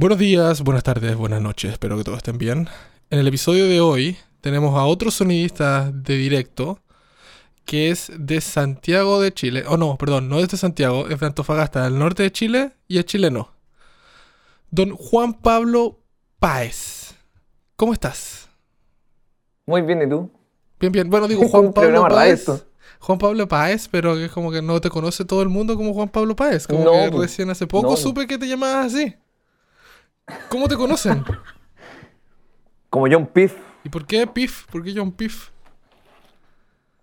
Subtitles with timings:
[0.00, 2.68] Buenos días, buenas tardes, buenas noches, espero que todos estén bien.
[3.10, 6.78] En el episodio de hoy tenemos a otro sonidista de directo
[7.64, 9.64] que es de Santiago de Chile.
[9.66, 12.98] Oh no, perdón, no es de Santiago, es de Antofagasta, del norte de Chile y
[12.98, 13.50] es chileno.
[14.70, 15.98] Don Juan Pablo
[16.38, 17.16] Páez.
[17.74, 18.48] ¿Cómo estás?
[19.66, 20.30] Muy bien, ¿y tú?
[20.78, 21.10] Bien, bien.
[21.10, 22.46] Bueno, digo Juan Pablo Páez.
[23.00, 26.08] Juan Pablo Páez, pero es como que no te conoce todo el mundo como Juan
[26.08, 26.68] Pablo Páez.
[26.68, 27.96] Como No, que recién hace poco no.
[27.96, 29.16] supe que te llamabas así.
[30.48, 31.24] ¿Cómo te conocen?
[32.90, 33.54] Como John Piff.
[33.84, 34.66] ¿Y por qué Piff?
[34.70, 35.50] ¿Por qué John Piff?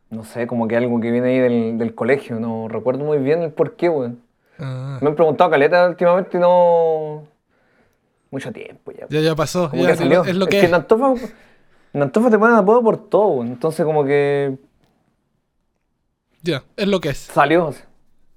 [0.10, 2.40] No sé, como que algo que viene ahí del, del colegio.
[2.40, 4.22] No recuerdo muy bien el por qué, weón.
[4.60, 7.28] Ah, Me han preguntado caleta últimamente y no.
[8.32, 9.08] Mucho tiempo ya.
[9.10, 9.72] ya, ya pasó.
[9.74, 10.24] Ya, que salió.
[10.24, 10.74] Es lo que en es.
[10.74, 11.14] Antofa,
[11.94, 13.48] en Antofa te ponen apodo por todo, weón.
[13.48, 14.58] Entonces, como que
[16.42, 17.18] Ya, es lo que es.
[17.18, 17.70] salió.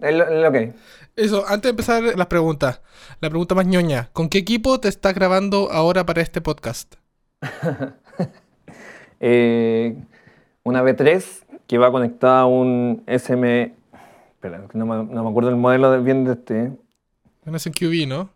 [0.01, 0.75] Es lo, es lo que hay.
[1.19, 2.81] Eso, antes de empezar las preguntas,
[3.21, 4.09] la pregunta más ñoña.
[4.13, 6.95] ¿Con qué equipo te estás grabando ahora para este podcast?
[9.21, 9.97] Eh,
[10.63, 11.25] una B3
[11.67, 13.75] que va conectada a un SM.
[14.35, 16.73] Espera, no me, no me acuerdo el modelo de- bien de este.
[17.45, 18.31] No es en QB, ¿no?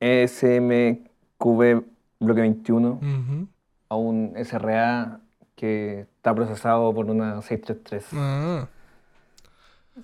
[0.00, 1.82] SMQB
[2.20, 3.48] bloque 21 Ujú.
[3.88, 5.18] a un SRA
[5.56, 8.04] que está procesado por una 633.
[8.12, 8.68] Ah.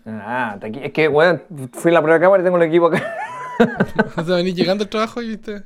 [0.07, 0.59] Ah.
[0.63, 3.03] Es que, weón, fui a la de cámara y tengo el equipo acá.
[4.17, 5.65] O sea, venís llegando al trabajo y viste.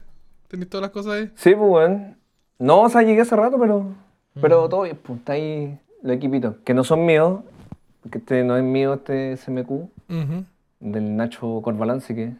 [0.48, 1.30] Tenés todas las cosas ahí.
[1.34, 2.16] Sí, pues, weón.
[2.58, 3.94] No, o sea, llegué hace rato, pero,
[4.40, 6.56] pero todo bien, pues, está ahí los equipitos.
[6.64, 7.40] Que no son míos,
[8.02, 9.90] porque este no es mío, este SMQ,
[10.80, 12.32] del Nacho Corbalán, así que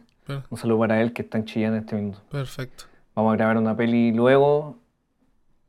[0.49, 2.19] un saludo para él que está en Chillán en este minuto.
[2.31, 2.85] Perfecto.
[3.15, 4.77] Vamos a grabar una peli luego.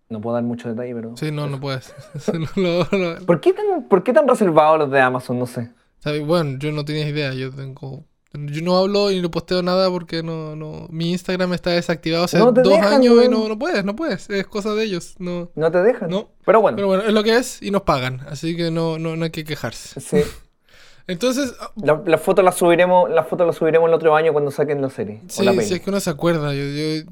[0.09, 1.17] No puedo dar mucho detalle, pero...
[1.17, 1.93] Sí, no, no puedes.
[3.27, 5.39] ¿Por qué tan, por qué tan reservados los de Amazon?
[5.39, 5.71] No sé.
[6.05, 6.24] ¿Sabes?
[6.24, 7.34] Bueno, yo no tenía idea.
[7.34, 8.05] Yo tengo.
[8.36, 10.86] Yo no hablo y no posteo nada porque no, no.
[10.91, 14.28] Mi Instagram está desactivado hace No dos dejan, años y no, no puedes, no puedes.
[14.28, 15.14] Es cosa de ellos.
[15.19, 15.50] No.
[15.55, 16.10] No te dejan.
[16.10, 16.30] No.
[16.44, 16.75] Pero bueno.
[16.77, 18.20] Pero bueno, es lo que es y nos pagan.
[18.28, 20.00] Así que no, no, no hay que quejarse.
[20.00, 20.22] Sí.
[21.06, 24.50] Entonces, ah, La- Las fotos las subiremos, las fotos las subiremos el otro año cuando
[24.50, 25.20] saquen la serie.
[25.28, 26.54] sí, la si es que uno se acuerda.
[26.54, 27.10] Yo, yo,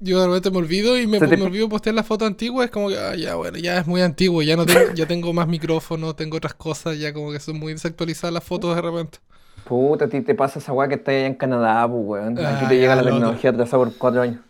[0.00, 2.66] yo de repente me olvido y me, me olvido postear las fotos antiguas.
[2.66, 4.42] Es como que, ah, ya, bueno, ya es muy antiguo.
[4.42, 6.98] Ya no tengo, ya tengo más micrófono, tengo otras cosas.
[6.98, 9.18] Ya como que son muy desactualizadas las fotos de repente.
[9.64, 12.38] Puta, a ti te pasa esa weá que está allá en Canadá, pues weón.
[12.38, 14.40] Aquí Ah, te llega ya, la tecnología atrasada por cuatro años.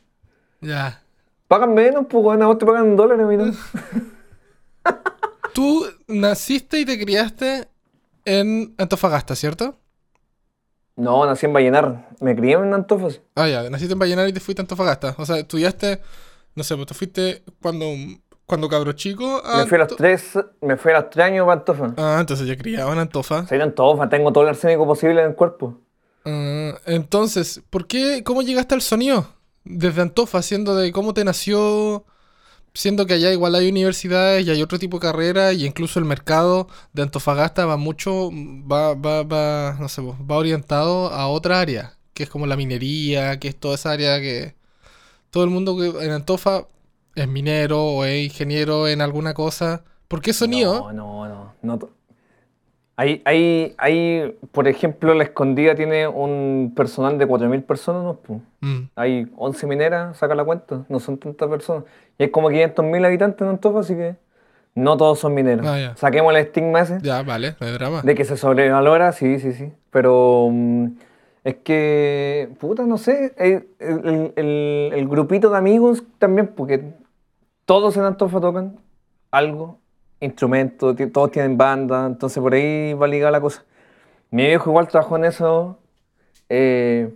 [0.60, 1.02] Ya.
[1.48, 3.52] Pagan menos, pues weón, a vos te pagan en dólares, mira.
[5.54, 7.68] Tú naciste y te criaste
[8.24, 9.78] en Antofagasta, ¿cierto?
[10.96, 12.08] No, nací en Vallenar.
[12.20, 13.20] Me crié en Antofas.
[13.34, 15.14] Ah, ya, naciste en Vallenar y te fuiste a Antofagasta.
[15.18, 16.00] O sea, estudiaste,
[16.54, 17.86] no sé, pues te fuiste cuando,
[18.46, 21.44] cuando cabro chico a Me fui a los tres, me fui a los tres años
[21.44, 21.94] para Antofa.
[21.98, 23.46] Ah, entonces ya criaba en Antofa.
[23.46, 25.78] Soy de Antofa, tengo todo el arsénico posible en el cuerpo.
[26.24, 29.28] Ah, entonces, ¿por qué, cómo llegaste al sonido?
[29.64, 32.06] Desde Antofa, siendo de cómo te nació,
[32.76, 36.04] siendo que allá igual hay universidades y hay otro tipo de carrera y incluso el
[36.04, 41.96] mercado de Antofagasta va mucho, va, va, va, no sé, va orientado a otra área,
[42.12, 44.54] que es como la minería, que es toda esa área que
[45.30, 46.66] todo el mundo que en Antofa
[47.14, 49.82] es minero o es ingeniero en alguna cosa.
[50.06, 50.92] ¿Por qué sonido?
[50.92, 51.78] No, no, no.
[51.78, 51.95] no
[52.96, 58.40] hay, hay, hay, por ejemplo, La Escondida tiene un personal de 4.000 personas, ¿no?
[58.60, 61.84] Mm, Hay 11 mineras, saca la cuenta, no son tantas personas.
[62.18, 64.16] Y hay como 500.000 habitantes en Antofa, así que
[64.74, 65.66] no todos son mineros.
[65.66, 65.92] Ah.
[65.96, 68.02] Saquemos el estigma ese ya, vale, no hay drama.
[68.02, 69.72] de que se sobrevalora, sí, sí, sí.
[69.90, 70.86] Pero mm,
[71.44, 76.94] es que, puta, no sé, el, el- el- el grupito de amigos también, porque
[77.66, 78.76] todos en Antofa tocan
[79.30, 79.78] algo,
[80.20, 83.64] instrumentos, todos tienen banda, entonces por ahí va ligada la cosa.
[84.30, 85.78] Mi viejo igual trabajó en eso.
[86.50, 87.14] eh,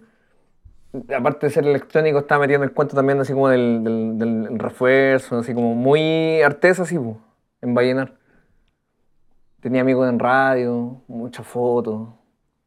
[1.16, 5.38] aparte de ser electrónico, estaba metido en el cuento también así como del, del- refuerzo,
[5.38, 7.18] así como muy artesa, así, po,
[7.62, 8.14] en Vallenar.
[9.60, 12.08] Tenía amigos en radio, muchas fotos.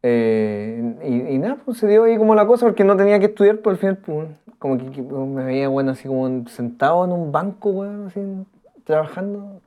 [0.04, 3.60] eh, y, nada, pues se dio ahí como la cosa porque no tenía que estudiar,
[3.62, 7.12] por al final, pues, como que, que me veía, bueno, así como en- sentado en
[7.14, 8.22] un banco, weón, así,
[8.86, 9.62] trabajando.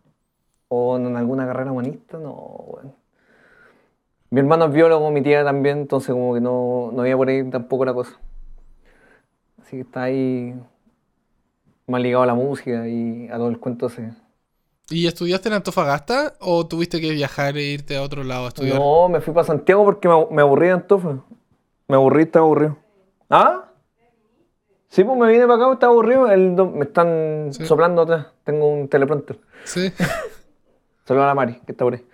[0.79, 2.79] O en alguna carrera humanista, no.
[4.31, 7.49] Mi hermano es biólogo, mi tía también, entonces como que no, no había por ahí
[7.49, 8.19] tampoco la cosa.
[9.63, 10.55] Así que está ahí
[11.87, 14.11] más ligado a la música y a todo el cuento ese.
[14.91, 18.79] ¿Y estudiaste en Antofagasta o tuviste que viajar e irte a otro lado a estudiar?
[18.79, 21.17] No, me fui para Santiago porque me, abu- me aburrí de Antofa.
[21.89, 22.77] Me aburrí, estaba aburrido.
[23.31, 23.65] ¿Ah?
[24.89, 26.31] Sí, pues me vine para acá, estaba aburrido.
[26.31, 27.67] El me están Sí.
[27.67, 28.27] soplando atrás.
[28.45, 29.39] Tengo un teleprompter.
[29.65, 29.93] Sí.
[31.07, 32.05] Saludos a la Mari, que está por ahí.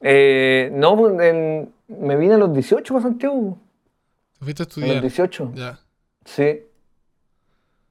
[0.00, 3.58] Eh, no, pues, en- me vine a los 18 para Santiago.
[4.40, 5.00] fuiste a A los estudiar.
[5.00, 5.52] 18.
[5.54, 5.78] Ya.
[6.24, 6.60] Sí.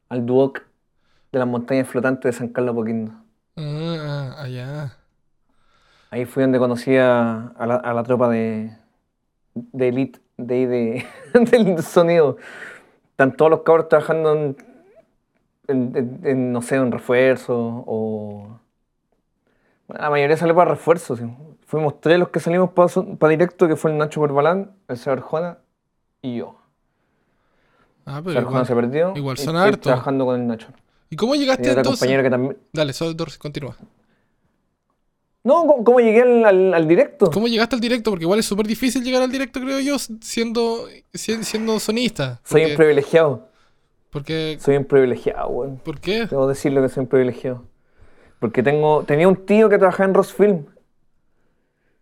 [0.09, 0.61] Al Duoc
[1.31, 3.11] de las montañas flotantes de San Carlos Apoquindo.
[3.57, 4.97] Ah, ah, allá.
[6.11, 8.71] Ahí fui donde conocí a, a la, a la tropa de,
[9.55, 11.05] de elite de, ahí de,
[11.51, 12.37] del sonido.
[13.11, 14.57] Están todos los cabros trabajando en,
[15.67, 17.55] en- en- en, no sé, en refuerzo
[17.87, 18.59] o...
[19.87, 21.15] La mayoría salió para refuerzo.
[21.15, 21.23] sí.
[21.65, 25.57] Fuimos tres los que salimos para directo, que fue el Nacho Corbalán, el Señor Juana
[26.21, 26.55] y yo.
[28.05, 28.65] Ah, pero igual.
[28.65, 29.13] se perdió.
[29.15, 29.81] igual son hartos.
[29.81, 30.67] trabajando con el Nacho.
[31.09, 31.99] ¿Y cómo Y llegaste otra entonces?
[31.99, 32.57] compañera que también...
[32.71, 32.93] Dale,
[33.39, 33.75] continúa.
[35.43, 37.29] No, ¿cómo, cómo llegué al, al- al directo?
[37.31, 38.11] ¿Cómo llegaste al directo?
[38.11, 42.39] Porque igual es súper difícil llegar al directo, creo yo, siendo, si- siendo sonista.
[42.43, 43.47] Soy un privilegiado.
[44.09, 45.77] porque, Soy un privilegiado, weón.
[45.77, 46.27] ¿Por qué?
[46.27, 47.63] Debo decirlo que soy un privilegiado.
[48.43, 50.65] Porque tengo, tenía un tío que trabajaba en Rosfilm.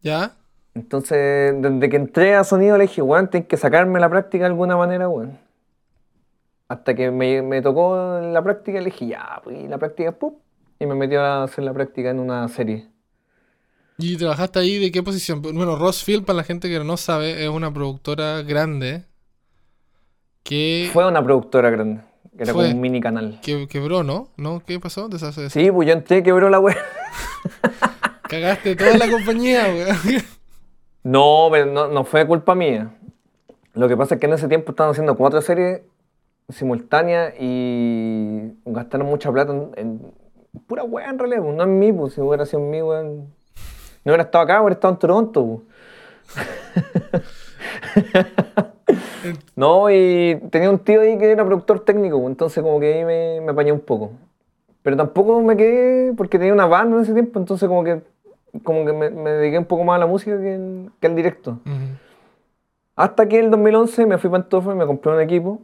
[0.01, 0.31] ¿Ya?
[0.73, 4.47] Entonces, desde que entré a sonido le dije, weón, tenés que sacarme la práctica de
[4.47, 5.38] alguna manera, weón.
[6.67, 10.41] Hasta que me, me tocó la práctica le dije, ya, pues, la práctica, ¡pup!
[10.79, 12.88] Y me metió a hacer la práctica en una serie.
[13.99, 15.43] ¿Y trabajaste ahí de qué posición?
[15.43, 19.05] Bueno, Rossfield, para la gente que no sabe, es una productora grande
[20.41, 22.01] que Fue una productora grande.
[22.37, 22.63] Que Era Fue.
[22.65, 23.39] como un mini canal.
[23.41, 24.29] que- quebró, ¿no?
[24.37, 24.61] ¿No?
[24.65, 25.09] ¿Qué pasó?
[25.09, 26.77] Deshace- Sí, pues yo entré quebró la weá.
[28.29, 29.97] Cagaste toda la compañía, weón.
[31.03, 32.91] No, pero no, no fue culpa mía.
[33.73, 35.81] Lo que pasa es que en ese tiempo estaban haciendo cuatro series
[36.49, 40.01] simultáneas y gastaron mucha plata en, en
[40.67, 43.17] pura weá en realidad, pues, no en mí, pues si hubiera sido en mí, weón.
[44.03, 45.63] No hubiera estado acá, hubiera estado en Toronto,
[46.35, 46.45] pues.
[49.56, 53.06] No, y tenía un tío ahí que era productor técnico, pues, entonces como que ahí
[53.06, 54.12] me, me apañé un poco.
[54.81, 58.01] Pero tampoco me quedé porque tenía una banda en ese tiempo, entonces como que,
[58.63, 61.59] como que me, me dediqué un poco más a la música que, que al directo.
[62.95, 65.62] Hasta que el 2011 me fui para Antofa y me compré un equipo.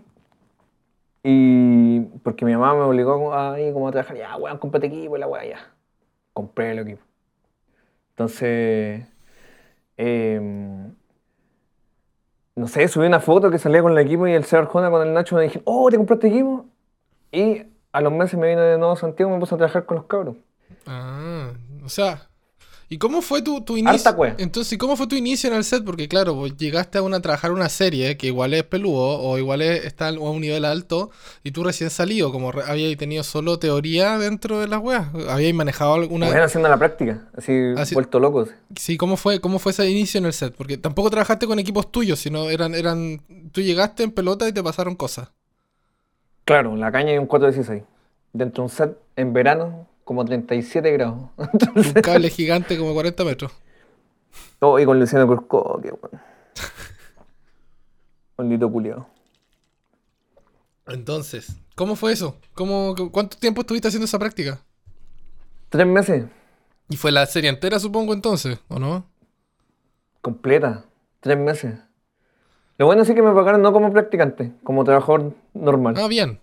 [1.23, 5.17] Y porque mi mamá me obligó a ir como a trabajar, ya, weón, cómprate equipo
[5.17, 5.57] y la weá, ya.
[6.33, 7.01] Compré el equipo.
[8.11, 9.05] Entonces,
[9.97, 10.93] em,
[12.57, 15.07] no sé, subí una foto que salía con el equipo y el señor Jona con
[15.07, 16.65] el Nacho me dijeron, oh, ¿te compraste equipo?
[17.31, 17.61] Y
[17.91, 19.97] a los meses me vine de nuevo a Santiago y me puse a trabajar con
[19.97, 20.37] los cabros.
[20.87, 21.51] Ah,
[21.85, 22.27] o sea.
[22.89, 24.15] ¿Y cómo fue tu, tu inicio?
[24.37, 25.83] Entonces, ¿y ¿cómo fue tu inicio en el set?
[25.83, 29.37] Porque claro, vos llegaste a, una, a trabajar una serie que igual es peludo o
[29.37, 31.09] igual es- está a un nivel alto
[31.43, 35.07] y tú recién salido, como re- habías tenido solo teoría dentro de las weas.
[35.27, 36.27] Habíais manejado alguna...
[36.27, 38.39] Bueno, haciendo la práctica, así, Así- vuelto loco.
[38.43, 38.51] así.
[38.77, 40.55] Sí, ¿cómo fue, ¿cómo fue ese inicio en el set?
[40.55, 44.63] Porque tampoco trabajaste con equipos tuyos, sino eran, eran, tú llegaste en pelota y te
[44.63, 45.27] pasaron cosas.
[46.45, 47.83] Claro, la caña y un 416.
[48.31, 51.29] Dentro de un set en verano, como 37 grados.
[51.75, 53.51] Un cable gigante como 40 metros.
[54.59, 56.19] Oh, y con Luciano Cruzco, qué bueno.
[58.37, 59.05] Maldito culiao.
[60.87, 62.37] Entonces, ¿cómo fue eso?
[62.53, 64.63] ¿Cómo, cu- ¿Cuánto tiempo estuviste haciendo esa práctica?
[65.69, 66.25] Tres meses,
[66.89, 69.05] Y fue la serie entera, supongo, entonces, ¿o no?
[70.21, 70.85] completa.
[71.19, 71.79] Tres meses.
[72.77, 75.95] Lo bueno sí que me pagaron no como practicante, como trabajador normal.
[75.97, 76.39] Ah, bien.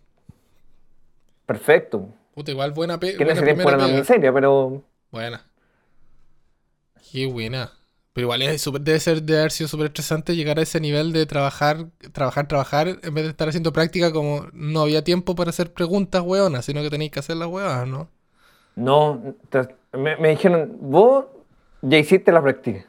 [1.46, 2.08] Perfecto.
[2.34, 3.98] Puta, igual buena pe Que en buena ese tiempo era una pega.
[3.98, 5.46] miseria, pero Buena.
[7.10, 7.72] Qué buena.
[8.12, 11.12] Pero igual es súper- debe ser de haber sido súper estresante llegar a ese nivel
[11.12, 15.50] de trabajar, trabajar, trabajar, en vez de estar haciendo práctica como no había tiempo para
[15.50, 18.08] hacer preguntas hueonas, sino que tenéis que hacer las hueonas, ¿no?
[18.76, 19.34] no.
[19.50, 21.26] te- me, me dijeron, vos
[21.82, 22.86] ya hiciste la práctica.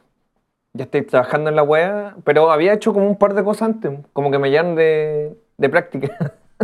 [0.74, 4.00] Ya estáis trabajando en la wea, pero había hecho como un par de cosas antes,
[4.12, 6.34] como que me llaman de, de práctica.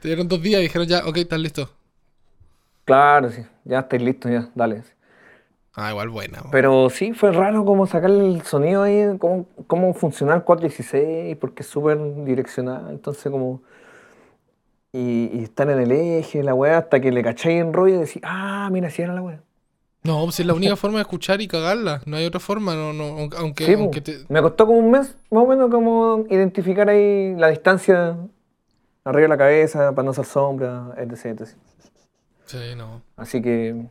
[0.00, 1.77] Te dieron dos días y dijeron ya, ok, estás listo.
[2.88, 4.82] Claro, sí, ya estáis listos, ya, dale.
[5.74, 6.40] Ah, igual buena.
[6.42, 6.50] bo.
[6.50, 11.62] Pero sí, fue raro cómo sacar el sonido ahí, cómo, cómo funciona el 416, porque
[11.62, 13.62] es súper direccional, entonces como...
[14.90, 17.98] Y, y estar en el eje, la weá, hasta que le cacháis en rollo y
[17.98, 19.40] decís, ah, mira, si era la weá.
[20.02, 22.00] No, pues es la única forma de escuchar y cagarla.
[22.06, 23.82] No hay otra forma, no, no, aunque, aunque, Sí, po.
[23.82, 24.24] aunque te...
[24.30, 28.16] Me costó como un mes, más o menos, como identificar ahí la distancia
[29.04, 31.48] arriba de la cabeza, para no hacer sombra, etc, etc.
[32.48, 33.90] Sí, no, Así que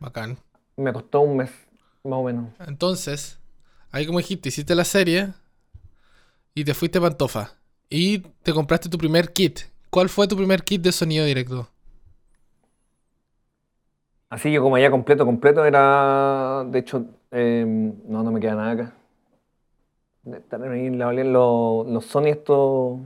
[0.00, 0.38] bacán.
[0.76, 1.50] me costó un mes,
[2.04, 2.46] más o menos.
[2.58, 3.38] Entonces,
[3.90, 5.34] ahí como dijiste, hiciste la serie
[6.54, 7.52] y te fuiste a Pantofa.
[7.88, 9.60] Y te compraste tu primer kit.
[9.90, 11.68] ¿Cuál fue tu primer kit de sonido directo?
[14.28, 18.70] Así yo como ya completo, completo era, de hecho, eh, no, no me queda nada
[18.72, 18.94] acá.
[20.26, 22.98] Estar ahí, los, los Sony estos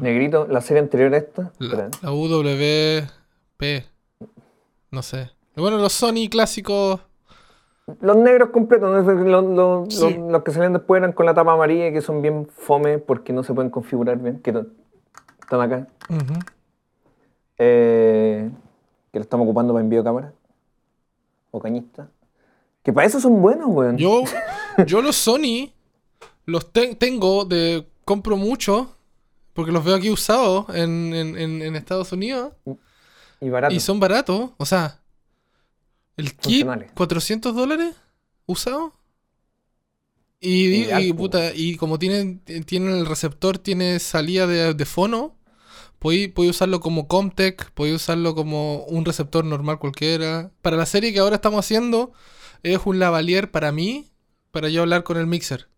[0.00, 1.52] negritos, la serie anterior a esta.
[1.58, 3.84] La, la UWP.
[4.90, 5.30] No sé.
[5.56, 7.00] Bueno, los Sony clásicos.
[8.00, 10.14] Los negros completos, los, los- Sí.
[10.16, 13.32] los- los que salían después eran con la tapa amarilla, que son bien fome porque
[13.32, 14.50] no se pueden configurar bien, que
[15.42, 15.88] están acá,
[17.58, 18.50] eh,
[19.12, 20.32] que lo estamos ocupando para envío de cámara,
[21.50, 22.08] o cañista.
[22.82, 23.96] Que para eso son buenos, weón.
[23.98, 24.22] Yo,
[24.86, 25.70] yo los Sony
[26.46, 27.86] los te- tengo de.
[28.04, 28.96] compro mucho.
[29.52, 32.52] Porque los veo aquí usados en, en- en- en Estados Unidos.
[33.40, 33.76] y baratos.
[33.76, 34.50] Y son baratos.
[34.58, 35.00] O sea,
[36.16, 36.92] el kit, Funcionales.
[36.94, 37.94] 400 dólares
[38.46, 38.94] usado.
[40.42, 45.36] Y, y, puta, y como tienen, tienen el receptor, tiene salida de, de fono.
[45.98, 50.50] Podéis usarlo como Comtech, podéis usarlo como un receptor normal cualquiera.
[50.62, 52.12] Para la serie que ahora estamos haciendo,
[52.62, 54.10] es un lavalier para mí,
[54.50, 55.68] para yo hablar con el mixer.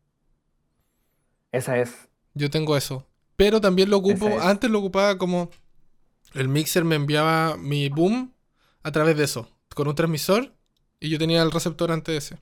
[1.51, 2.09] Esa es.
[2.35, 3.07] Yo tengo eso.
[3.43, 4.41] Pero también lo ocupo, es.
[4.43, 5.51] antes lo ocupaba como
[6.35, 8.33] el mixer me enviaba mi boom
[8.85, 10.55] a través de eso, con un transmisor,
[11.01, 12.39] y yo tenía el receptor antes de ese.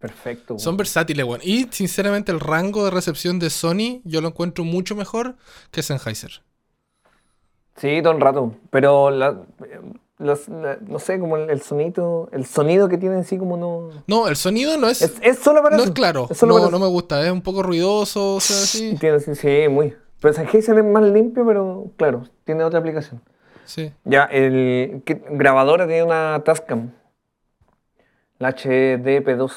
[0.00, 0.58] Perfecto.
[0.58, 1.40] Son versátiles, weón.
[1.44, 5.36] Y sinceramente el rango de recepción de Sony yo lo encuentro mucho mejor
[5.70, 6.42] que Sennheiser.
[7.76, 8.54] Sí, todo el rato.
[8.70, 9.42] Pero la-
[10.24, 13.56] los- la- no sé, como el, el sonido, el sonido que tiene en sí como
[13.56, 13.90] no.
[14.06, 15.90] No, el sonido no es, Es, es solo para no eso.
[15.90, 16.26] es claro.
[16.30, 18.96] Es No, me gusta, es un poco ruidoso, o sea, así.
[18.98, 19.94] Tiene, sí, sí, muy.
[20.20, 23.20] Pero Sennheiser es más limpio, pero claro, tiene otra aplicación.
[23.66, 23.92] Sí.
[24.04, 26.90] Ya, el ¿qué- grabadora tiene una Tascam.
[28.38, 29.52] La HDP2.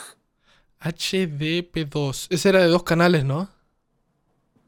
[0.82, 2.28] HDP2.
[2.30, 3.50] Ese era de dos canales, ¿no?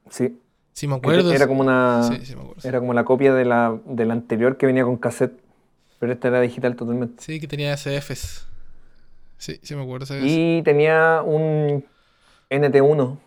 [0.10, 0.40] Sí.
[0.74, 1.32] Sí, me acuerdo.
[1.32, 2.04] Era como una.
[2.04, 2.68] Sí, sí, me acuerdo.
[2.68, 5.34] Era como la copia de la, de la anterior que venía con cassette.
[6.00, 7.22] Pero esta era digital totalmente.
[7.22, 8.48] Sí, que tenía SFs.
[9.38, 10.06] Sí, sí me acuerdo.
[10.06, 10.24] esa vez.
[10.26, 11.86] Y tenía un
[12.50, 13.18] NT1.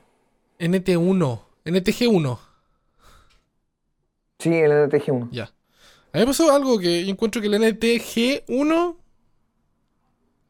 [0.59, 1.41] NT1.
[1.65, 2.39] NTG1.
[4.39, 5.29] Sí, el NTG1.
[5.31, 5.45] Ya.
[5.45, 8.97] A mí me pasó algo que yo encuentro que el NTG1,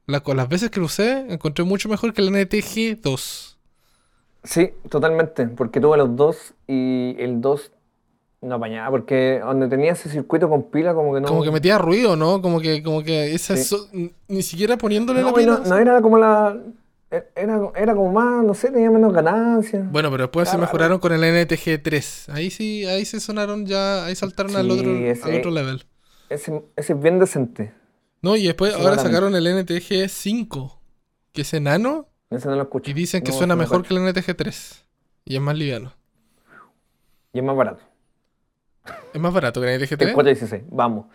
[0.06, 3.56] la- las veces que lo usé, encontré mucho mejor que el NTG2.
[4.44, 5.46] Sí, totalmente.
[5.46, 7.70] Porque tuve los dos y el 2
[8.42, 8.90] no apañaba.
[8.90, 11.28] Porque donde tenía ese circuito con pila, como que no.
[11.28, 12.42] Como que metía ruido, ¿no?
[12.42, 13.64] Como que, como que esa Sí.
[13.64, 13.88] so-
[14.28, 15.60] ni siquiera poniéndole No, la pila.
[15.62, 16.56] no, no era como la.
[17.36, 19.90] Era, era como más, no sé, tenía menos ganancias.
[19.92, 20.62] Bueno, pero después se Claro.
[20.66, 22.30] mejoraron con el NTG3.
[22.32, 25.84] Ahí sí, ahí se sonaron ya, ahí saltaron al otro, ese- al otro level.
[26.30, 27.74] Ese, ese es bien decente.
[28.22, 30.78] No, y después Sí, ahora sacaron el NTG5,
[31.32, 32.90] que es enano, Ese no lo escucho.
[32.90, 34.84] y dicen que No, suena mejor que el NTG3.
[35.26, 35.92] Y es más liviano.
[37.34, 37.82] Y es más barato.
[39.14, 40.12] Es más barato que el El NTG3.
[40.12, 41.06] 416, vamos.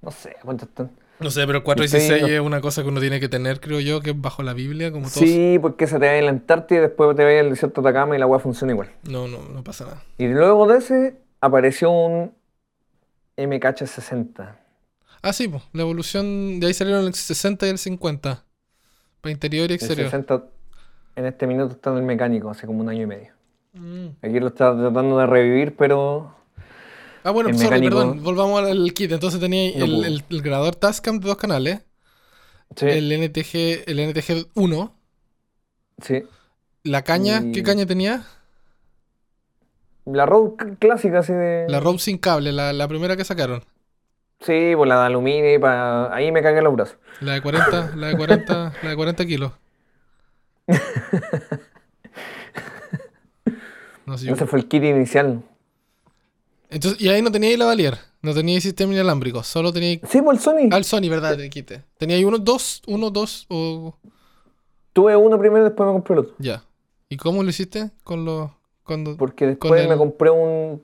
[0.00, 0.90] No sé, ¿cuánto están?
[1.20, 3.78] No sé, pero el 416 Estoy- es una cosa que uno tiene que tener, creo
[3.80, 5.20] yo, que es bajo la Biblia, como todos.
[5.20, 7.88] Sí, porque se te va a la Antártida y después te va al desierto de
[7.90, 8.90] Atacama y la agua funciona igual.
[9.08, 10.02] No, no, no pasa nada.
[10.18, 12.32] Y luego de ese apareció un
[13.36, 14.56] MKH60.
[15.22, 18.44] Ah, sí, pues, la evolución, de ahí salieron el 60 y el 50.
[19.20, 20.10] Para interior y El exterior.
[20.10, 20.42] 60
[21.14, 23.32] en este minuto está en el mecánico, hace como un año y medio.
[23.74, 24.06] Mm.
[24.20, 26.34] Aquí lo está tratando de revivir, pero
[27.24, 29.12] Ah, bueno, El sorry, mecánico- perdón, volvamos al kit.
[29.12, 31.80] Entonces tenía No el, el- el grabador Tascam de dos canales,
[32.76, 34.94] sí, el NTG, el NTG 1,
[36.02, 36.24] sí.
[36.84, 38.24] la caña, Y- ¿qué caña tenía?
[40.04, 41.66] La Rode clásica así de...
[41.68, 43.62] La Rode sin cable, la, la primera que sacaron.
[44.40, 46.96] Sí, pues la de aluminio, y pa- ahí me cagué los brazos.
[47.20, 49.52] La de 40, la de 40, la de 40 kilos.
[54.06, 55.42] No sé, yo- Ese fue el kit inicial.
[56.72, 60.42] Entonces, y ahí no tenía lavalier, no tenía sistema inalámbrico, solo tenía Sí, pues el
[60.42, 60.68] Sony.
[60.74, 61.36] al Sony, ¿verdad?
[61.98, 63.94] Te ahí uno, dos, uno, dos o
[64.92, 66.34] Tuve uno primero y después me compré el otro.
[66.38, 66.64] ya.
[67.08, 68.50] ¿Y cómo lo hiciste con los
[68.84, 70.82] cuando Porque después el- me compré un,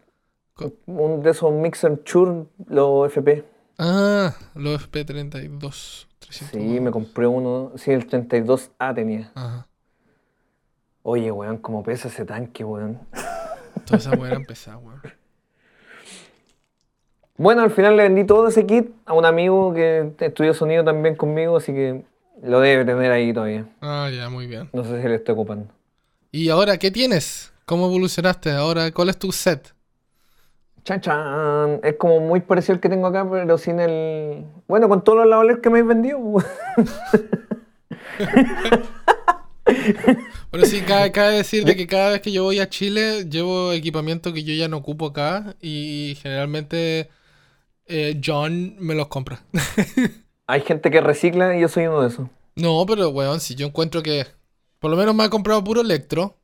[0.54, 3.44] Con- un de esos Mixer Shure, los FP.
[3.78, 6.50] Ah, los FP32 300.
[6.50, 7.72] Sí, me compré uno.
[7.76, 9.30] Sí, el 32A tenía.
[9.34, 9.66] Ajá.
[11.02, 12.98] Oye, weón, cómo pesa ese tanque, weón.
[13.86, 15.00] Todas esas weas eran pesadas, weón.
[17.38, 21.14] Bueno, al final le vendí todo ese kit a un amigo que estudió sonido también
[21.14, 22.02] conmigo, así que
[22.42, 23.64] lo debe tener ahí todavía.
[23.80, 24.68] Ah, ya, muy bien.
[24.72, 25.68] No sé si le estoy ocupando.
[26.32, 27.52] ¿Y ahora qué tienes?
[27.64, 28.50] ¿Cómo evolucionaste?
[28.50, 29.72] Ahora, ¿cuál es tu set?
[30.82, 31.80] Chan, chan.
[31.84, 34.44] Es como muy parecido al que tengo acá, pero sin el.
[34.66, 36.18] Bueno, con todos los lavaliers que me habéis vendido.
[36.18, 36.44] weón.
[40.50, 43.72] Bueno, sí, cabe, cabe decir de que cada vez que yo voy a Chile llevo
[43.72, 47.10] equipamiento que yo ya no ocupo acá y generalmente
[47.88, 49.42] eh, John me los compra.
[50.46, 52.28] Hay gente que recicla y yo soy uno de esos.
[52.56, 54.26] No, pero weón, si yo encuentro que
[54.78, 56.36] por lo menos me ha comprado puro Electro,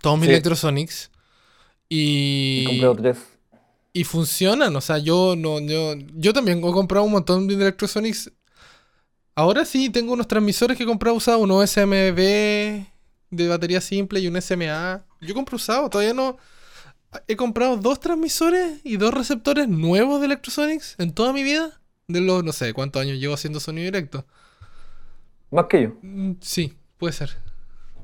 [0.00, 0.32] todos mis Sí.
[0.32, 1.10] Electrosonics
[1.88, 3.18] y, Compré otros tres.
[3.92, 8.30] y funcionan, o sea, yo no yo yo también he comprado un montón de Electrosonics
[9.36, 14.28] Ahora sí, tengo unos transmisores que he comprado usados, uno SMB de batería simple y
[14.28, 15.04] un SMA.
[15.20, 16.36] Yo compro usado, todavía no.
[17.28, 21.80] He comprado dos transmisores y dos receptores nuevos de Electrosonics en toda mi vida.
[22.08, 24.24] De los, no sé, cuántos años llevo haciendo sonido directo.
[25.50, 25.88] Más que yo.
[26.02, 27.30] Mm, Sí, puede ser.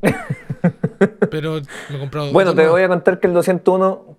[1.31, 2.33] Pero me he comprado.
[2.33, 2.73] Bueno, te nuevos.
[2.73, 4.17] voy a contar que el 201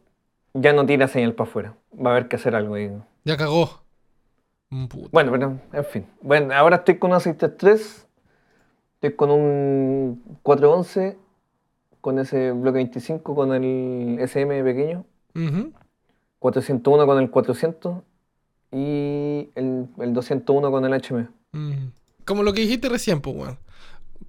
[0.53, 1.75] ya no tira señal para afuera.
[1.93, 2.91] Va a haber que hacer algo ahí.
[3.23, 3.81] Ya cagó.
[4.69, 5.09] Mm, puta.
[5.11, 6.05] Bueno, pero en fin.
[6.21, 8.07] Bueno, ahora estoy con un 633.
[8.95, 11.17] Estoy con un 411.
[12.01, 15.05] Con ese bloque 25 con el SM pequeño.
[15.35, 15.71] Ujú.
[16.39, 17.97] 401 con el 400.
[18.71, 21.27] Y el, el 201 con el HM.
[21.51, 21.91] Mm.
[22.25, 23.57] Como lo que dijiste recién, pues.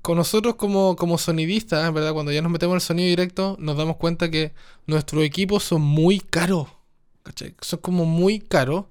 [0.00, 2.12] Con nosotros como, como sonidistas, ¿verdad?
[2.12, 4.52] Cuando ya nos metemos en el sonido directo, nos damos cuenta que
[4.87, 6.69] nuestros equipos son muy caros.
[7.23, 7.55] ¿Cachai?
[7.61, 8.87] Son como muy caros.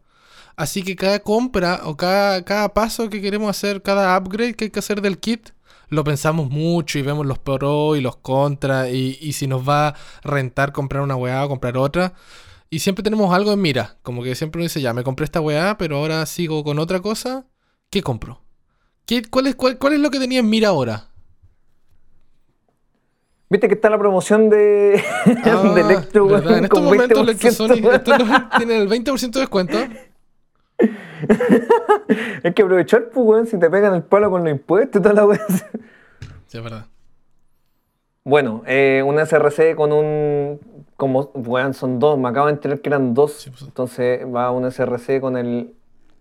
[0.55, 4.69] Así que cada compra o cada, cada paso que queremos hacer, cada upgrade que hay
[4.69, 5.49] que hacer del kit,
[5.91, 9.89] lo pensamos mucho y vemos los pros y los contras y, y si nos va
[9.89, 12.13] a rentar comprar una weá o comprar otra.
[12.69, 13.97] Y siempre tenemos algo en mira.
[14.01, 17.01] Como que siempre uno dice, ya, me compré esta weá, pero ahora sigo con otra
[17.01, 17.45] cosa.
[17.89, 18.41] ¿Qué compro?
[19.05, 21.09] ¿Qué, cuál, es, cuál, cuál es lo que tenía en mira ahora?
[23.49, 25.03] ¿Viste que está la promoción de,
[25.43, 27.95] Ah, de Electro En estos momentos 20%, Electrosonic weón?
[27.97, 29.77] esto no- tiene el 20% de descuento.
[32.43, 35.15] Hay que aprovechar, pues, weón, si te pegan el palo con los impuestos y toda
[35.15, 35.39] la weón.
[36.47, 36.85] Sí, es verdad.
[38.25, 40.59] Bueno, eh, un SRC con un.
[40.97, 43.31] Como, weón, son dos, me acabo de enterar que eran dos.
[43.33, 43.61] Sí, pues.
[43.61, 45.73] Entonces va un SRC con el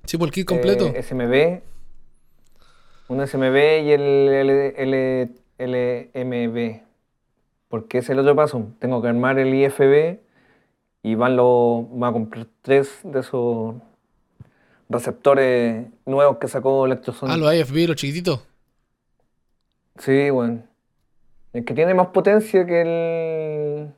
[0.05, 0.87] Sí, por el kit completo.
[0.87, 1.63] eh, SMB.
[3.09, 5.27] Un SMB y el
[5.59, 6.81] LMB.
[7.69, 8.69] Porque es el otro paso.
[8.79, 10.21] Tengo que armar el IFB
[11.03, 11.85] y van los.
[12.01, 13.75] Va a comprar tres de esos
[14.91, 17.35] receptores nuevos que sacó Electrosonic.
[17.35, 18.41] ah, los IFB, los chiquititos.
[19.99, 20.63] Sí, bueno.
[21.53, 23.95] El que tiene más potencia que el.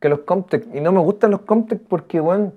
[0.00, 0.66] que los Comtech.
[0.74, 2.52] Y no me gustan los Comtech porque, bueno.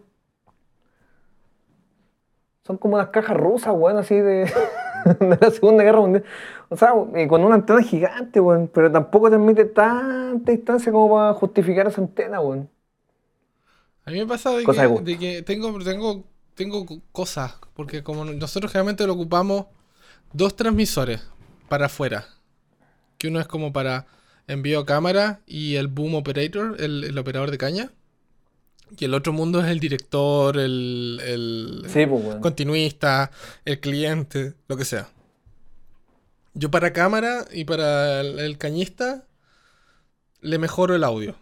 [2.65, 4.45] Son como unas cajas rusas, weón, así de,
[5.19, 6.23] de la Segunda Guerra Mundial.
[6.69, 8.69] O sea, y con una antena gigante, weón.
[8.73, 12.69] Pero tampoco transmite tanta distancia como para justificar esa antena, weón.
[14.05, 16.23] A mí me pasa de que, de que tengo, tengo,
[16.55, 17.53] tengo co- cosas.
[17.73, 19.65] Porque como nosotros generalmente lo ocupamos
[20.33, 21.21] dos transmisores
[21.69, 22.27] para afuera.
[23.17, 24.05] Que uno es como para
[24.47, 27.91] envío a cámara y el boom operator, el, el operador de caña.
[28.99, 33.31] Y el otro mundo es el director, el, el Sí, pues, continuista,
[33.63, 35.07] el cliente, lo que sea.
[36.53, 39.25] Yo para cámara y para el, el cañista
[40.41, 41.35] le mejoro el audio.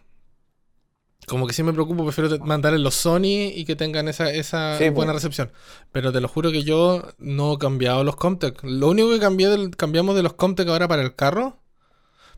[1.26, 4.76] Como que si me preocupo, prefiero mandar en los Sony y que tengan esa, esa
[4.78, 5.52] Sí, buena recepción.
[5.92, 8.58] Pero te lo juro que yo no he cambiado los Comtech.
[8.64, 11.58] Lo único que cambié del- cambiamos de los Comtech ahora para el carro,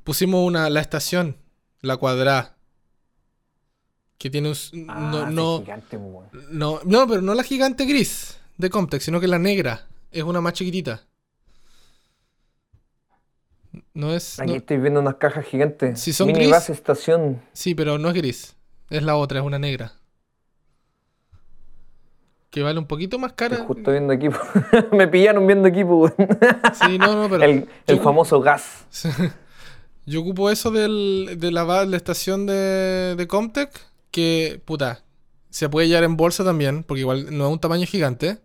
[0.05, 1.37] pusimos una, la estación,
[1.81, 2.57] la cuadrada.
[4.19, 4.57] Que tiene un...
[4.89, 5.99] Ah, no, sí, no, gigante,
[6.51, 9.87] no, no, pero no la gigante gris de Comtech, sino que la negra.
[10.11, 11.07] Es una más chiquitita.
[13.95, 14.39] No es.
[14.39, 15.99] Aquí no- estoy viendo unas cajas gigantes.
[16.01, 17.41] Si son Mini gris- base estación.
[17.53, 18.57] sí, pero no es gris.
[18.93, 19.93] Es la otra, es una negra.
[22.51, 23.55] Que vale un poquito más cara.
[23.57, 24.37] Estoy justo viendo equipo.
[24.93, 26.09] Me pillaron viendo equipo.
[26.75, 27.43] Sí, no, no, pero.
[27.45, 28.85] el el yo- famoso gas.
[30.05, 33.71] Yo ocupo eso del, de la, la estación de, de Comtech.
[34.11, 35.03] Que, puta,
[35.49, 38.39] se puede llevar en bolsa también, porque igual no es un tamaño gigante.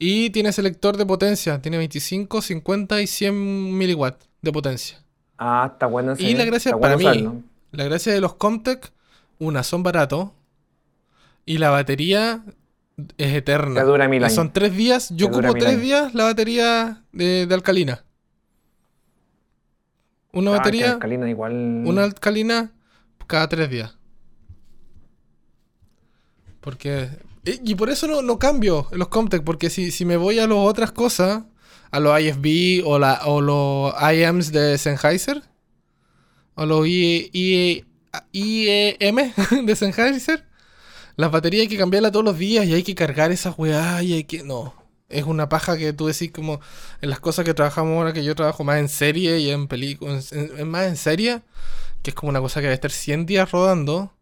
[0.00, 1.62] Y tiene selector de potencia.
[1.62, 4.98] Tiene 25, 50 y 100 miliwatts de potencia.
[5.38, 6.22] Ah, está bueno ese.
[6.24, 8.90] Y la gracia para bueno mí, la gracia de los Comtech,
[9.40, 10.30] una, son baratos.
[11.44, 12.44] Y la batería
[13.18, 13.80] es eterna.
[13.80, 14.34] Te dura mil años.
[14.34, 15.08] Son tres días.
[15.16, 15.80] Yo ocupo tres años.
[15.82, 18.04] días la batería de, de alcalina.
[20.32, 21.52] Una Ah, batería, alcalina igual.
[21.86, 22.70] una alcalina
[23.26, 23.96] cada tres días.
[26.60, 27.08] Porque.
[27.44, 29.42] Y y por eso no, no cambio los Comtech.
[29.42, 31.44] Porque si, si me voy a las otras cosas,
[31.90, 35.42] a los IFB o, la, o los IAMs de Sennheiser,
[36.54, 37.84] o los IE, IE-
[38.32, 39.32] IEM
[39.66, 40.44] de Sennheiser,
[41.16, 44.14] las baterías hay que cambiarlas todos los días y hay que cargar esas weá y
[44.14, 44.42] hay que.
[44.44, 44.74] No.
[45.08, 46.60] Es una paja que tú decís como
[47.00, 50.32] en las cosas que trabajamos ahora, que yo trabajo más en serie y en películas,
[50.64, 51.42] más en serie,
[52.02, 54.12] que es como una cosa que debe estar 100 días rodando.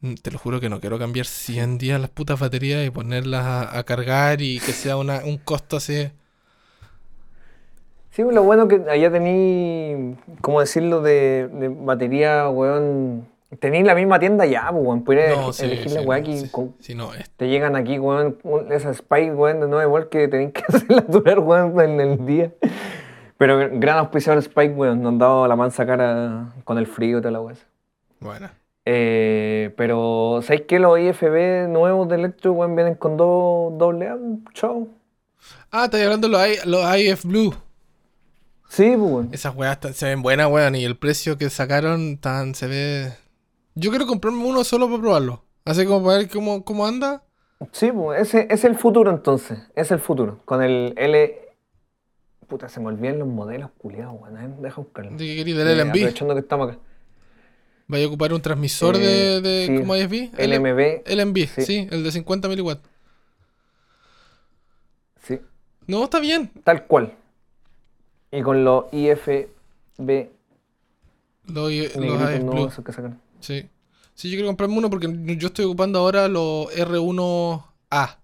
[0.00, 3.44] Mm, Te lo juro que no quiero cambiar 100 días las putas baterías y ponerlas
[3.46, 6.10] a, a cargar y que sea una, un costo así.
[8.14, 11.02] Sí, lo bueno que allá tení, ¿cómo decirlo?
[11.02, 13.26] De, de batería, weón,
[13.60, 15.04] Tenéis la misma tienda ya, pues, weón.
[15.04, 16.50] Puedes No, sí, elegir la sí, weá no, aquí.
[16.80, 16.94] sí.
[16.94, 18.36] no, es- Te llegan aquí, weón,
[18.70, 22.50] esas Spike, weón, de 9 volt que tenéis que hacerlas durar, weón, en el día.
[23.36, 27.20] Pero gran auspiciador Spike, weón, nos han dado la mansa cara con el frío y
[27.20, 27.54] toda la weá.
[28.20, 28.48] Bueno.
[28.86, 34.18] Eh, pero, ¿sabéis que los IFB nuevos de Electro, weón, vienen con dos doble A?
[34.52, 34.88] Chao.
[35.70, 37.54] Ah, estoy hablando de los, I- los IF Blue.
[38.74, 39.28] Sí, pues, weón.
[39.32, 40.74] Esas weas se ven buenas, weón.
[40.74, 43.12] Y el precio que sacaron tan se ve.
[43.74, 45.44] Yo quiero comprarme uno solo para probarlo.
[45.64, 47.22] Así como para ver cómo, cómo anda.
[47.72, 49.58] Sí, pues, ese es el futuro entonces.
[49.76, 50.40] Es el futuro.
[50.44, 51.40] Con el L.
[52.48, 54.60] Puta, se me olvidan los modelos, culiados, weón.
[54.60, 55.12] Deja buscarlo.
[55.12, 55.56] ¿De qué queréis?
[55.56, 55.88] Del Eh, LMB.
[55.90, 56.78] Aprovechando que estamos acá.
[57.86, 59.76] ¿Vaya a ocupar un transmisor Eh, de, de sí.
[59.78, 60.30] como IFB?
[60.38, 61.02] LMB.
[61.06, 61.62] LMB, Sí.
[61.62, 61.88] sí.
[61.90, 62.82] el de 50 miliwatts.
[65.22, 65.38] Sí.
[65.86, 66.50] No, está bien.
[66.64, 67.14] Tal cual.
[68.36, 69.46] Y con los IFB
[71.46, 72.70] Los, I- los Blue.
[72.84, 73.20] que sacan.
[73.40, 73.68] Sí.
[74.14, 78.16] Sí, yo quiero comprarme uno porque yo estoy ocupando ahora los R1A.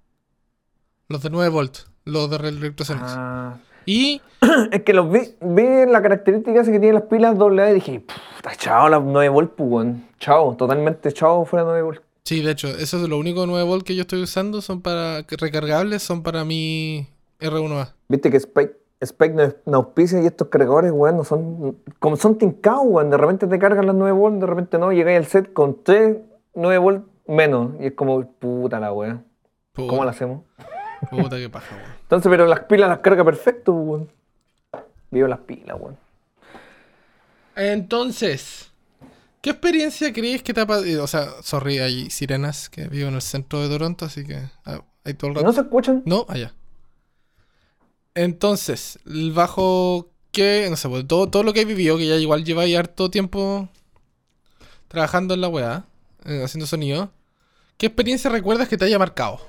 [1.08, 1.86] Los de 9 volts.
[2.04, 3.12] Los de electrocenas.
[3.16, 4.20] Ah, Y
[4.72, 8.00] es que los vi, vi la característica esa que tienen las pilas AA y dije,
[8.00, 10.06] puta, chao, las 9 volt, pues, weón.
[10.18, 12.00] Chao, totalmente chao, fuera 9 volt.
[12.24, 15.22] Sí, de hecho, eso es lo único 9 volt que yo estoy usando, son para
[15.28, 17.06] recargables, son para mi
[17.40, 17.92] R1A.
[18.08, 22.82] Viste que Spike, Spike no, auspicia y estos cargadores, weón, no son, como son tincados,
[22.84, 23.08] weón.
[23.08, 26.18] De repente te cargan las 9 volt, de repente no, llegáis al set con 3
[26.54, 27.72] 9 volt menos.
[27.80, 29.24] Y es como, puta la weón.
[29.74, 30.42] ¿Cómo la hacemos?
[31.10, 31.90] puta que paja, weón.
[32.02, 34.10] Entonces, pero las pilas las carga perfecto, weón.
[35.10, 35.96] Vivo las pilas, weón.
[37.56, 38.70] Entonces,
[39.40, 41.02] ¿qué experiencia crees que te ha pasado?
[41.02, 44.36] O sea, sorry, hay sirenas que vivo en el centro de Toronto, así que
[44.66, 45.46] ah, hay todo el rato.
[45.46, 46.02] ¿No se escuchan?
[46.04, 46.52] No, allá.
[48.14, 48.98] Entonces,
[49.34, 52.62] bajo que, no sé, pues, todo, todo lo que he vivido, que ya igual lleva
[52.62, 53.68] ahí harto tiempo
[54.88, 55.84] trabajando en la weá,
[56.24, 57.10] eh, haciendo sonido.
[57.76, 59.40] ¿Qué experiencia recuerdas que te haya marcado?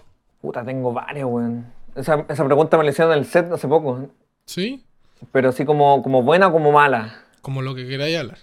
[0.42, 1.66] Puta, tengo varias, weón.
[1.96, 4.08] Esa, esa pregunta me la hicieron en el set hace poco.
[4.46, 4.86] ¿Sí?
[5.32, 7.24] Pero así como, como buena o como mala.
[7.42, 8.38] Como lo que queráis hablar.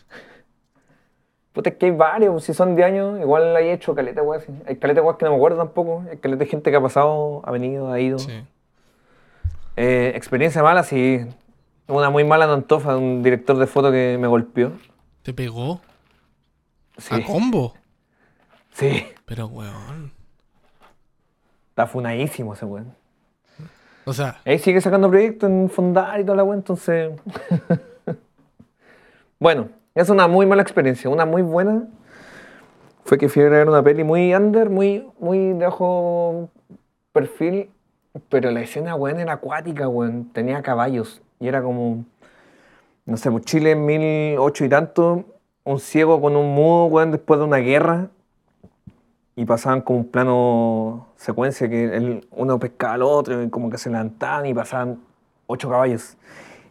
[1.52, 2.44] Puta, es que hay varios.
[2.44, 4.42] Si son de años, igual hay hecho caleta, weón.
[4.66, 6.04] Hay caleta, weón, que no me acuerdo tampoco.
[6.10, 8.18] Hay caleta de gente que ha pasado, ha venido, ha ido.
[8.18, 8.32] Sí.
[9.80, 11.24] Eh, experiencia mala, sí.
[11.86, 14.72] Una muy mala en Antofa, un director de foto que me golpeó.
[15.22, 15.80] ¿Te pegó?
[16.96, 17.14] Sí.
[17.14, 17.74] ¿A combo?
[18.72, 19.06] Sí.
[19.24, 20.10] Pero, weón.
[21.70, 22.92] Está funadísimo ese weón.
[24.04, 27.12] O sea, Ahí sigue sacando proyectos en Fondar y toda la weá, entonces.
[29.38, 31.08] bueno, es una muy mala experiencia.
[31.08, 31.86] Una muy buena
[33.04, 36.50] fue que fui a grabar una peli muy under, muy, muy de ojo
[37.12, 37.70] perfil,
[38.28, 40.30] pero la escena, weón, era acuática, weón.
[40.32, 42.04] Tenía caballos y era como.
[43.06, 45.24] No sé, pues Chile en 1008 y tanto,
[45.64, 48.08] un ciego con un mudo, weón, después de una guerra.
[49.36, 53.88] Y pasaban como un plano secuencia que uno pescaba al otro y como que se
[53.88, 54.98] levantaban y pasaban
[55.46, 56.16] ocho caballos.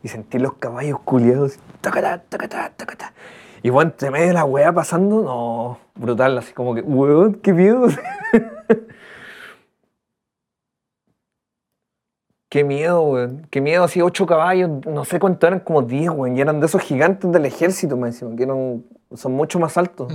[0.03, 1.59] Y sentí los caballos culiados.
[1.81, 3.13] Tacatá, tacatá, tacatá.
[3.63, 7.53] Y bueno, entre medio de la weá pasando, no, brutal, así como que, weón, qué
[7.53, 7.87] miedo.
[12.49, 13.47] qué miedo, weón.
[13.49, 16.37] Qué miedo, así ocho caballos, no sé cuánto eran, como diez, weón.
[16.37, 18.83] Y eran de esos gigantes del ejército, me decían, que eran,
[19.13, 20.13] son mucho más altos.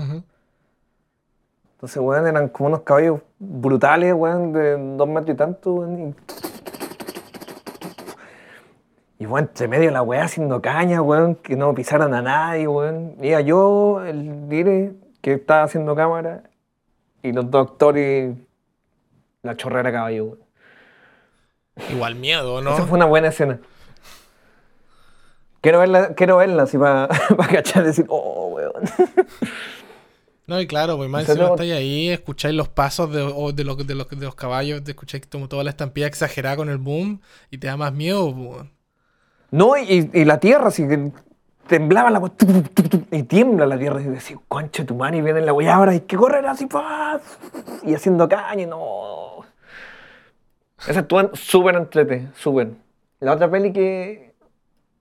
[1.75, 6.14] Entonces, weón, eran como unos caballos brutales, weón, de dos metros y tanto, weón.
[9.18, 12.23] Y, y weón, entre medio de la weá haciendo caña, weón, que no pisaran a
[12.23, 13.16] nadie, weón.
[13.21, 16.45] Iba yo, el dire, que estaba haciendo cámara,
[17.23, 18.37] y los dos actores,
[19.42, 20.38] la chorrera caballo, weón.
[21.90, 22.74] Igual miedo, ¿no?
[22.74, 23.61] Esa fue una buena escena.
[25.61, 27.08] Quiero verla, quiero verla así para
[27.50, 28.82] cachar y decir, oh, weón.
[30.44, 34.08] No, y claro, pues más encima estáis ahí, escucháis los pasos de, los, de, los,
[34.08, 37.68] de los caballos, te escucháis como toda la estampida exagerada con el boom y te
[37.68, 38.72] da más miedo, pues, weón.
[39.52, 41.12] No, y, y la tierra, así que
[41.66, 42.20] temblaba la
[43.11, 46.00] y tiembla la tierra, y decía, concha tu madre, y viene la weá, ahora hay
[46.00, 47.20] que correr así, pa,
[47.85, 49.41] y haciendo caña, y no.
[50.87, 52.73] Esa estuvo súper entrete, súper.
[53.21, 54.35] La otra peli que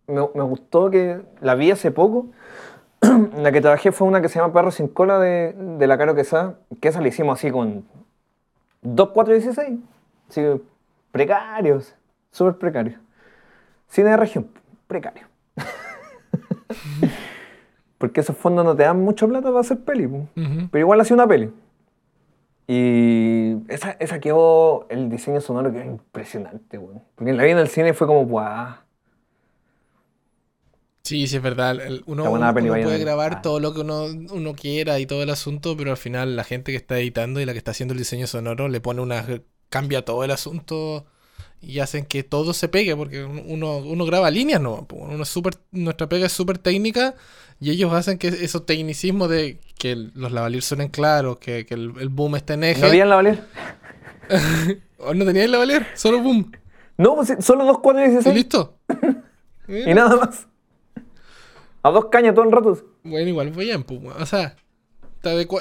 [0.08, 2.28] me, me gustó, que la vi hace poco,
[3.02, 5.98] en la que trabajé fue una que se llama Perro sin cola de, de la
[5.98, 7.86] Caro Quesada, que esa la hicimos así con
[8.82, 9.80] 2, 4, 16,
[10.30, 10.41] así
[11.12, 11.96] precarios,
[12.32, 13.00] súper precarios.
[13.88, 14.48] Cine de región,
[14.88, 15.28] precario.
[17.98, 20.10] Porque esos fondos no te dan mucha plata para hacer peli,
[20.72, 21.52] pero igual hacía una peli.
[22.67, 27.04] Y esa, esa quedó, el diseño sonoro quedó impresionante, weón.
[27.15, 28.76] Porque la vi en el cine fue como, guau.
[31.04, 31.78] Sí, sí, es verdad.
[32.06, 33.41] Uno, uno puede grabar Ah.
[33.41, 36.71] todo lo que uno, uno quiera y todo el asunto, pero al final la gente
[36.71, 39.26] que está editando y la que está haciendo el diseño sonoro le pone una...
[39.69, 41.06] cambia todo el asunto
[41.62, 44.88] y hacen que todo se pegue, porque uno, uno graba líneas, ¿no?
[44.91, 47.15] Uno es súper- nuestra pega es súper técnica
[47.60, 51.94] y ellos hacen que esos tecnicismos de que los lavalier suenen claros, que, que el,
[52.00, 52.82] el boom esté en eje.
[52.82, 53.44] ¿No habían la valer?
[55.00, 55.88] ¿O no teníais lavalier?
[55.96, 56.52] Solo boom.
[56.98, 58.78] No, pues solo dos, cuatro y ¿Y listo?
[59.67, 60.48] Y nada más.
[61.82, 62.78] A dos cañas todo el rato.
[63.04, 64.56] Bueno, igual fue bien, pues, o sea,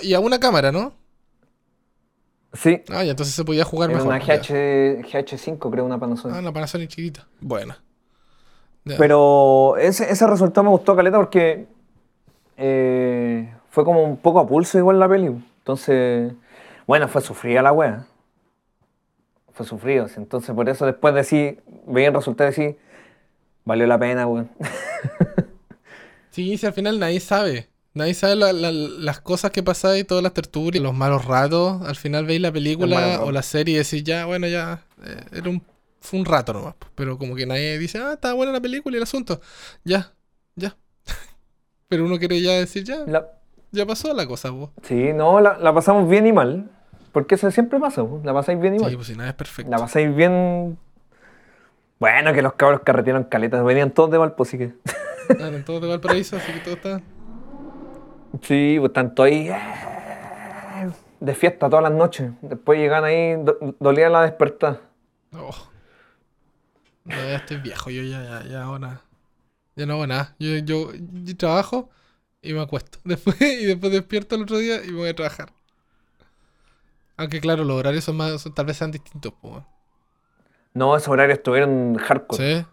[0.03, 0.93] y a una cámara, ¿no?
[2.53, 2.83] Sí.
[2.91, 4.07] Ah, ya entonces se podía jugar mejor.
[4.07, 4.19] una.
[4.19, 6.37] GH, GH5, creo, una Panasonic.
[6.37, 7.27] Ah, una Panasonic chiquita.
[7.41, 7.83] Buena.
[8.85, 8.99] Ya.
[8.99, 11.67] Pero ese, ese resultado me gustó caleta porque
[12.59, 15.27] eh, fue como un poco a pulso igual la peli.
[15.59, 16.33] Entonces,
[16.87, 18.07] bueno, fue sufrida la wea.
[19.53, 20.09] Fue sufrido.
[20.09, 20.15] sí.
[20.19, 22.79] Entonces, por eso después de decir, veía el resultado y decir,
[23.65, 24.51] valió la pena, weón.
[26.31, 27.69] Sí, si al final nadie sabe.
[27.93, 29.65] Nadie sabe la- la- las cosas que
[29.99, 31.83] y todas las tertulias, los malos ratos.
[31.83, 34.85] Al final veis la película o la serie y decís, ya, bueno, ya.
[35.05, 35.61] eh, era un,
[36.01, 36.75] fue un rato nomás.
[36.79, 39.41] pues, Pero como que nadie dice, ah, está buena la película y el asunto.
[39.85, 40.13] Ya,
[40.55, 40.77] ya.
[41.89, 43.29] Pero uno quiere ya decir, ya, La-
[43.73, 44.71] ya pasó la cosa, vos.
[44.83, 46.71] sí, no, la, la pasamos bien y mal.
[47.13, 48.25] Porque eso siempre pasa, weón.
[48.25, 48.89] la pasáis bien y mal.
[48.91, 49.69] Sí, pues si nada es perfecto.
[49.71, 50.79] La pasáis bien.
[51.99, 54.73] Bueno, que los cabros carretearon caletas, venían todos de Valpo, así que.
[55.37, 57.01] Claro, en todo de Valparaíso, así que todo está.
[58.43, 62.31] Sí, pues tanto ahí eh, de fiesta todas las noches.
[62.43, 64.81] Después llegan ahí, do- dolía la despertar.
[65.37, 65.51] Oh.
[67.05, 69.01] No, ya estoy viejo, yo ya, ya, ya ahora.
[69.77, 70.35] Ya no hago nada.
[70.39, 71.91] Yo, yo, yo trabajo
[72.43, 72.99] y me acuesto.
[73.05, 75.53] Después, y después despierto el otro día y me voy a trabajar.
[77.17, 79.63] Aunque claro, los horarios son más, son- tal vez sean distintos, pues.
[80.73, 82.67] No, esos horarios estuvieron hardcore, ¿Sí?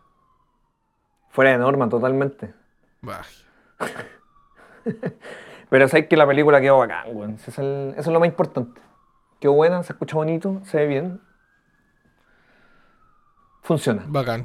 [1.29, 2.53] fuera de norma totalmente.
[3.01, 3.25] Bah.
[5.69, 7.31] Pero sabes que la película quedó bacán, weón.
[7.33, 8.79] Ese es el- eso es lo más importante.
[9.41, 11.21] Quedó buena, se escucha bonito, se ve bien.
[13.63, 14.03] Funciona.
[14.07, 14.41] Bacán.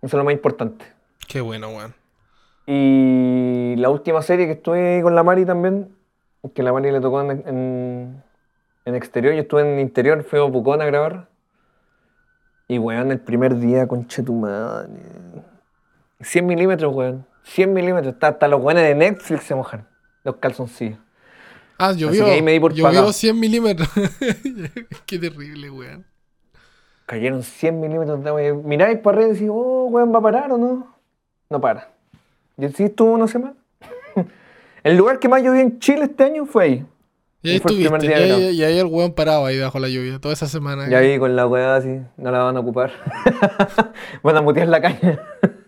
[0.00, 0.84] Eso es lo más importante.
[1.28, 1.94] Qué bueno, weón.
[2.66, 5.94] Y la última serie que estuve con la Mari también,
[6.54, 8.22] que la Mari le tocó en, en-
[8.84, 11.28] en exterior, yo estuve en interior, fui a Pucón a grabar.
[12.68, 14.90] Y weón, el primer día, conche tu madre.
[16.20, 17.26] 100 milímetros, weón.
[17.44, 18.14] 100 milímetros.
[18.14, 19.86] Hasta, hasta los weones de Netflix se mojan.
[20.24, 20.98] Los calzoncillos.
[21.78, 22.24] Ah, Así llovió.
[22.24, 23.12] que ahí me di por llovió pagado.
[23.12, 23.88] 100 milímetros.
[25.06, 26.04] Qué terrible, weón.
[27.06, 28.62] Cayeron 100 milímetros de agua.
[28.64, 30.96] Miráis para arriba y decís, oh, weón, ¿va a parar o no?
[31.50, 31.91] No para.
[32.58, 33.54] Y así estuvo una semana.
[34.84, 36.86] el lugar que más llovió en Chile este año fue ahí.
[37.42, 38.06] Y ahí Y el primer estuviste.
[38.06, 40.46] día Y de ahí, y ahí el weón parado ahí bajo la lluvia toda esa
[40.46, 40.88] semana.
[40.88, 42.92] Y ahí con la weá así, no la van a ocupar.
[44.22, 45.20] van a mutear la caña.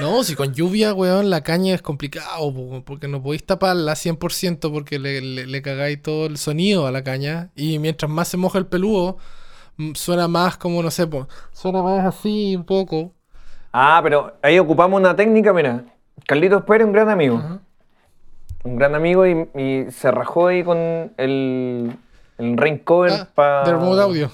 [0.00, 4.70] No, si con lluvia, weón, la caña es complicado, po, porque no podéis taparla 100%
[4.70, 7.50] porque le, le, le cagáis todo el sonido a la caña.
[7.56, 9.16] Y mientras más se moja el peludo,
[9.78, 13.14] mm, suena más como, no sé, po, suena más así un poco.
[13.72, 15.84] Ah, pero ahí ocupamos una técnica, mira.
[16.26, 17.42] Carlitos Pérez, un gran amigo.
[18.64, 21.92] Un gran amigo y, y se rajó ahí con el,
[22.38, 23.64] el rain cover Ah, para...
[23.64, 24.30] de remote audio.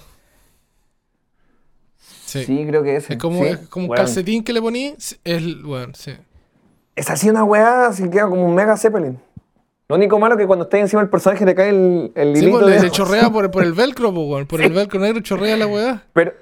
[1.98, 2.44] Sí.
[2.44, 2.64] Sí.
[2.66, 3.12] creo que ese.
[3.14, 4.94] Es como, sí, es como un calcetín que le poní.
[5.24, 6.12] Es, weón, sí.
[6.96, 9.18] Es así una weá, así queda como un mega Zeppelin.
[9.88, 12.48] Lo único malo es que cuando estés encima del personaje te cae el, el Sí,
[12.48, 14.46] pues, le chorrea por, por el velcro, po, weón.
[14.46, 16.02] Por el velcro negro chorrea la weá.
[16.12, 16.32] Pero,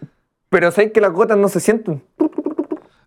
[0.48, 2.02] pero sabes que las gotas no se sienten.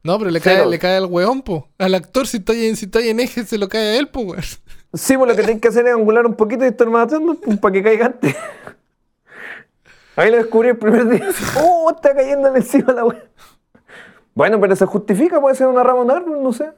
[0.05, 0.61] No, pero le Cero.
[0.63, 1.67] cae, le cae al weón, po.
[1.79, 4.07] Al actor, si está ahí, en- si está en eje, se lo cae a él,
[4.07, 4.43] po, weón.
[4.93, 7.37] Sí, pues lo que tienes que hacer es angular un poquito y estar más atento
[7.59, 8.35] para que caiga antes.
[10.15, 11.27] Ahí lo descubrí el primer día.
[11.59, 11.91] ¡Oh!
[11.93, 13.23] Está cayéndole encima la weá.
[14.33, 16.69] Bueno, pero se justifica, puede ser una rama de un árbol, no sé.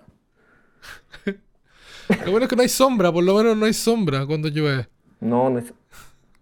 [2.26, 4.88] Lo bueno es que no hay sombra, por lo menos no hay sombra cuando llueve.
[5.20, 5.74] No, no es.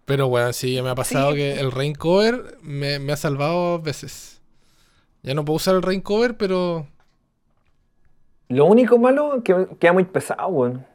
[0.04, 1.38] Pero bueno, sí, me ha pasado Sí.
[1.38, 4.35] que el rain cover me, me ha salvado veces.
[5.26, 6.86] Ya no puedo usar el rain cover, pero.
[8.48, 10.86] Lo único malo es que queda muy pesado, weón.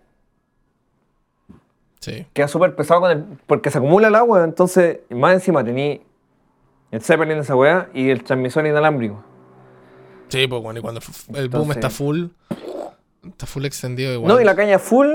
[2.00, 2.26] Sí.
[2.34, 6.02] Queda súper pesado con el, porque se acumula el agua, entonces, más encima tení
[6.92, 9.22] el Zeppelin de esa weá y el transmisor inalámbrico.
[10.30, 11.02] Sí, pues bueno, y cuando
[11.36, 12.28] el boom está full,
[13.28, 14.30] está full extendido igual.
[14.34, 15.10] No, y la caña full.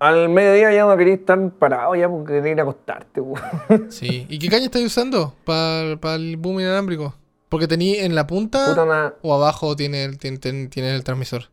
[0.00, 3.22] Al mediodía ya no querías estar parado ya porque querías ir a acostarte.
[3.90, 4.26] Sí.
[4.28, 7.14] ¿Y qué caña estáis usando para el boom inalámbrico?
[7.48, 11.44] Porque tení en la punta o abajo tiene el, tiene, tiene- el transmisor.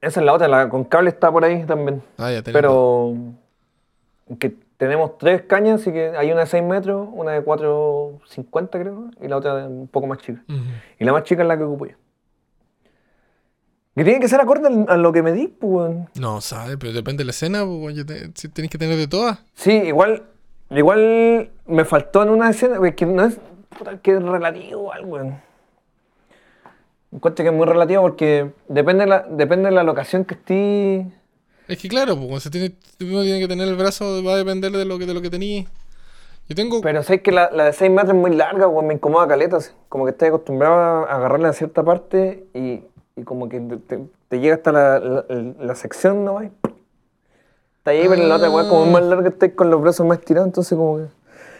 [0.00, 2.02] Esa es la otra, la con cable está por ahí también.
[2.18, 2.42] Ah, ya.
[2.42, 3.14] Pero
[4.38, 9.10] que tenemos tres cañas, así que hay una de 6 metros, una de 4,50 creo,
[9.22, 10.42] y la otra un poco más chica.
[10.98, 11.94] Y la más chica es la que ocupo yo.
[13.94, 16.08] Que tiene que ser acorde a lo que me di, pues, weón.
[16.18, 16.76] No, ¿sabes?
[16.80, 17.94] Pero depende de la escena, pues,
[18.34, 19.38] si tenés que tener de todas.
[19.54, 20.24] Sí, igual,
[20.70, 23.38] igual me faltó en una escena, que no es,
[23.78, 25.40] puta, que es relativo igual, weón.
[27.12, 31.06] Encuentro que es muy relativo porque depende de la, depende de la locación que esté.
[31.68, 34.72] Es que claro, pues, se tiene, uno tiene que tener el brazo, va a depender
[34.72, 35.70] de lo que, de lo que tenías.
[36.48, 36.80] Yo tengo...
[36.80, 39.72] Pero sé que la, la de 6 metros es muy larga, weón, me incomoda caletas.
[39.88, 42.82] Como que estoy acostumbrado a agarrarla a cierta parte y,
[43.16, 45.24] y como que te, te- te llega hasta la, la,
[45.60, 46.40] la sección, ¿no?
[46.40, 50.46] Está ahí, pero la otra weá como más larga, estáis con los brazos más tirados,
[50.48, 51.04] entonces como que.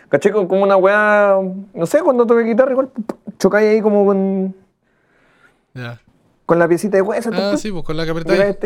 [0.09, 0.33] ¿Caché?
[0.33, 1.39] Como como una weá.
[1.75, 2.91] No sé, cuando toque guitarra, igual
[3.39, 4.55] chocáis ahí como con,
[5.75, 6.01] Ya.
[6.47, 7.31] con la piecita de hueso.
[7.33, 8.57] Ah, sí, pues con la que apretáis.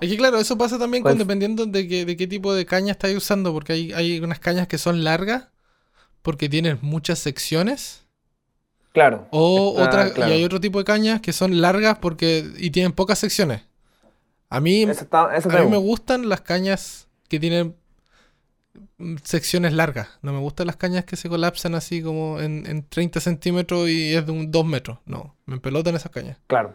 [0.00, 2.66] Es que claro, eso pasa también con Pues- dependiendo de, qué, de qué tipo de
[2.66, 5.48] caña estáis usando, porque hay, hay unas cañas que son largas,
[6.22, 8.04] porque tienen muchas secciones,
[8.98, 9.28] Claro.
[9.30, 10.32] o está claro.
[10.32, 13.62] y hay otro tipo de cañas que son largas porque y tienen pocas secciones.
[14.50, 17.76] A mí, Eso está, eso a mí me gustan las cañas que tienen
[18.96, 20.08] mm, secciones largas.
[20.22, 24.14] No me gustan las cañas que se colapsan así como en, en 30 centímetros y
[24.14, 24.98] es de un 2 metros.
[25.06, 26.38] No, me pelotan esas cañas.
[26.46, 26.74] Claro.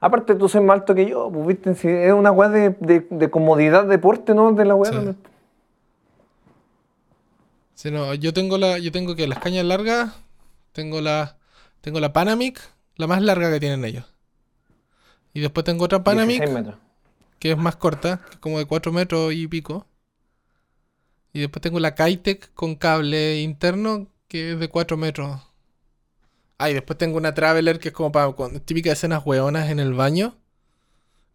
[0.00, 3.06] Aparte, tú sois más alto que yo, pues viste, si es una weá de, de,
[3.10, 4.52] de comodidad, deporte, ¿no?
[4.52, 4.92] De la weá.
[4.92, 4.98] Sí.
[4.98, 5.14] ¿no?
[7.74, 10.12] Sí, no, yo tengo la, yo tengo que las cañas largas,
[10.78, 11.36] tengo la,
[11.80, 12.60] tengo la Panamic,
[12.94, 14.04] la más larga que tienen ellos.
[15.34, 16.76] Y después tengo otra Panamic 16 metros.
[17.40, 19.86] que es más corta, que es como de 4 metros y pico.
[21.32, 25.40] Y después tengo la Kitec con cable interno que es de 4 metros.
[26.58, 29.80] Ah, y después tengo una Traveler que es como para cuando- típicas escenas hueonas en
[29.80, 30.36] el baño.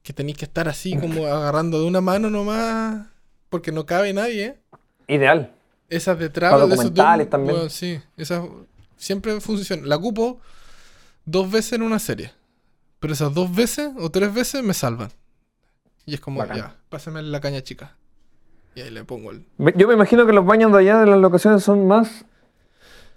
[0.03, 3.07] Que tenéis que estar así como agarrando de una mano nomás.
[3.49, 4.57] Porque no cabe nadie.
[5.07, 5.53] Ideal.
[5.89, 7.69] Esas de Travel, de esos documentales Doom, también.
[7.69, 8.43] sí, esas
[9.03, 9.87] siempre funcionan.
[9.87, 10.39] La ocupo
[11.25, 12.31] dos veces en una serie.
[12.99, 15.09] Pero esas dos veces o tres veces me salvan.
[16.05, 16.57] Y es como, Bacán.
[16.57, 17.97] ya, pásame la caña chica.
[18.75, 19.45] Y ahí le pongo el.
[19.75, 22.25] Yo me imagino que los baños de allá de las locaciones son más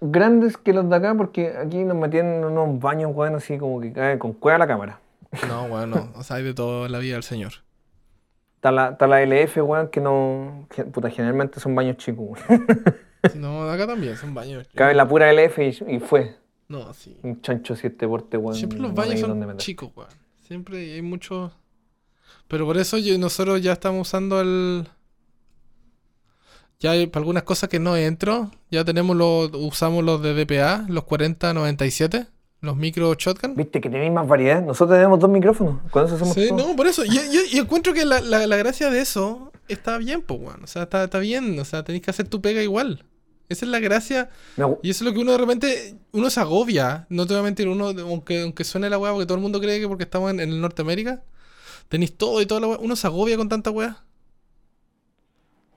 [0.00, 3.80] grandes que los de acá porque aquí nos metían en unos baños, weón, así como
[3.80, 5.00] que cae con cueva la cámara.
[5.48, 7.52] No, bueno, o sea, hay de todo en la vida del señor.
[8.56, 10.66] Está la, está la LF, weón, que no.
[10.74, 12.66] que, puta, generalmente son baños chicos, weón.
[13.34, 14.66] No, acá también son baños.
[14.74, 16.36] Cabe la pura LF y, y fue.
[16.68, 17.16] No, sí.
[17.22, 18.54] Un chancho si este porte, weón.
[18.56, 20.10] Siempre los baños son chicos, weón.
[20.46, 21.52] Siempre hay muchos.
[22.48, 24.86] Pero por eso yo- nosotros ya estamos usando el.
[26.78, 28.50] Ya hay para algunas cosas que no entro.
[28.70, 29.50] Ya tenemos los.
[29.54, 32.26] Usamos los de DPA, los 4097,
[32.60, 33.54] los micro shotgun.
[33.56, 34.62] Viste que tenéis más variedad.
[34.62, 35.80] Nosotros tenemos dos micrófonos.
[35.90, 36.58] Con eso hacemos Sí, todo.
[36.68, 37.04] no, por eso.
[37.04, 40.64] Yo, yo- yo encuentro que la, la- la gracia de eso está bien, pues, weón.
[40.64, 41.58] O sea, está, está bien.
[41.58, 43.04] O sea, tenéis que hacer tu pega igual.
[43.48, 44.30] Esa es la gracia.
[44.82, 47.44] Y eso es lo que uno de repente, uno se agobia, no te voy a
[47.44, 50.30] mentir, uno, aunque, aunque suene la weá, porque todo el mundo cree que porque estamos
[50.30, 51.22] en, en el Norteamérica,
[51.88, 54.02] tenéis todo y toda la weá, uno se agobia con tanta weá.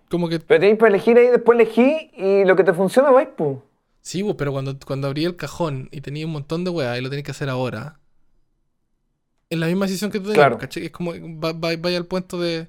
[0.09, 3.29] Como que, Pero tenéis para elegir ahí, después elegí y lo que te funciona, vais,
[3.37, 3.59] pues.
[4.01, 7.09] sí, pero cuando, cuando abrí el cajón y tenía un montón de weá y lo
[7.09, 7.99] tenéis que hacer ahora,
[9.51, 10.59] en la misma decisión que tú tenías, Claro.
[10.75, 12.67] Es como, va- va- vaya al punto de,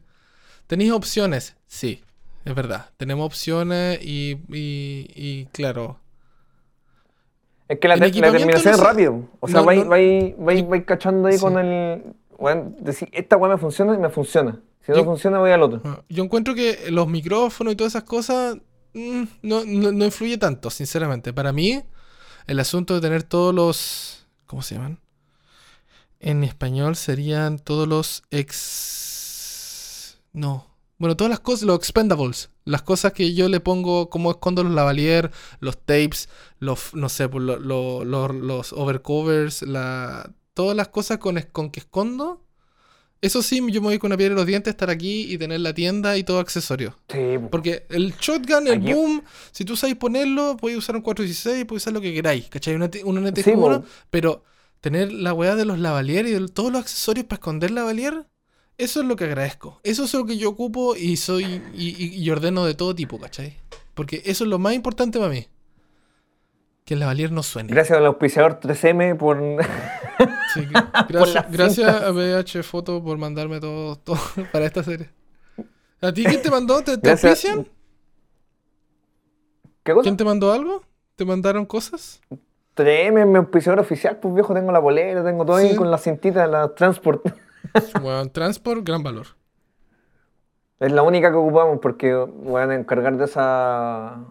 [0.67, 1.57] ¿tenéis opciones?
[1.67, 2.03] Sí,
[2.45, 5.99] es verdad, tenemos opciones y, y, y claro,
[7.69, 9.29] Es que la, te- terminación no es rápido.
[9.41, 11.41] O sea, No, vais, no- vais, vais, vais cachando ahí Sí.
[11.41, 12.03] con el.
[12.39, 14.61] Bueno, decir, esta weá me funciona y me funciona.
[14.85, 15.83] Si no Yo- funciona, voy al otro.
[15.85, 18.57] Ah, Yo encuentro que los micrófonos y todas esas cosas
[18.95, 21.33] mm, no, no, no influye tanto, sinceramente.
[21.35, 21.83] Para mí,
[22.47, 24.27] el asunto de tener todos los...
[24.47, 24.99] ¿Cómo se llaman?
[26.19, 30.19] En español serían todos los ex...
[30.33, 30.67] No.
[31.01, 32.51] Bueno, todas las cosas, los expendables.
[32.65, 36.29] Las cosas que yo le pongo, como escondo los lavalier, los tapes,
[36.61, 41.71] los, no sé, pues, lo- lo- lo- los overcovers, la, todas las cosas con, con
[41.71, 42.45] que escondo.
[43.23, 45.61] Eso sí, yo me voy con una piedra en los dientes, estar aquí y tener
[45.61, 46.97] la tienda y todo accesorio.
[47.11, 47.51] Sí, po.
[47.51, 51.83] Porque el shotgun, el Aquí- boom, si tú sabes ponerlo, puedes usar un 416, puedes
[51.83, 52.75] usar lo que queráis, ¿cachai?
[52.75, 53.87] Una, una Sí, NTG1, po.
[54.11, 54.45] pero
[54.81, 58.27] tener la weá de los lavalier y de todos los accesorios para esconder lavalier,
[58.83, 59.81] eso es lo que agradezco.
[59.83, 63.19] Eso es lo que yo ocupo y soy y, y- y ordeno de todo tipo,
[63.19, 63.57] ¿cachai?
[63.95, 65.47] Porque eso es lo más importante para mí.
[66.85, 67.73] Que el lavalier no suene.
[67.73, 69.39] Gracias al auspiciador 3M por.
[70.53, 70.67] Sí,
[71.53, 74.19] gracias, a VH Foto por mandarme todo, todo
[74.53, 75.09] para esta serie.
[76.01, 76.83] ¿A ti quién te mandó?
[76.83, 77.69] ¿Te, auspician?
[79.83, 80.03] ¿Qué cosa?
[80.03, 80.83] ¿Quién te mandó algo?
[81.17, 82.21] ¿Te mandaron cosas?
[82.77, 85.77] 3M, mi auspiciador oficial, pues viejo, tengo la bolera, tengo todo ahí Sí.
[85.77, 87.25] con la cintita, la transport.
[88.03, 89.27] Bueno, transport, gran valor.
[90.79, 94.25] Es la única que ocupamos porque, weón, encargar de esa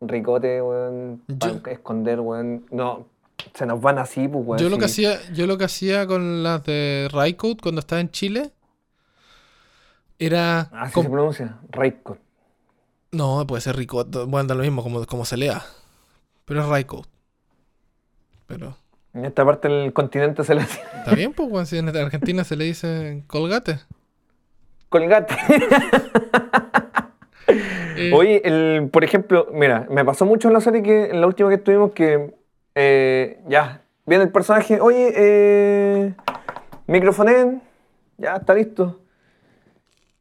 [0.00, 2.64] ricote, weón, Yo- esconder, weón.
[2.70, 3.06] No,
[3.54, 4.58] se nos van así, pues, weón.
[4.62, 8.10] Yo lo que hacía, yo lo que hacía con las de Raikkout cuando estaba en
[8.10, 8.52] Chile
[10.18, 12.22] era Así com- se pronuncia, Raikkonen.
[13.12, 15.62] no, puede ser Ricot, bueno, da lo mismo como, como se lea.
[16.44, 17.06] Pero es Raikkout.
[18.46, 18.76] Pero
[19.12, 22.44] En esta parte del continente se le dice está bien, pues, weón, si en Argentina
[22.44, 23.78] se le dice colgate.
[24.88, 25.36] colgate.
[27.96, 31.26] Eh, Oye, el, por ejemplo, mira, me pasó mucho en la serie que en la
[31.26, 32.32] última que estuvimos que
[32.76, 36.14] eh, ya, viene el personaje, oye, eh,
[36.86, 37.60] microfonen,
[38.16, 39.00] ya está listo.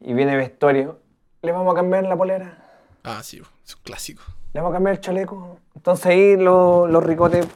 [0.02, 1.00] Y viene vestuario,
[1.44, 2.58] le vamos a cambiar la polera,
[3.04, 4.24] Ah, sí, es un clásico.
[4.54, 5.60] le vamos a cambiar el chaleco.
[5.76, 7.48] Entonces ahí lo- los ricotes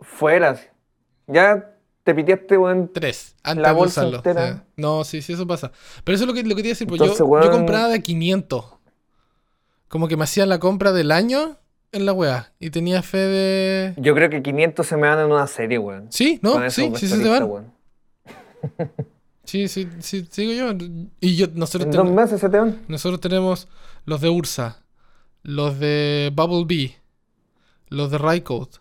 [0.00, 0.56] fuera.
[1.28, 1.74] Ya
[2.04, 2.90] te piteaste, weón.
[2.92, 4.16] Tres, antes La de bolsa usarlo.
[4.16, 4.64] entera.
[4.76, 5.70] No, sí, sí, eso pasa.
[6.04, 7.30] Pero eso es lo que, lo que te iba a decir, pues Entonces, yo, yo
[7.30, 8.64] weón- compraba de 500.
[9.88, 11.56] Como que me hacían la compra del año
[11.92, 12.52] en la weá.
[12.58, 13.94] Y tenía fe de...
[13.96, 16.06] Yo creo que 500 se me van en una serie, weón.
[16.10, 16.54] Sí, ¿no?
[16.70, 17.48] Sí, sí, sí se vestuaristas, van.
[17.48, 17.72] weón.
[19.44, 20.86] Sí, sí, sí, sigo yo.
[21.20, 22.82] Y yo, nosotros, En ten- dos meses se te van.
[22.88, 23.66] nosotros tenemos
[24.04, 24.82] los de Ursa,
[25.42, 26.96] los de Bubble Bee,
[27.88, 28.76] los de Raikkout.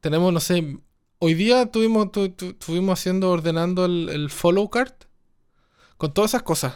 [0.00, 0.78] Tenemos, no sé,
[1.20, 4.92] hoy día tuvimos, tu- tu- estuvimos haciendo, ordenando el, el follow card
[5.96, 6.74] con todas esas cosas.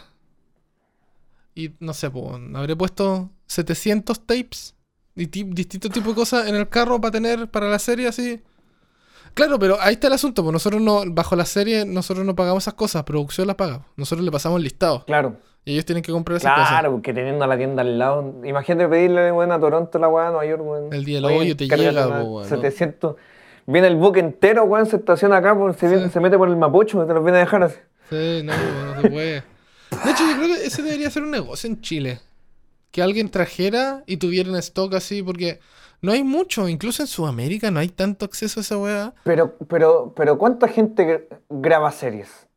[1.53, 4.75] Y no sé, pues, habré puesto 700 tapes
[5.15, 8.41] y ti- distintos tipos de cosas en el carro para tener para la serie así.
[9.33, 12.63] Claro, pero ahí está el asunto, pues nosotros no, bajo la serie, nosotros no pagamos
[12.63, 13.85] esas cosas, producción las paga.
[13.97, 15.03] Nosotros le pasamos el listado.
[15.05, 15.35] Claro.
[15.65, 16.69] Y ellos tienen que comprar esas cosas.
[16.69, 18.35] Claro, porque teniendo la tienda al lado.
[18.45, 20.63] Imagínate pedirle, weón, a Toronto la weá, a Nueva York.
[20.93, 22.55] El día del hoyo te llega, po, weón, ¿no?
[22.55, 23.15] 700.
[23.67, 26.11] Viene el buque entero, weón, se estaciona acá, se, viene- Sí.
[26.11, 27.77] se mete por el Mapocho, te los viene a dejar así.
[28.09, 28.53] Sí, no,
[28.95, 29.43] no se puede.
[30.03, 32.19] De hecho, yo creo que ese debería ser un negocio en Chile.
[32.91, 35.59] Que alguien trajera y tuviera en stock así, porque
[36.01, 36.69] no hay mucho.
[36.69, 39.13] Incluso en Sudamérica no hay tanto acceso a esa weá.
[39.23, 42.47] Pero, pero, pero, ¿cuánta gente gra- graba series?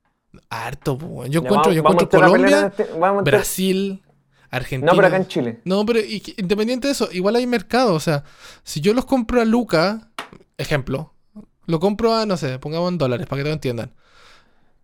[0.50, 1.30] Harto, weón.
[1.30, 2.86] Yo encuentro, yo encuentro Colombia, este-
[3.24, 4.02] Brasil,
[4.50, 4.92] Argentina.
[4.92, 5.60] No, pero acá en Chile.
[5.64, 6.00] No, pero
[6.36, 7.94] independiente de eso, igual hay mercado.
[7.94, 8.24] O sea,
[8.62, 10.10] si yo los compro a Luca,
[10.58, 11.14] ejemplo,
[11.66, 13.92] lo compro a, no sé, pongamos en dólares para que todos entiendan.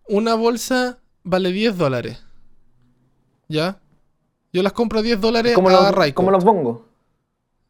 [0.07, 2.23] Una bolsa vale 10 dólares.
[3.47, 3.79] ¿Ya?
[4.53, 6.81] Yo las compro a 10 dólares Como a los, como los bongos.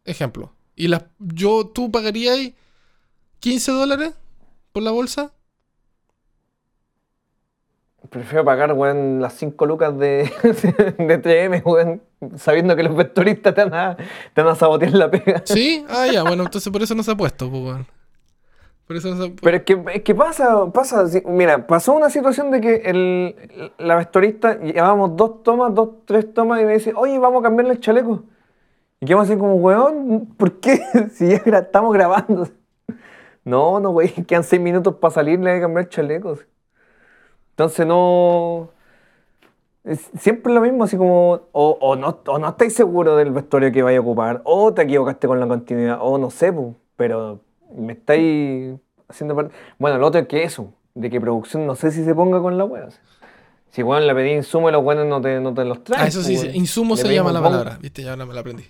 [0.05, 0.53] Ejemplo.
[0.75, 2.37] Y las, yo, tú pagarías
[3.39, 4.13] 15 dólares
[4.71, 5.31] por la bolsa.
[8.09, 10.29] Prefiero pagar, weón, las 5 lucas de,
[10.97, 12.03] de 3M, weón,
[12.37, 13.97] sabiendo que los vestuaristas te van a,
[14.33, 15.41] te van a sabotear la pega.
[15.45, 15.83] ¿Sí?
[15.89, 17.87] Ah, ya, bueno, entonces por eso no se ha puesto, pues, weón.
[18.87, 23.95] Pero es que, es que pasa, pasa, mira, pasó una situación de que el, la
[23.95, 27.79] vestuarista llevábamos dos tomas, dos, tres tomas y me dice, oye, vamos a cambiarle el
[27.79, 28.23] chaleco.
[28.99, 30.81] Y quedamos así como, weón, ¿por qué?
[31.13, 32.47] si ya estamos grabando.
[33.43, 36.45] No, no, güey, quedan seis minutos para salir, le que cambiar chalecos.
[37.51, 38.69] Entonces no...
[39.83, 43.71] es siempre lo mismo, así como, o, o no, o no estáis seguros del vestuario
[43.71, 46.53] que vaya a ocupar, o te equivocaste con la continuidad, o no sé,
[46.97, 48.75] pero me estáis
[49.07, 49.53] haciendo parte...
[49.79, 52.57] Bueno, lo otro es que eso, de que producción no sé si se ponga con
[52.57, 52.87] la wea.
[53.71, 56.03] Si weón le pedí insumo y los buenos no te, no te los traen.
[56.03, 56.51] Ah, eso sí, weón.
[56.51, 57.77] sí, insumo Le se llama la palabra.
[57.81, 58.63] Viste, ya ahora me la aprendí.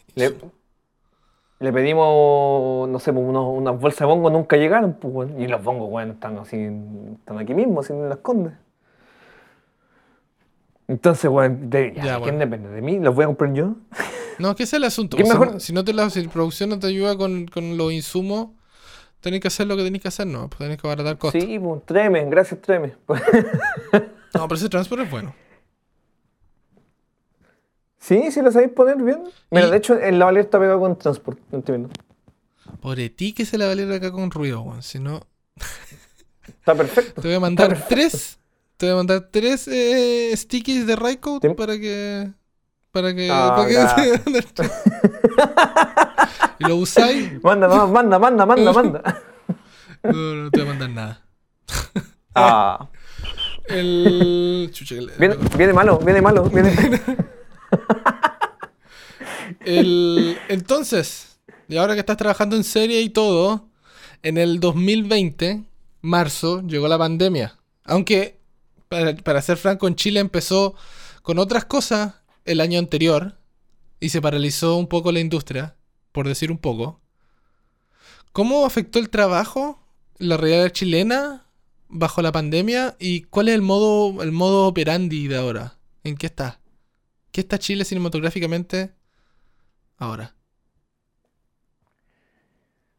[1.59, 5.41] Le, pedimos, no sé, pues, unos- unas bolsas de bongo, nunca llegaron, pues, weón.
[5.41, 6.57] Y los bongos, weón, están así,
[7.19, 8.53] están aquí mismo, así en las condes.
[10.87, 12.23] Entonces, weón, de, ya, Ya, ¿de bueno.
[12.23, 12.69] ¿quién depende?
[12.69, 12.99] ¿De mí?
[12.99, 13.75] ¿Los voy a comprar yo?
[14.37, 15.17] No, que ese es el asunto.
[15.17, 15.53] ¿Qué pues, si mejor?
[15.53, 18.49] no- Si, no te la, si producción no te ayuda con, con los insumos,
[19.21, 21.41] tenés que hacer lo que tenés que hacer, no, pues tenés que abaratar costos.
[21.43, 22.93] Sí, pues, tráeme, gracias, tráeme.
[24.35, 25.33] No, pero ese transporte es bueno.
[27.97, 29.23] sí, sí lo sabéis poner bien.
[29.49, 31.93] Mira, Y- de hecho, el lavalier está pegado con transport, no estoy viendo.
[32.81, 34.83] Por ti que se la valiera acá con ruido, weón.
[34.83, 35.21] Si no,
[36.47, 37.21] Está perfecto.
[37.21, 38.37] te voy a mandar tres.
[38.77, 41.49] Te voy a mandar tres eh, stickies de Raiko Sí.
[41.55, 42.31] para que.
[42.95, 43.29] Para que.
[43.29, 43.75] Ah, para que
[46.59, 47.43] y lo usáis.
[47.43, 49.01] Manda, manda, manda, manda, manda, manda.
[50.03, 51.25] No, no te voy a mandar nada.
[52.33, 52.87] Ah.
[53.67, 54.69] El.
[54.71, 56.73] Chucha, el- Viene, viene malo, viene malo, viene...
[59.65, 61.37] El, entonces,
[61.67, 63.67] y ahora que estás trabajando en serie y todo,
[64.23, 65.65] en el 2020,
[66.01, 67.57] marzo, llegó la pandemia.
[67.83, 68.39] Aunque,
[68.87, 70.75] para, para ser franco, en Chile empezó
[71.23, 72.13] con otras cosas
[72.45, 73.37] el año anterior
[73.99, 75.75] y se paralizó un poco la industria,
[76.11, 77.01] por decir un poco.
[78.31, 79.79] ¿Cómo afectó el trabajo,
[80.17, 81.45] la realidad chilena
[81.87, 85.77] bajo la pandemia y cuál es el modo, el modo operandi de ahora?
[86.03, 86.59] ¿En qué está?
[87.31, 88.93] ¿Qué está Chile cinematográficamente
[89.97, 90.35] ahora?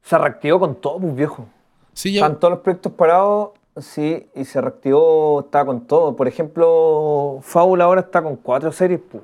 [0.02, 1.48] Se reactivó con todo, pues, viejo.
[1.92, 2.20] Sí, ya.
[2.20, 3.50] Están todos los proyectos parados,
[3.80, 6.16] sí, y se reactivó, está con todo.
[6.16, 9.22] Por ejemplo, Fábula ahora está con cuatro series, pues,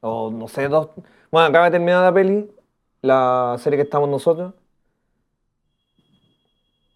[0.00, 0.88] o no sé, dos.
[1.30, 2.50] Bueno, acaba de terminar la peli,
[3.02, 4.54] la serie que estamos nosotros.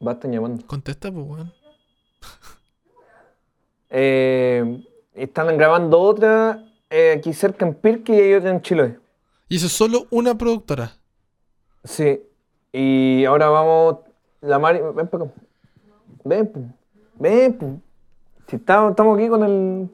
[0.01, 0.67] Basta llamando.
[0.67, 1.53] Contesta, pues, weón.
[3.97, 8.99] Eh, están grabando otra eh, aquí cerca en Pirque y hay otra en Chiloé.
[9.49, 10.97] Y eso es solo una productora.
[11.85, 12.21] Sí,
[12.73, 13.99] y ahora vamos.
[14.41, 14.81] La Mari.
[14.97, 15.35] Ven para acá.
[16.25, 16.67] Ven, pu.
[17.19, 17.81] Ven, pu.
[18.49, 19.89] Si estamos, estamos aquí con el.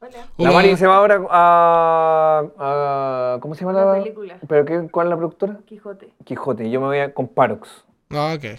[0.00, 0.18] Hola.
[0.38, 0.50] La.
[0.52, 2.42] Mari se va ahora a.
[2.58, 4.38] a- ¿Cómo se llama la, La película.
[4.48, 5.58] ¿Pero qué, cuál es la productora?
[5.66, 6.12] Quijote.
[6.24, 6.66] Quijote.
[6.66, 7.84] y Yo me voy a, con Parox.
[8.10, 8.58] Ah, ok.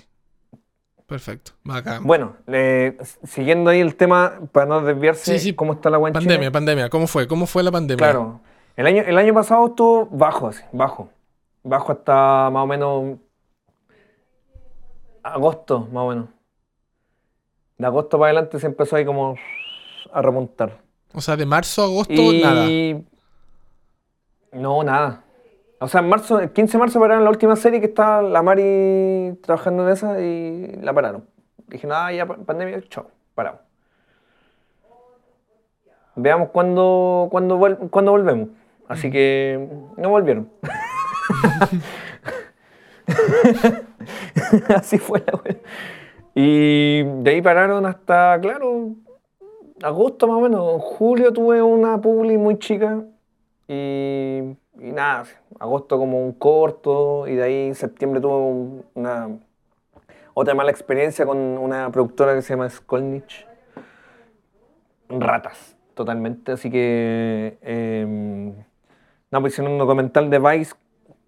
[1.07, 1.51] Perfecto.
[1.63, 2.05] Bacán.
[2.05, 5.53] Bueno, eh, siguiendo ahí el tema, para no desviarse, Sí, sí.
[5.53, 6.89] ¿cómo está la buena pandemia, pandemia.
[6.89, 7.27] ¿Cómo fue?
[7.27, 7.97] ¿Cómo fue la pandemia?
[7.97, 8.39] Claro.
[8.77, 11.09] El año, el año pasado estuvo bajo, así, bajo.
[11.63, 13.17] Bajo hasta más o menos
[15.23, 16.25] agosto, más o menos.
[17.77, 19.35] De agosto para adelante se empezó ahí como
[20.13, 20.79] a remontar.
[21.13, 22.67] O sea, de marzo a agosto, Y nada.
[24.61, 25.23] no, nada.
[25.79, 28.43] O sea, en marzo, el 15 de marzo pararon la última serie que estaba la
[28.43, 31.25] Mari trabajando en esa y la pararon.
[31.67, 33.61] Dije, nada, ya pa- pandemia, chao, paramos.
[36.15, 38.49] Veamos cuándo, cuándo, vuel- cuándo volvemos.
[38.87, 39.67] Así que
[39.97, 40.49] no volvieron.
[44.75, 45.57] Así fue la wea.
[46.33, 48.95] Y de ahí pararon hasta, claro,
[49.83, 50.73] agosto más o menos.
[50.73, 53.03] En julio tuve una publi muy chica
[53.67, 54.41] y,
[54.75, 55.25] nada,
[55.59, 59.29] agosto como un corto y de ahí en septiembre tuve un- una
[60.33, 63.45] otra mala experiencia con una productora que se llama Skolnich.
[65.09, 66.53] Ratas, totalmente.
[66.53, 68.53] Así que, eh,
[69.29, 70.73] no, pues hicieron un documental de Vice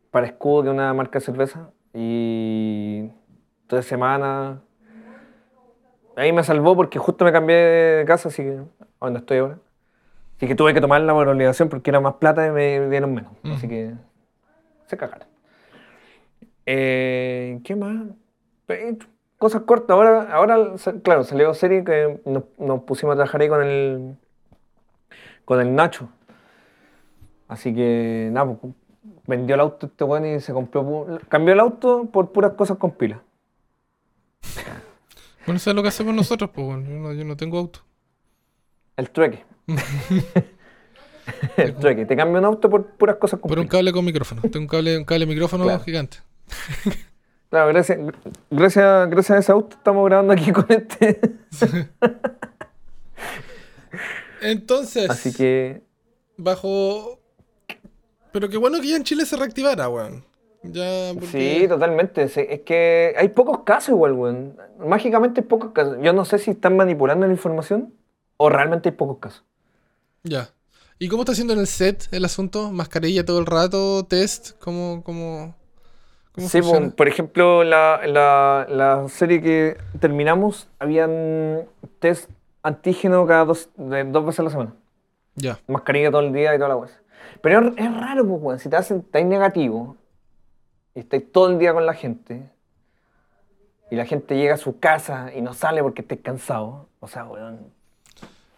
[0.09, 1.69] para Escudo, que es una marca de cerveza.
[1.93, 3.09] Y
[3.67, 4.59] tres semanas.
[6.15, 8.59] Ahí me salvó porque justo me cambié de casa, así que
[8.99, 9.57] donde estoy ahora.
[10.37, 13.31] Así que tuve que tomarla por obligación porque era más plata y me dieron menos.
[13.43, 13.93] Así que
[14.87, 15.27] se cagaron.
[16.65, 18.05] Eh, ¿Qué más?
[18.67, 18.97] Eh,
[19.43, 19.93] Cosas cortas.
[19.93, 20.57] Ahora, ahora
[21.03, 24.15] claro, salió serie que nos, nos pusimos a trabajar ahí con el,
[25.43, 26.07] con el Nacho.
[27.49, 28.73] Así que, nada, pues,
[29.25, 30.83] vendió el auto este weón y se compró.
[30.83, 33.19] pu- Cambió el auto por puras cosas con pilas.
[35.45, 36.89] Bueno, eso es lo que hacemos nosotros, pues, bueno.
[36.89, 37.79] Yo no, yo no tengo auto.
[38.95, 39.43] El trueque.
[41.57, 42.05] el trueque.
[42.05, 44.41] Te cambia un auto por puras cosas con Por un cable con micrófono.
[44.41, 45.83] Tengo un cable, un cable micrófono Claro.
[45.83, 46.17] gigante.
[47.49, 47.99] Claro, gracias,
[48.49, 51.19] gracias, gracias a ese auto estamos grabando aquí con este.
[54.41, 55.83] Entonces, Así que.
[56.37, 57.19] bajo.
[58.33, 60.25] Pero qué bueno que ya en Chile se reactivara, weón.
[60.63, 61.27] Ya, porque-
[61.61, 62.27] Sí, totalmente.
[62.29, 64.57] Sí, Es que hay pocos casos igual, weón.
[64.79, 65.97] Mágicamente hay pocos casos.
[66.01, 67.93] Yo no sé si están manipulando la información
[68.37, 69.43] o realmente hay pocos casos.
[70.23, 70.49] Ya.
[70.99, 72.71] ¿Y cómo está haciendo en el set el asunto?
[72.71, 74.05] ¿Mascarilla todo el rato?
[74.05, 74.51] ¿Test?
[74.59, 75.53] ¿Cómo, cómo,
[76.33, 76.89] cómo Sí, funciona?
[76.91, 81.67] po, por ejemplo, la, la- la serie que terminamos, habían
[81.99, 82.29] test
[82.61, 84.73] antígeno cada dos, de- dos veces a la semana.
[85.35, 85.59] Ya.
[85.67, 87.01] Mascarilla todo el día y toda la cosa.
[87.43, 88.59] Pero es, raro, pues, weón.
[88.59, 89.97] Si te hacen, estáis negativo
[90.95, 92.49] y estáis todo el día con la gente
[93.91, 96.87] y la gente llega a su casa y no sale porque estáis cansado.
[97.01, 97.59] O sea, weón.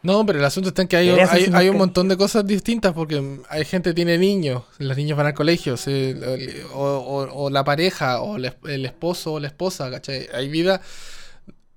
[0.04, 3.40] No, pero el asunto está en que hay, hay, un montón de cosas distintas porque
[3.50, 5.74] hay gente que tiene niños, los niños van al colegio,
[6.76, 10.28] o, o- o la pareja, o el esposo o la esposa, ¿cachai?
[10.32, 10.80] Hay vida.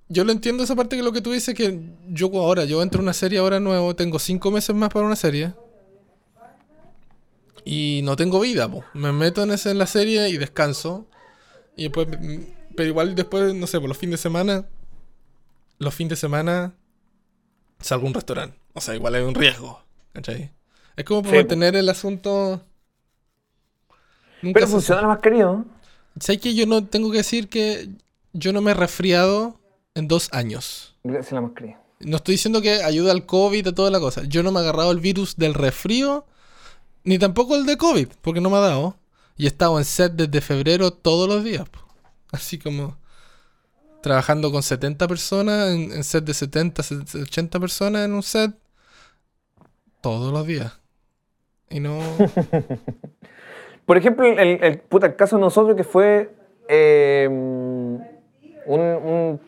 [0.09, 2.99] Yo lo entiendo esa parte que lo que tú dices, que yo ahora, yo entro
[2.99, 5.53] a una serie ahora nuevo, tengo cinco meses más para una serie.
[7.65, 8.83] Y no tengo vida, po.
[8.93, 11.07] me meto en, esa, en la serie y descanso.
[11.75, 12.07] Y después,
[12.75, 14.65] pero igual después, no sé, por los fines de semana,
[15.77, 16.73] los fines de semana
[17.79, 18.57] salgo a un restaurante.
[18.73, 19.81] O sea, igual hay un riesgo.
[20.13, 20.51] ¿Cachai?
[20.95, 22.61] Es como por Sí, mantener el asunto.
[24.41, 25.65] Nunca Pero funciona la mascarilla, ¿no?
[26.19, 27.89] ¿Sabes que yo no tengo que decir que
[28.33, 29.59] yo no me he resfriado
[29.95, 30.95] en dos años?
[31.03, 31.79] Gracias a la mascarilla.
[31.99, 34.23] No estoy diciendo que ayuda al COVID y toda la cosa.
[34.25, 36.25] Yo no me he agarrado el virus del resfrío,
[37.03, 38.95] ni tampoco el de COVID, porque no me ha dado.
[39.37, 41.65] Y he estado en set desde febrero todos los días.
[42.31, 42.97] Así como
[44.01, 46.83] trabajando con 70 personas, en, set de 70,
[47.21, 48.53] 80 personas en un set,
[50.01, 50.79] todos los días.
[51.69, 51.99] Y no...
[53.85, 56.35] Por ejemplo, el, el, puta, caso de nosotros que fue.
[56.67, 59.39] eh, un,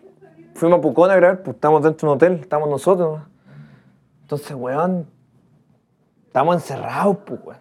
[0.56, 3.22] fuimos a Pucón a grabar, pues estábamos dentro de un hotel, estábamos nosotros.
[4.22, 5.08] Entonces, weón,
[6.32, 7.60] estamos encerrados, pues, weón.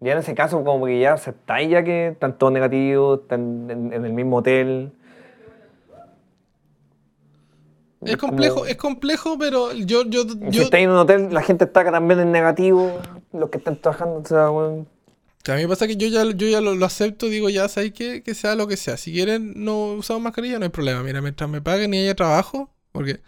[0.00, 3.92] Ya en ese caso, como que ya aceptáis ya que están todos negativos, están en,
[3.92, 4.92] en el mismo hotel.
[8.02, 11.64] Es complejo, es complejo, pero yo, yo, Si yo, estáis en un hotel, la gente
[11.64, 13.00] está también en negativo,
[13.32, 14.88] los que están trabajando, o sea, weón.
[15.44, 17.68] que a mí me pasa que yo ya, yo ya lo, lo acepto, digo, ya
[17.68, 18.96] sabéis que, que sea lo que sea.
[18.96, 21.02] Si quieren no usamos mascarilla, no hay problema.
[21.04, 23.20] Mira, mientras me paguen y haya trabajo, porque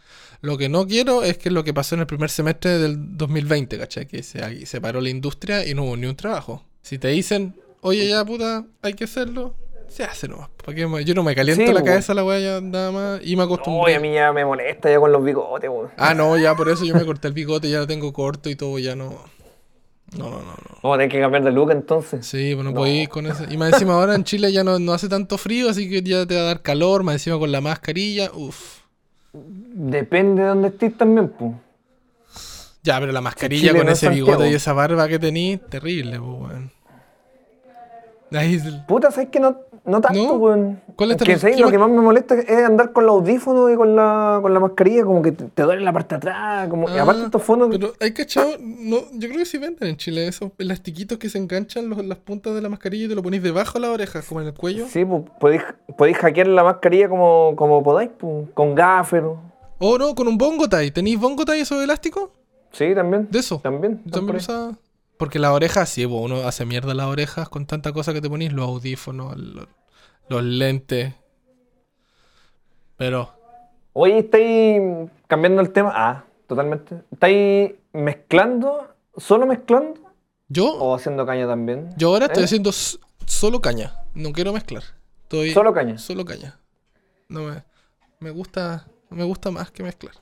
[0.42, 3.76] lo que no quiero es que lo que pasó en el primer semestre del 2020,
[3.78, 4.06] ¿cachai?
[4.06, 6.62] Que se, se paró la industria y no hubo ni un trabajo.
[6.82, 9.56] Si te dicen, oye, ya puta, hay que hacerlo,
[9.88, 10.48] se hace nomás.
[10.64, 13.20] ¿Para qué me- Yo no me caliento Sí, la cabeza la weá ya nada más
[13.24, 13.92] y me acostumbré.
[13.92, 15.90] Uy, a mí ya me molesta ya con los bigotes, weón.
[15.96, 18.54] Ah, no, ya por eso yo me corté el bigote, ya lo tengo corto y
[18.54, 19.18] todo, ya no.
[20.16, 20.54] No, no, no,
[20.84, 20.94] no.
[20.94, 22.24] A tener que cambiar de look entonces.
[22.24, 22.76] Sí, pues no, No.
[22.76, 23.42] podéis con eso.
[23.50, 26.24] Y más encima ahora en Chile ya no, no hace tanto frío, así que ya
[26.24, 28.85] te va a dar calor, más encima con la mascarilla, uff.
[29.38, 31.52] Depende de dónde estés también, pues.
[32.82, 36.18] Ya, pero la mascarilla Chile con no ese bigote y esa barba que tenís, terrible,
[36.18, 36.70] pues, weón.
[38.86, 39.56] Puta, ¿sabes que no,
[39.86, 40.76] no tanto, ¿No?
[40.96, 43.76] ¿Cuál es que, qué Lo que más me molesta es andar con los audífonos y
[43.76, 46.88] con la, con la mascarilla, como que te, te duele la parte de atrás, como...
[46.88, 47.68] y Ah, aparte estos fondos...
[47.70, 51.38] Pero hay cachado, no, yo creo que sí venden en Chile esos elastiquitos que se
[51.38, 54.22] enganchan los, las puntas de la mascarilla y te lo ponís debajo de la oreja,
[54.22, 54.86] como en el cuello.
[54.88, 55.62] Sí, pues podéis,
[55.96, 59.24] podéis hackear la mascarilla como, como podáis, pues, con gaffer.
[59.78, 60.90] O no, con un bongo tie.
[60.90, 62.30] ¿Tenéis bongo tie esos elásticos?
[62.72, 63.28] Sí, también.
[63.30, 63.60] De eso.
[63.62, 64.02] También.
[64.10, 64.72] También usaba.
[65.18, 68.28] Porque las orejas, sí, pues, uno hace mierda las orejas con tanta cosa que te
[68.28, 69.66] ponís, los audífonos, los,
[70.28, 71.14] los lentes.
[72.96, 73.32] Pero,
[73.92, 74.80] Oye, ¿estáis
[75.26, 75.92] cambiando el tema?
[75.94, 77.02] Ah, totalmente.
[77.10, 80.00] ¿Estáis mezclando, solo mezclando
[80.48, 81.90] yo, o haciendo caña también?
[81.96, 82.44] yo ahora estoy ¿Eh?
[82.44, 83.94] haciendo solo caña.
[84.14, 84.82] No quiero mezclar.
[85.22, 85.98] Estoy Solo caña.
[85.98, 86.58] solo caña.
[87.28, 87.64] No me,
[88.20, 90.14] me gusta, me gusta más que mezclar.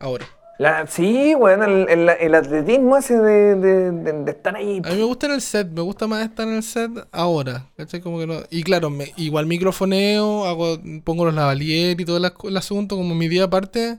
[0.00, 0.26] Ahora.
[0.62, 4.80] La- sí, bueno, el, el- el atletismo ese de, de- de- de estar ahí.
[4.84, 7.66] A mí me gusta en el set, me gusta más estar en el set ahora.
[7.76, 8.00] ¿cachai?
[8.00, 12.32] Como que no- Y claro, me- igual microfoneo, hago, pongo los lavalier y todo el,
[12.44, 13.98] el asunto, como mi día aparte,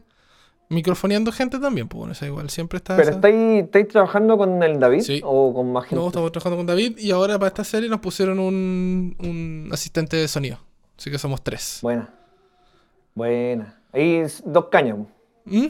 [0.69, 2.95] microfoneando gente también, pues bueno, igual siempre está.
[2.97, 5.21] ¿Pero estáis, estáis trabajando con el David Sí.
[5.23, 5.95] o con más gente?
[5.97, 10.17] No, estamos trabajando con David y ahora para esta serie nos pusieron un, un asistente
[10.17, 10.57] de sonido.
[10.97, 11.79] Así que somos tres.
[11.81, 12.09] Buena.
[13.15, 13.79] Buena.
[13.91, 14.97] Ahí es dos cañas.
[15.45, 15.67] ¿Mm?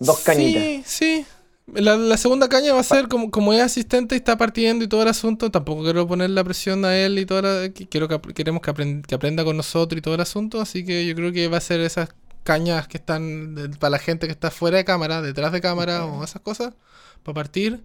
[0.00, 0.62] Dos cañitas.
[0.62, 1.26] Sí, sí.
[1.72, 4.88] La, la segunda caña va a ser como, como es asistente y está partiendo y
[4.88, 5.50] todo el asunto.
[5.50, 9.14] Tampoco quiero poner la presión a él y que- quiero que, queremos que, aprend- que
[9.14, 10.60] aprenda con nosotros y todo el asunto.
[10.60, 12.08] Así que yo creo que va a ser esas
[12.42, 16.06] cañas que están de- para la gente que está fuera de cámara, detrás de cámara
[16.06, 16.74] o esas cosas,
[17.22, 17.84] para partir.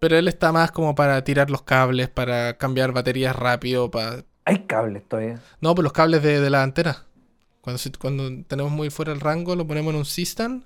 [0.00, 4.24] Pero él está más como para tirar los cables, para cambiar baterías rápido, para...
[4.44, 5.40] Hay cables todavía.
[5.60, 7.05] No, pues los cables de, de la antena.
[7.66, 10.62] Cuando, cuando tenemos muy fuera el rango, lo ponemos en un C-stand.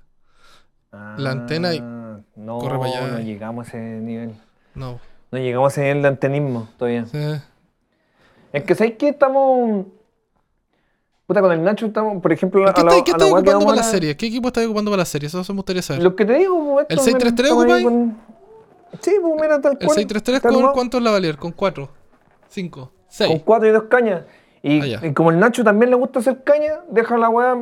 [1.17, 3.07] La antena y Ah, no, corre para allá.
[3.13, 4.35] no llegamos a ese nivel.
[4.75, 5.01] No.
[5.31, 7.07] No llegamos a ese nivel de antenismo todavía.
[7.07, 7.19] Sí.
[8.53, 9.09] Es que ¿sabes qué?
[9.09, 9.87] Estamos...
[11.27, 13.61] Puta, con el Nacho estamos, por ejemplo, ¿Qué a la, qué a la que ocupando
[13.67, 14.17] para la serie?
[14.17, 15.29] ¿Qué equipo estáis ocupando para la serie?
[15.29, 16.03] Eso me gustaría saber.
[16.03, 17.85] Lo que te digo, pues, ¿El esto, 633 estamos ahí ocupáis?
[17.87, 19.97] con- Sí, pues mira, tal ¿El cual.
[19.97, 20.75] 633 tal con cual.
[20.75, 21.37] cuántos lavalier?
[21.39, 21.89] ¿Con 4?
[22.49, 23.43] 5, Con 6.
[23.45, 24.25] cuatro y dos cañas.
[24.63, 27.57] Y, Ah, y como el Nacho también le gusta hacer caña, deja la weá,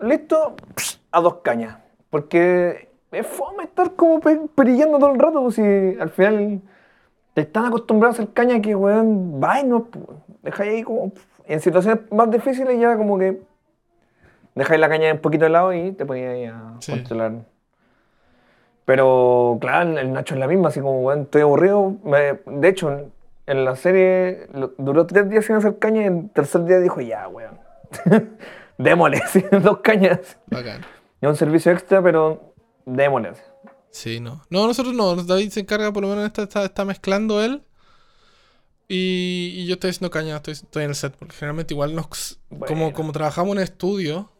[0.00, 1.76] listo, pss, a dos cañas.
[2.10, 5.62] Porque es fome estar como pe- perillando todo el rato, pues si
[6.00, 6.60] al final
[7.34, 10.04] te están acostumbrados a hacer caña que weón, no, pues,
[10.42, 11.12] dejáis ahí como.
[11.46, 13.40] en situaciones más difíciles ya como que
[14.54, 16.92] dejáis la caña un poquito de lado y te ponías ahí a Sí.
[16.92, 17.32] controlar.
[18.84, 21.94] Pero claro, el Nacho es la misma, así como, weón, estoy aburrido.
[22.04, 23.10] Me- de hecho,
[23.48, 27.00] en la serie lo- duró tres días sin hacer caña y el tercer día dijo,
[27.00, 27.58] ya, weón.
[28.78, 29.20] Démosle,
[29.62, 30.38] dos cañas.
[30.46, 30.82] Bacán.
[31.20, 32.54] Es un servicio extra, pero
[32.86, 33.32] démosle.
[33.90, 34.44] Sí, no.
[34.50, 35.16] No, nosotros no.
[35.16, 37.64] David se encarga, por lo menos, esta, está, está mezclando él.
[38.86, 41.14] Y, y yo estoy haciendo caña, estoy, estoy en el set.
[41.16, 42.92] Porque generalmente, igual, nos, como, Bueno.
[42.92, 44.32] como trabajamos en estudio,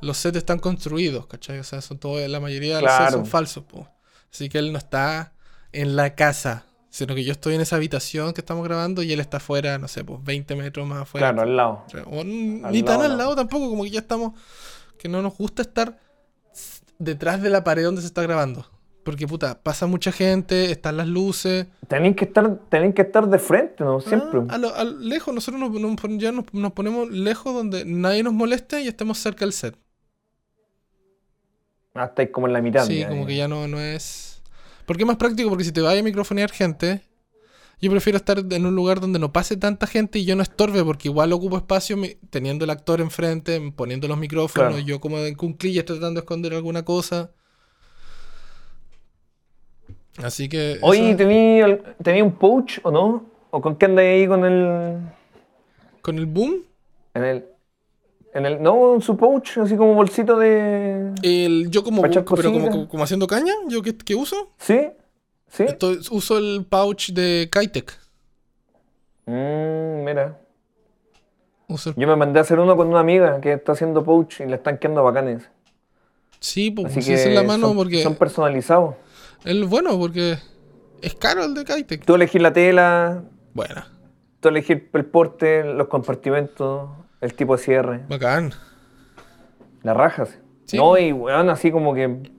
[0.00, 1.58] los sets están construidos, ¿cachai?
[1.58, 3.88] O sea, son todo, la mayoría de los sets son falsos, po.
[4.32, 5.32] Así que él no está
[5.72, 9.20] en la casa, sino que yo estoy en esa habitación que estamos grabando y él
[9.20, 11.32] está afuera, no sé, pues 20 metros más afuera.
[11.32, 11.84] Claro, al lado.
[12.10, 12.26] O Al
[12.72, 13.16] ni tan lado, al no.
[13.16, 14.32] lado tampoco, como que ya estamos.
[14.98, 15.98] Que no nos gusta estar
[16.98, 18.66] detrás de la pared donde se está grabando.
[19.02, 21.66] Porque, puta, pasa mucha gente, están las luces.
[21.88, 23.98] Tenéis que estar, tenéis que estar de frente, ¿no?
[24.00, 24.40] Siempre.
[24.50, 28.22] Ah, a lo- a lo lejos, nosotros nos, ya nos, nos ponemos lejos donde nadie
[28.22, 29.74] nos moleste y estemos cerca del set.
[31.94, 32.84] Ah, estáis como en la mitad.
[32.84, 34.29] Sí, como que ya no, no es.
[34.86, 37.02] Porque es más práctico, porque si te vaya a microfonear gente,
[37.80, 40.84] yo prefiero estar en un lugar donde no pase tanta gente y yo no estorbe,
[40.84, 41.96] porque igual ocupo espacio
[42.30, 44.86] teniendo el actor enfrente, poniendo los micrófonos, Claro.
[44.86, 47.30] yo como en cunclillas tratando de esconder alguna cosa.
[50.18, 50.78] Así que.
[50.82, 53.24] Oye, eso- ¿tenía, un pouch o no?
[53.50, 54.98] ¿O con qué andas ahí con el.
[56.02, 56.56] con el boom,
[57.14, 57.44] En el.
[58.32, 58.62] En el.
[58.62, 61.12] No, su pouch, así como bolsito de.
[61.22, 64.50] el, yo como, ¿Pa echar pero como, como haciendo caña, ¿yo qué, qué uso?
[64.58, 64.88] ¿Sí?
[65.48, 65.64] ¿Sí?
[66.12, 67.98] Uso el pouch de Kitec.
[69.26, 70.38] Mm, mira.
[71.68, 74.40] Uso el- Yo me mandé a hacer uno con una amiga que está haciendo pouch
[74.40, 75.48] y le están quedando bacanes.
[76.38, 78.94] Sí, pues que esa es la mano son, porque son personalizados.
[79.44, 80.38] es bueno porque
[81.02, 82.04] es caro el de Kitec.
[82.04, 83.22] Tú elegís la tela,
[83.52, 83.84] Bueno,
[84.40, 86.88] tú elegís el porte, los compartimentos,
[87.20, 88.00] el tipo de cierre.
[88.08, 88.52] bacán.
[89.82, 90.38] Las rajas.
[90.64, 90.76] Sí.
[90.76, 92.30] No, y weón, así como que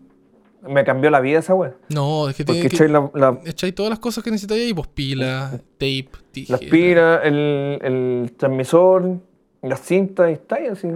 [0.62, 1.76] me cambió la vida esa weón.
[1.90, 4.74] No, es que Porque que echáis la- la- echáis todas las cosas que necesitáis ahí,
[4.74, 6.60] pues pilas, tape, tijera.
[6.60, 9.18] las pilas, el, el transmisor,
[9.64, 10.88] las cintas y está ahí así.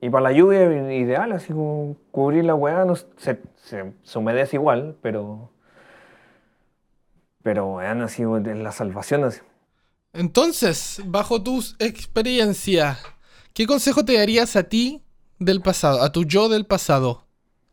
[0.00, 0.62] Y para la lluvia
[0.94, 5.50] ideal, así como cubrir la weá, no, se, se, se humedece igual, pero.
[7.42, 9.40] Pero weón, así es la salvación así.
[10.12, 13.02] Entonces, bajo tus experiencias,
[13.54, 15.02] ¿qué consejo te darías a ti
[15.38, 17.26] del pasado, a tu yo del pasado?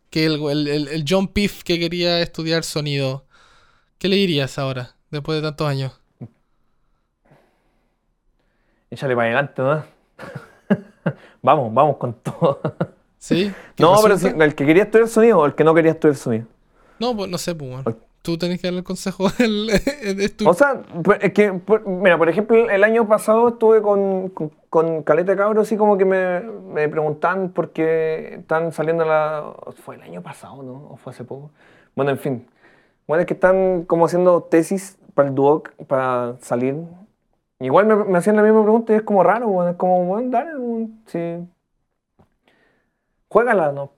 [0.10, 3.26] Que el, el- el- John Piff que quería estudiar sonido,
[4.00, 5.94] ¿qué le dirías ahora, después de tantos años?
[8.92, 9.84] Échale para adelante, ¿no?
[11.42, 12.62] vamos, vamos con todo.
[13.18, 13.52] ¿Sí?
[13.76, 14.46] ¿Qué no, pero resulta?
[14.46, 16.46] el que quería estudiar sonido o el que no quería estudiar sonido.
[17.00, 18.05] No, pues no sé, pues, bueno.
[18.26, 19.28] Tú tenés que darle el consejo.
[19.40, 23.50] el- es tu- O sea, pues, es que, por- mira, por ejemplo, el año pasado
[23.50, 28.36] estuve con, con, con Caleta de Cabros, así como que me, me preguntan por qué
[28.40, 29.54] están saliendo la...
[29.84, 30.88] ¿Fue el año pasado, no?
[30.90, 31.52] ¿O fue hace poco?
[31.96, 32.48] Bueno, en fin.
[33.08, 36.76] Bueno, es que están como haciendo tesis para el Duoc, para salir.
[37.60, 40.30] Igual me, me hacían la misma pregunta y es como raro, bueno, es como, bueno,
[40.32, 41.48] dale, bueno, sí.
[43.30, 43.92] Juégala, ¿no?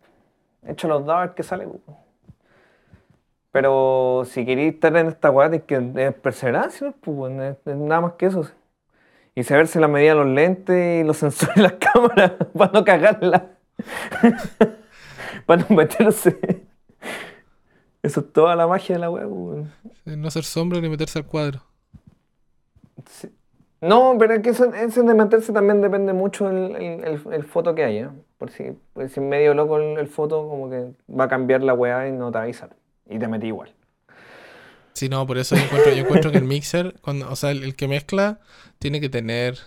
[0.65, 1.81] Echa los dados qué sale, bueno.
[3.61, 8.01] Pero si queréis estar en esta weá, tienes que es perseverancia, pues, es, es nada
[8.01, 8.43] más que eso.
[9.35, 12.83] Y saberse la medida de los lentes y los sensores de las cámaras para no
[12.85, 13.47] cagarla.
[15.45, 16.39] para no meterse.
[18.03, 19.67] Eso es toda la magia de la weá, pues.
[20.05, 21.61] No hacer sombra ni meterse al cuadro.
[23.09, 23.29] Sí.
[23.81, 27.43] No, pero es que eso, eso de meterse también depende mucho del el, el- el
[27.43, 28.11] foto que haya.
[28.37, 31.73] Por si, por si es medio loco el, foto, como que va a cambiar la
[31.73, 32.75] weá y no te avisar.
[33.09, 33.73] Y te metí igual.
[34.93, 37.63] Sí, no, por eso yo encuentro, yo encuentro que el mixer, cuando, o sea, el,
[37.63, 38.39] el que mezcla,
[38.79, 39.59] tiene que tener,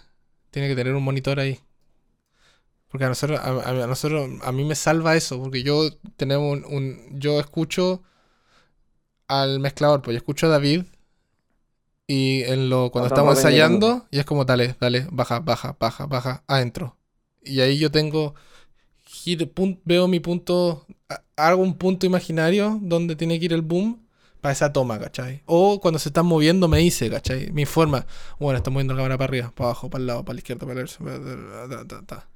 [0.51, 1.61] tiene que tener un monitor ahí.
[2.88, 7.20] Porque a nosotros, a, nosotros, a mí me salva eso, porque yo tenemos un, un-
[7.20, 8.03] yo escucho
[9.28, 10.84] al mezclador, pues yo escucho a David
[12.07, 16.45] y en lo, cuando estamos ensayando, y es como dale, dale, baja, baja, baja, baja,
[16.49, 16.97] adentro.
[17.43, 18.34] Y ahí yo tengo,
[19.25, 23.62] giro- pun- veo mi punto, ha- hago un punto imaginario donde tiene que ir el
[23.62, 23.99] boom
[24.41, 25.43] para esa toma, ¿cachai?
[25.47, 27.51] O cuando se están moviendo me dice, ¿cachai?
[27.53, 28.07] Mi forma,
[28.39, 30.66] bueno, está moviendo la cámara para arriba, para abajo, para el lado, para la izquierda,
[30.66, 32.27] para ta, ta, ta.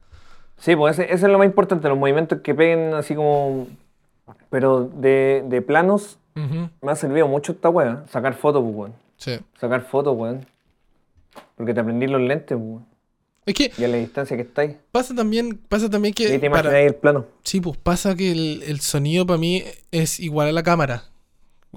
[0.58, 3.66] Sí, pues ese, ese es lo más importante, los movimientos que peguen así como...
[4.50, 6.18] Pero de, de planos
[6.80, 8.04] me ha servido mucho esta weá.
[8.10, 8.94] Sacar fotos, pues, weón.
[9.16, 9.38] Sí.
[9.60, 10.46] Sacar fotos, weón.
[11.56, 12.86] Porque te aprendí los lentes, pues, weón.
[13.46, 14.76] Es que Y a la distancia que estáis.
[14.90, 17.26] pasa también, pasa también Y que te para- el plano.
[17.42, 21.04] Sí, pues pasa que el, el sonido para mí es igual a la cámara.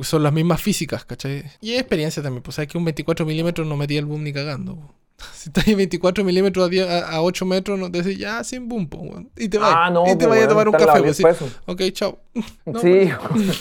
[0.02, 1.44] Son las mismas físicas, ¿cachai?
[1.60, 4.32] Y es experiencia también, pues sabes que un 24 milímetros no metía el boom ni
[4.32, 4.76] cagando.
[4.76, 4.94] po.
[5.34, 8.44] Si estás en 24 milímetros a, 10 a, a 8 metros, no te decís ya
[8.44, 9.24] sin boom, po.
[9.36, 9.74] Y te vas.
[9.76, 11.24] Ah, no, y te pues, vayas a tomar un café, pues, sí.
[11.66, 12.20] Ok, chao.
[12.66, 13.10] No, sí,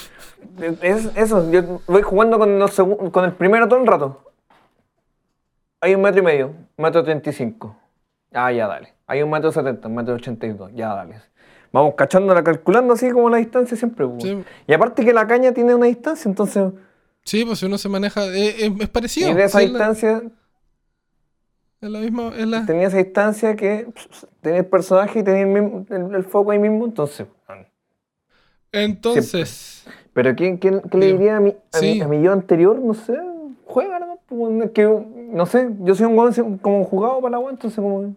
[0.82, 1.50] es eso.
[1.50, 2.72] Yo voy jugando con, los
[3.10, 4.22] con el primero todo el rato.
[5.80, 7.76] Hay un metro y medio, metro treinta y cinco.
[8.32, 8.94] Ah, ya dale.
[9.06, 10.70] Hay un metro setenta, un metro ochenta y dos.
[10.74, 11.20] Ya dale.
[11.72, 14.06] Vamos cachándola, calculando así como la distancia siempre.
[14.06, 14.22] pues.
[14.22, 14.38] Sí.
[14.66, 16.72] Y aparte que la caña tiene una distancia, entonces...
[17.22, 19.30] Sí, pues si uno se maneja, es, es- es parecido.
[19.30, 20.22] y de esa sí, distancia,
[21.80, 22.64] Es la misma, es la...
[22.64, 23.88] tenía esa distancia que
[24.40, 27.26] tenía el personaje y tenía el, mismo- el- el foco ahí mismo, entonces...
[28.72, 32.00] Entonces, Pero ¿qué, qué- qué le diría a mi, a, mi, sí.
[32.00, 32.78] a mi yo anterior?
[32.78, 33.16] No sé,
[33.64, 34.18] juega, ¿no?
[34.26, 34.84] Pues, es que,
[35.36, 38.14] no sé, yo soy un weón como jugado para la weón, entonces como...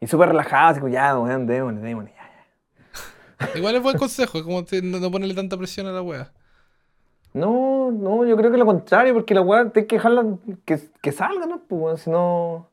[0.00, 3.50] Y súper relajado, así como, ya, weón, démosle, démosle, ya, ya.
[3.58, 6.32] igual es buen consejo, es como te- no, no ponerle tanta presión a la wea.
[7.32, 10.24] No, no, yo creo que lo contrario, porque la weá hay que dejarla
[10.64, 11.60] que, que salga, ¿no?
[11.60, 12.68] Pues, weón, si no...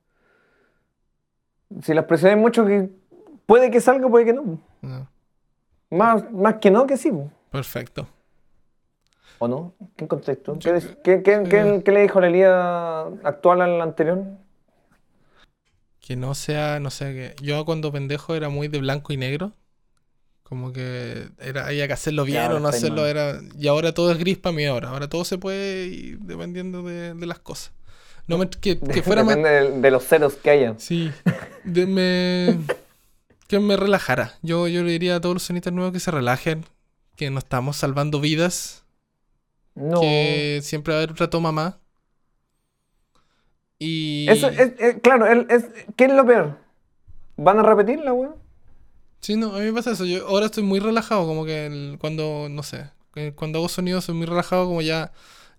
[1.84, 2.89] Si las presiones mucho, que
[3.45, 4.58] puede que salga, puede que no.
[4.82, 5.08] No,
[5.91, 7.28] Más, más que no, que sí, pues.
[7.52, 8.08] perfecto.
[9.40, 9.76] ¿O no?
[9.98, 10.08] ¿Qué?
[10.60, 10.72] Yo
[11.04, 11.84] ¿Qué, eh.
[11.84, 14.24] qué le dijo la Elía actual al anterior?
[16.00, 19.54] Que no sea, no sé, que yo cuando pendejo era muy de blanco y negro.
[20.44, 23.04] Como que era, había que hacerlo bien o no hacerlo.
[23.04, 23.12] mal.
[23.12, 24.90] Era, y ahora todo es gris para mí ahora.
[24.90, 27.74] Ahora todo se puede ir dependiendo de, de las cosas.
[28.28, 29.36] No me- que, que fuera más...
[29.36, 30.78] Depende de, de los ceros que hayan.
[30.78, 31.14] Sí.
[31.64, 32.60] De- me,
[33.48, 34.36] que me relajara.
[34.44, 36.66] Yo, yo le diría a todos los sonistas nuevos que se relajen.
[37.16, 38.86] Que no estamos salvando vidas.
[39.78, 40.01] No.
[40.01, 41.75] Que siempre va a haber otra toma más.
[43.80, 44.28] Y...
[44.28, 45.65] Eso es, es- claro, el- es,
[45.95, 46.57] ¿qué es lo peor?
[47.38, 48.36] ¿Van a repetirla, weón?
[49.21, 50.05] Sí, no, a mí me pasa eso.
[50.05, 52.89] Yo ahora estoy muy relajado, como que el- cuando, no sé,
[53.36, 55.11] cuando hago sonido soy muy relajado, como ya,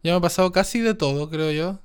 [0.02, 1.80] ya me ha pasado casi de todo, creo yo.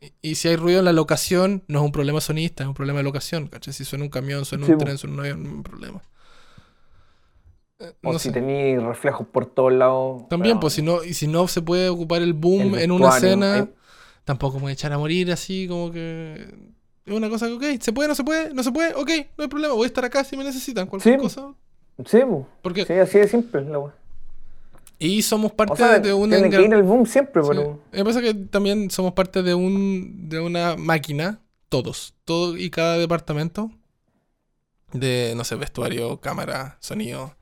[0.00, 2.74] Y, y si hay ruido en la locación, no es un problema sonista, es un
[2.74, 3.74] problema de locación, ¿cachai?
[3.74, 6.02] Si suena un camión, suena Sí, un tren, suena un avión, no es un problema.
[8.02, 10.28] O no si tenéis reflejos por todos lados.
[10.28, 13.08] También, pues si no, y si no se puede ocupar el boom el en una
[13.16, 13.70] escena, hay-
[14.24, 16.46] tampoco me voy a echar a morir así, como que...
[17.06, 18.52] Es una cosa que, ok, ¿se puede, no se puede?
[18.52, 18.94] ¿No se puede?
[18.94, 21.22] Ok, no hay problema, voy a estar acá si me necesitan, cualquier Sí.
[21.22, 21.54] cosa.
[22.06, 22.18] Sí.
[22.62, 23.94] Porque Sí, así de simple la.
[24.98, 27.48] Y somos parte O sea, de un tiene que ir el boom siempre, Sí.
[27.50, 27.80] pero.
[27.90, 32.98] Me pasa que también somos parte de un de una máquina, todos, todo y cada
[32.98, 33.70] departamento
[34.92, 37.34] de no sé, vestuario, cámara, sonido.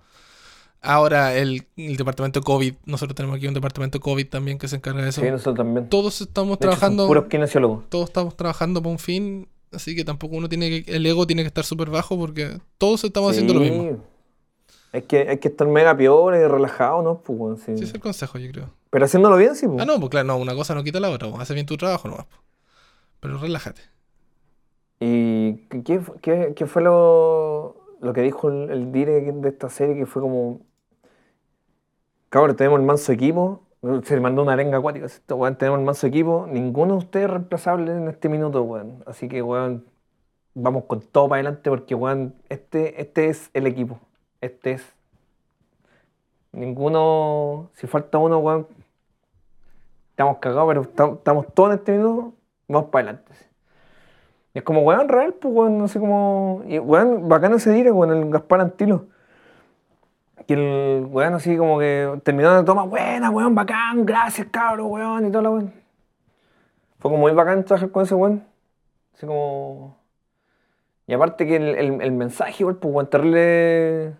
[0.80, 5.02] Ahora el, el departamento COVID, nosotros tenemos aquí un departamento COVID también que se encarga
[5.02, 5.20] de eso.
[5.20, 5.88] Sí, nosotros también.
[5.88, 7.88] Todos estamos De hecho, son trabajando, puros kinesiólogos.
[7.90, 11.42] todos estamos trabajando por un fin, así que tampoco uno tiene que el ego tiene
[11.42, 13.98] que estar súper bajo porque todos estamos haciendo lo mismo.
[14.92, 17.18] Hay que, hay que estar mega piola y relajado, ¿no?
[17.22, 17.72] Pues, sí.
[17.72, 18.70] Es el consejo, yo creo.
[18.90, 19.80] Pero haciéndolo bien, sí, pues.
[19.80, 21.76] Ah, no, pues claro, no, una cosa no quita la otra, pues, hace bien tu
[21.76, 22.24] trabajo nomás.
[22.26, 22.40] pues.
[23.20, 23.82] Pero relájate.
[25.00, 29.68] ¿Y qué- qué, qué- qué fue lo, lo que dijo el, el dire de esta
[29.68, 29.96] serie?
[29.96, 30.60] Que fue como.
[32.28, 33.62] Cabrón, tenemos el manso equipo.
[34.02, 35.06] Se le mandó una arenga acuática.
[35.30, 36.46] Weón, tenemos el manso equipo.
[36.48, 39.02] Ninguno de ustedes es reemplazable en este minuto, weón.
[39.06, 39.86] Así que, weón,
[40.54, 43.98] vamos con todo para adelante porque, weón, este, este es el equipo.
[44.40, 44.94] Este es.
[46.52, 47.70] Ninguno.
[47.74, 48.66] Si falta uno, weón.
[50.10, 52.34] Estamos cagados, pero estamos, todos en este minuto.
[52.66, 53.32] Vamos para adelante.
[54.52, 56.62] Y es como, weón, real, pues, weón, no sé cómo.
[56.66, 59.06] Y, weón, bacán ese dire, weón, el Gaspar Antilo.
[60.48, 65.26] Que el weón así como que terminó la toma, buena, weón, bacán, gracias, cabro, weón,
[65.26, 65.74] y todo lo weón.
[66.98, 68.46] Fue como muy bacán trabajar con ese weón.
[69.14, 69.98] Así como.
[71.06, 74.14] Y aparte que el, el, el mensaje, igual, pues, weón, terrible.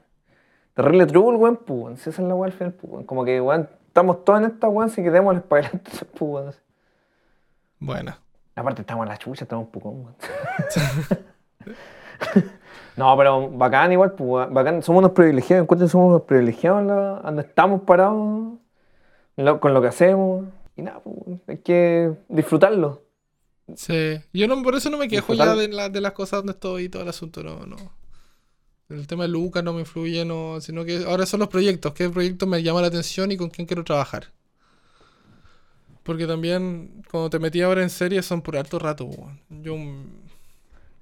[0.75, 1.97] Terrible true, weón, pues, weón.
[1.97, 3.05] Si esa es la weón al final, pues, weón.
[3.05, 6.49] Como que, weón, estamos todos en esta, weón, si queremos les para adelante, pues, weón.
[6.49, 6.61] así.
[7.79, 8.15] Bueno.
[8.55, 9.89] Aparte estamos en la chucha, estamos un poco.
[9.89, 10.15] weón.
[12.99, 14.83] no, pero bacán igual, pues, bacán.
[14.83, 18.59] Somos unos privilegiados, encuentro que somos unos privilegiados la- donde estamos parados,
[19.37, 20.47] lo- con lo que hacemos.
[20.77, 23.03] Y nada, pues, hay que disfrutarlo.
[23.75, 26.53] Sí, yo no, por eso no me quejo ya de, la- de las cosas donde
[26.53, 27.77] estoy y todo el asunto, no, no.
[28.89, 32.09] El tema de Lucas no me influye, no, sino que ahora son los proyectos, qué
[32.09, 34.29] proyecto me llama la atención y con quién quiero trabajar.
[36.03, 39.11] Porque también cuando te metí ahora en serie son por harto rato.
[39.51, 39.75] Yo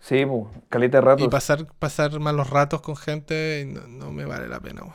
[0.06, 1.24] Sí, pues, calita de rato.
[1.24, 4.94] y pasar pasar malos ratos con gente no, no me vale la pena, weón.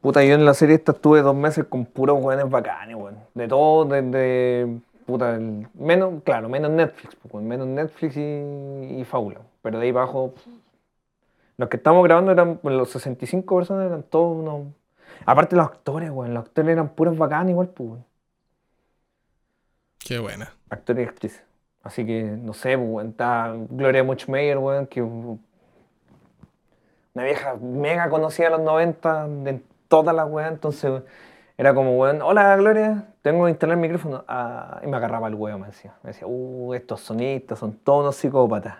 [0.00, 3.18] Puta, yo en la serie esta estuve dos meses con puros weones bacanes, weón.
[3.34, 4.80] De todo, desde.
[5.04, 9.42] Puta, el- menos, claro, menos Netflix, pues, weón, menos Netflix y, y Faula.
[9.60, 10.32] Pero de ahí abajo.
[10.34, 10.46] pff,
[11.58, 14.68] Los que estamos grabando eran, bueno, los 65 personas eran todos unos.
[15.26, 16.32] Aparte los actores, weón.
[16.32, 18.04] Los actores eran puros bacanes igual, pues, weón.
[19.98, 20.54] Qué buena.
[20.70, 21.42] Actores y actrices.
[21.82, 23.08] Así que, no sé, pues, weón.
[23.10, 25.02] Está Gloria Muchmeyer, weón, que.
[25.02, 25.38] Una
[27.24, 30.50] vieja mega conocida de los 90 de todas las weas.
[30.52, 31.02] Entonces,
[31.58, 34.24] era como, weón, hola Gloria, tengo que instalar el micrófono.
[34.28, 35.92] Ah, y me agarraba el huevo, me decía.
[36.02, 38.76] Me decía, uh, estos sonistas son todos unos psicópatas.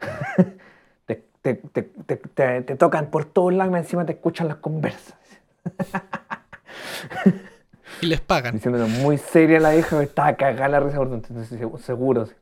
[1.06, 5.16] te, te, te- te tocan por todos lados y encima te escuchan las conversas.
[8.00, 8.54] Y les pagan.
[8.54, 12.26] Diciéndolo muy seria la hija, estaba cagada la risa por entonces segu- seguro.
[12.26, 12.34] sí.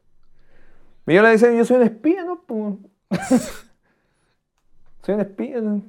[1.06, 2.40] Y yo le decía, yo soy un espía, ¿no?
[2.46, 2.74] Pues,
[5.02, 5.82] soy un espía, ¿no?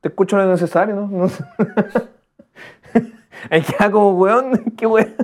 [0.00, 1.06] te escucho lo necesario, ¿no?
[1.08, 1.44] No sé.
[3.50, 5.14] Ahí queda como, weón, qué weón.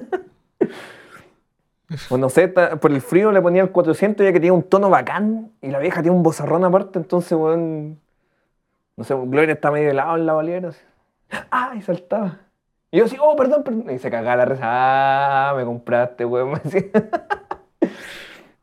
[2.09, 4.89] Pues no sé, por el frío le ponía el 400 ya que tiene un tono
[4.91, 8.01] bacán y la vieja tiene un bozarrón aparte, entonces, weón,
[8.97, 10.69] no sé, Gloria está medio helado en la valera.
[10.71, 10.81] así.
[11.51, 11.73] ¡Ah!
[11.77, 12.39] Y saltaba.
[12.93, 13.91] Y yo así, oh, perdón, perdón.
[13.91, 14.61] Y se cagaba la risa.
[14.65, 15.55] ¡Ah!
[15.57, 16.53] Me compraste, weón.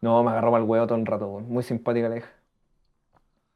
[0.01, 1.49] no, me agarró para el huevo todo el rato, weón.
[1.49, 2.29] Muy simpática la hija.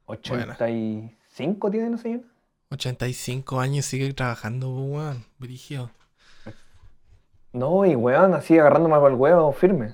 [0.07, 0.57] Buena.
[0.57, 2.24] ¿85 tiene la señora?
[2.71, 5.24] 85 años sigue trabajando, weón.
[5.38, 5.91] Brigio.
[7.51, 9.93] No, y weón, así agarrándome para el huevo firme.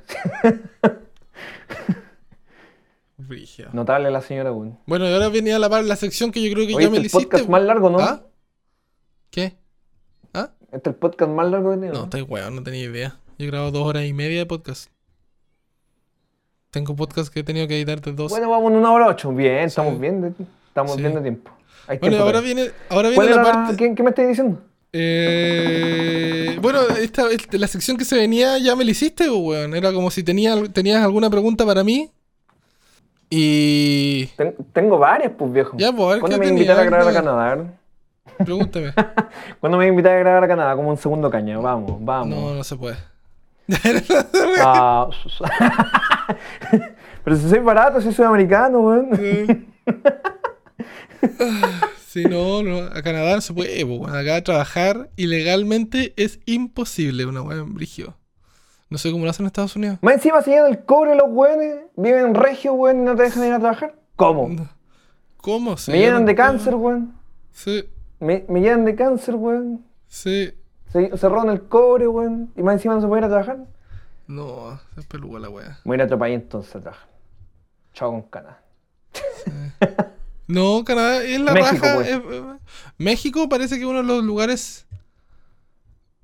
[3.17, 3.69] Brígido.
[3.73, 4.79] Notable la señora, weón.
[4.85, 6.97] Bueno, y ahora venía la, par- la sección que yo creo que Oye, ya me
[6.97, 7.25] este la hiciste.
[7.27, 7.99] podcast más largo, ¿no?
[7.99, 8.21] ¿Ah?
[10.71, 11.93] Este es el podcast más largo que tengo.
[11.93, 13.17] No, estoy weón, no tenía idea.
[13.37, 14.89] Yo he grabado dos horas y media de podcast.
[16.71, 18.31] Tengo podcast que he tenido que editar de dos.
[18.31, 19.31] Bueno, vamos en una hora ocho.
[19.31, 19.99] Bien, estamos Sí.
[19.99, 20.21] bien.
[20.21, 20.33] de-
[20.67, 21.01] Estamos Sí.
[21.01, 21.51] bien de tiempo.
[21.87, 23.75] Hay Bueno, tiempo ahora viene, ahora ¿Cuál viene la la-.
[23.75, 24.61] ¿Qué, qué me estáis diciendo?
[24.93, 29.75] Eh, bueno, esta, esta- la sección que se venía ya me la hiciste, pues, weón.
[29.75, 32.11] Era como si tenía, tenías alguna pregunta para mí.
[33.31, 34.27] Y.
[34.37, 35.75] Ten- tengo varias, pues, viejo.
[35.77, 37.13] Ya, pues, a ver ¿Cuándo qué me tenía, invitar a grabar a.
[37.13, 37.73] Canadá?
[38.37, 38.93] Pregúntame.
[39.59, 40.75] ¿Cuándo me invitar a grabar a Canadá?
[40.75, 41.57] Como un segundo caña.
[41.59, 42.27] Vamos, vamos.
[42.29, 42.97] No, no se puede.
[44.61, 45.07] Ah,
[47.23, 49.67] Pero si soy barato, si soy americano, weón.
[52.07, 54.15] Sí, no, no, a Canadá no se puede, weón.
[54.15, 58.15] Acá trabajar ilegalmente es imposible, una weón brigio.
[58.89, 59.99] No sé cómo lo hacen en Estados Unidos.
[60.01, 63.23] Más encima se llenan el cobre los weones, viven en regio, weón, y no te
[63.23, 63.95] dejan ir a trabajar.
[64.15, 64.67] ¿Cómo?
[65.37, 65.77] ¿Cómo?
[65.77, 67.13] Se Me llenan de cáncer, weón.
[67.51, 67.85] Sí,
[68.19, 69.85] Me, me llenan de cáncer, weón.
[70.07, 70.51] sí.
[70.91, 72.51] Se, se roban el cobre, weón.
[72.57, 73.59] Y más encima no se puede ir a trabajar.
[74.25, 75.79] No, es peluda la wea.
[75.85, 77.07] Voy a ir a otro país entonces a trabajar.
[77.93, 78.61] Chao con Canadá.
[80.47, 81.95] No, Canadá es la México, raja.
[81.95, 82.07] pues.
[82.09, 82.43] es- eh,
[82.97, 84.87] México parece que es uno de los lugares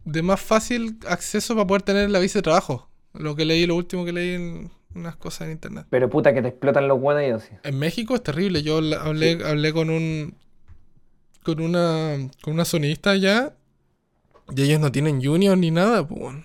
[0.04, 2.89] de más fácil acceso para poder tener la visa de trabajo.
[3.14, 5.86] Lo que leí, lo último que leí en unas cosas en internet.
[5.91, 7.56] Pero puta que te explotan los weones y así.
[7.64, 8.64] En México es terrible.
[8.64, 10.36] Yo hablé, hablé con un
[11.46, 13.54] con una con una sonidista allá
[14.56, 16.36] y ellos no tienen junior ni nada, pues.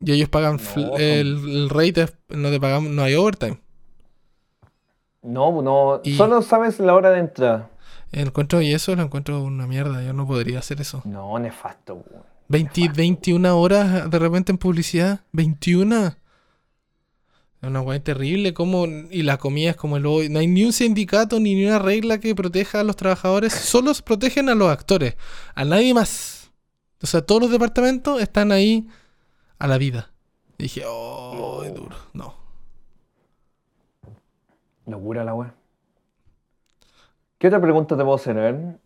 [0.00, 3.58] Y ellos pagan No, el, el rate no te pagamos, no hay overtime.
[5.22, 6.00] No, no.
[6.04, 7.70] Y- Solo sabes la hora de entrada.
[8.12, 10.02] Encuentro y eso lo encuentro una mierda.
[10.02, 11.02] Yo no podría hacer eso.
[11.04, 12.22] No, nefasto, weón.
[12.48, 15.20] 20, 21 horas de repente en publicidad.
[15.32, 16.16] 21.
[17.60, 18.54] Es una weá terrible.
[18.54, 20.28] Como, y la comida es como el hoy.
[20.28, 23.52] No hay ni un sindicato ni una regla que proteja a los trabajadores.
[23.52, 25.16] Solo protegen a los actores.
[25.54, 26.50] A nadie más.
[27.02, 28.88] O sea, todos los departamentos están ahí
[29.58, 30.10] a la vida.
[30.58, 31.96] Dije, oh, duro.
[32.12, 32.34] No.
[34.86, 35.54] Locura la weá.
[37.38, 38.38] ¿Qué otra pregunta te puedo hacer?
[38.38, 38.78] A ver.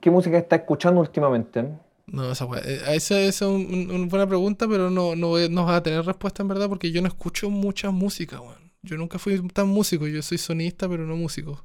[0.00, 1.68] ¿Qué música estás escuchando últimamente?
[2.10, 5.82] No, esa eh, Esa es un- una buena pregunta, pero no, no, no vas a
[5.82, 8.70] tener respuesta en verdad porque yo no escucho mucha música, weón.
[8.82, 10.06] Yo nunca fui tan músico.
[10.06, 11.62] Yo soy sonista, pero no músico.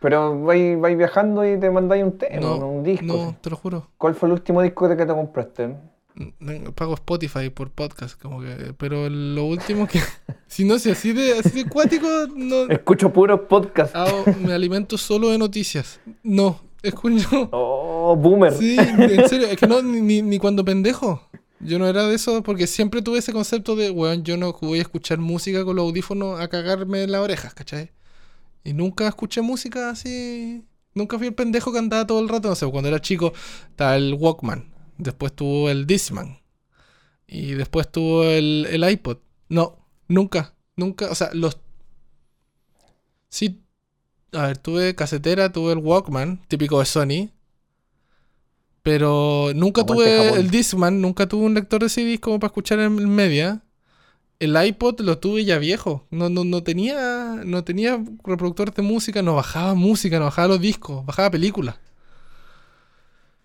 [0.00, 3.04] Pero vais, vais viajando y te mandáis un tema, No, un disco.
[3.06, 3.88] no, te lo juro.
[3.96, 5.74] ¿Cuál fue el último disco que te compraste?
[6.14, 8.74] Mm, Pago Spotify por podcast, como que.
[8.76, 10.00] Pero lo último que.
[10.48, 12.68] si no, si así de, así de cuático, no.
[12.68, 13.96] Escucho puros podcasts.
[14.40, 16.00] me alimento solo de noticias.
[16.22, 17.48] No, escucho.
[17.52, 18.52] Oh, boomer.
[18.52, 21.22] Sí, en serio, es que no, ni, ni, ni cuando pendejo.
[21.60, 24.78] Yo no era de eso, porque siempre tuve ese concepto de, weón, yo no voy
[24.78, 27.90] a escuchar música con los audífonos a cagarme en las orejas, ¿cachai?
[28.64, 30.64] Y nunca escuché música así.
[30.94, 32.48] Nunca fui el pendejo que andaba todo el rato.
[32.48, 33.32] No sé, cuando era chico
[33.70, 34.72] estaba el Walkman.
[34.98, 36.40] Después tuvo el Discman.
[37.26, 39.18] Y después tuvo el, el iPod.
[39.48, 41.10] No, nunca, nunca.
[41.10, 41.58] O sea, los.
[43.28, 43.62] Sí.
[44.32, 47.30] A ver, tuve casetera, tuve el Walkman, típico de Sony.
[48.82, 50.38] Pero nunca Aguante tuve Japón.
[50.40, 53.60] el Discman, nunca tuve un lector de CDs como para escuchar en media.
[54.40, 56.06] El iPod lo tuve ya viejo.
[56.10, 57.40] No, no, no tenía.
[57.44, 61.76] No tenía reproductor de música, no bajaba música, no bajaba los discos, bajaba películas.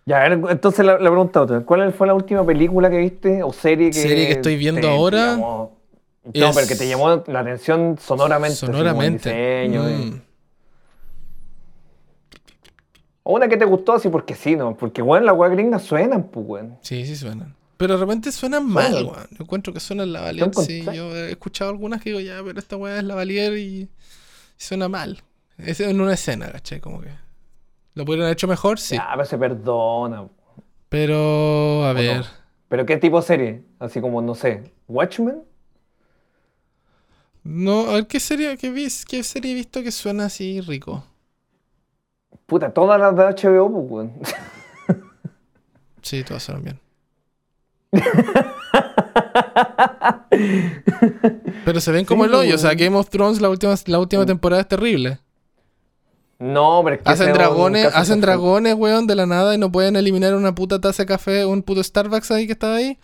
[0.06, 1.60] Ya, entonces la, la pregunta otra.
[1.62, 3.94] ¿Cuál fue la última película que viste o serie que...
[4.00, 5.72] Serie que estoy viendo te ahora llamó-
[6.24, 8.56] No, es- pero que te llamó la atención sonoramente.
[8.56, 9.30] Sonoramente.
[9.30, 9.82] diseño.
[9.82, 10.20] Mm.
[13.24, 14.76] O una que te gustó así porque sí, ¿no?
[14.76, 16.78] Porque, bueno, las weas gringas suenan, pues, weón.
[16.82, 17.56] Sí, sí suenan.
[17.78, 19.26] Pero de repente suenan mal, weón.
[19.30, 20.50] Yo encuentro que suenan la Valier.
[20.54, 23.88] Sí, yo he escuchado algunas que digo, ya, pero esta weá es la Valier y
[24.56, 25.22] suena mal.
[25.58, 26.80] Es en una escena, ¿cachai?
[26.80, 27.08] Como que.
[27.94, 28.78] ¿Lo pudieron haber hecho mejor?
[28.78, 28.96] Sí.
[28.96, 30.28] Ya, pero se perdona.
[30.88, 32.18] Pero, a ¿o ver.
[32.18, 32.26] no?
[32.68, 33.62] ¿Pero qué tipo de serie?
[33.78, 35.44] Así como, no sé, ¿Watchmen?
[37.42, 38.72] No, a ver qué serie, qué,
[39.08, 41.04] qué serie he visto que suena así rico.
[42.46, 44.12] Puta, todas las de HBO, pues, weón.
[46.02, 46.80] Sí, todas suenan bien.
[51.64, 52.54] Pero se ven como Sí, el hoyo.
[52.56, 52.74] O sea.
[52.74, 55.18] Game of Thrones, la última, la última temporada es terrible.
[56.38, 59.72] No, pero es que ese Hacen dragones, hacen dragones, weón, de la nada y no
[59.72, 62.98] pueden eliminar una puta taza de café, un puto Starbucks ahí que estaba ahí.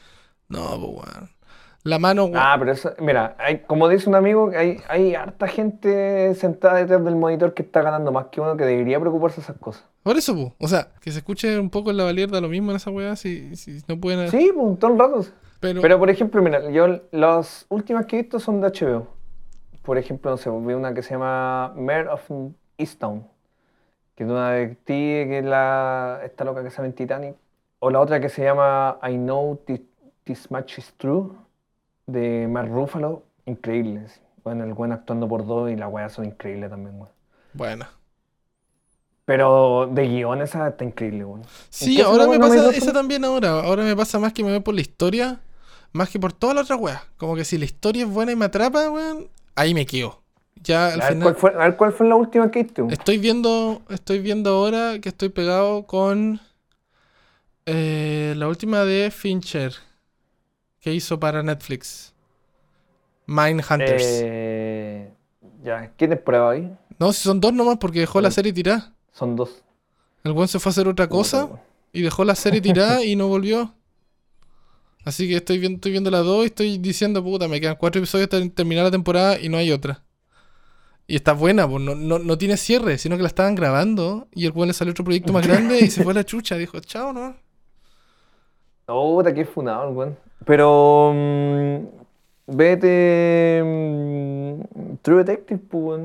[0.49, 1.31] No, pues weón.
[1.83, 2.31] La mano.
[2.35, 7.03] Ah, pero eso, mira, hay, como dice un amigo, hay, hay harta gente sentada detrás
[7.05, 9.85] del monitor que está ganando más que uno que debería preocuparse de esas cosas.
[10.03, 10.53] Por eso, pues.
[10.59, 13.17] O sea, que se escuche un poco en la valierda lo mismo en esa weá,
[13.17, 14.31] si, si no pueden.
[14.31, 15.25] Sí, pues, todo el rato.
[15.59, 19.07] pero, Pero, por ejemplo, mira, yo las últimas que he visto son de HBO.
[19.83, 22.31] por ejemplo, no sé, vi una que se llama Mayor of
[22.77, 23.27] Easttown,
[24.15, 27.37] que es de una detective que es la, esta loca que sale en Titanic.
[27.79, 29.81] O la otra que se llama I Know This,
[30.25, 31.31] This Much Is True,
[32.13, 33.25] de Mark Ruffalo.
[33.47, 34.09] Increíble.
[34.09, 34.21] sí.
[34.45, 37.11] Bueno, el buen actuando por dos y la weá son increíbles también, weón.
[37.53, 37.87] Bueno.
[39.25, 41.43] Pero de guion esa está increíble, weón.
[41.69, 43.61] Sí, ahora me no me pasa solo- también ahora.
[43.61, 45.41] Ahora me pasa más que me voy por la historia,
[45.93, 47.05] más que por toda la otra wea.
[47.17, 50.21] Como que si la historia es buena y me atrapa, weón, ahí me quedo.
[50.63, 51.23] Ya al A ver, final.
[51.23, 52.91] cuál fue, a ver cuál fue la última que weón?
[52.91, 56.41] Estoy viendo, estoy viendo ahora que estoy pegado con
[57.67, 59.75] eh, la última de Fincher
[60.81, 62.15] que hizo para Netflix.
[63.27, 64.21] Mindhunters.
[64.23, 65.13] Eh,
[65.63, 66.77] ya, ¿qué temporada ahí?
[66.99, 68.93] No, si son dos nomás porque dejó la serie tirada.
[69.13, 69.63] Son dos.
[70.25, 71.49] El buen se fue a hacer otra cosa
[71.93, 73.75] y dejó la serie tirada y no volvió.
[75.05, 78.01] Así que estoy viendo, estoy viendo las dos y estoy diciendo, puta, me quedan cuatro
[78.01, 80.03] episodios hasta terminar la temporada y no hay otra.
[81.07, 84.47] Y está buena, pues no, no, no tiene cierre, sino que la estaban grabando y
[84.47, 86.57] el buen le salió otro proyecto más grande y se fue a la chucha.
[86.57, 87.37] Dijo, chao, ¿no?
[88.87, 90.30] Puta, qué funado, el weón.
[90.45, 91.13] Pero.
[91.15, 91.77] mm,
[92.47, 93.63] vete.
[93.65, 96.03] mm, True Detective, pues.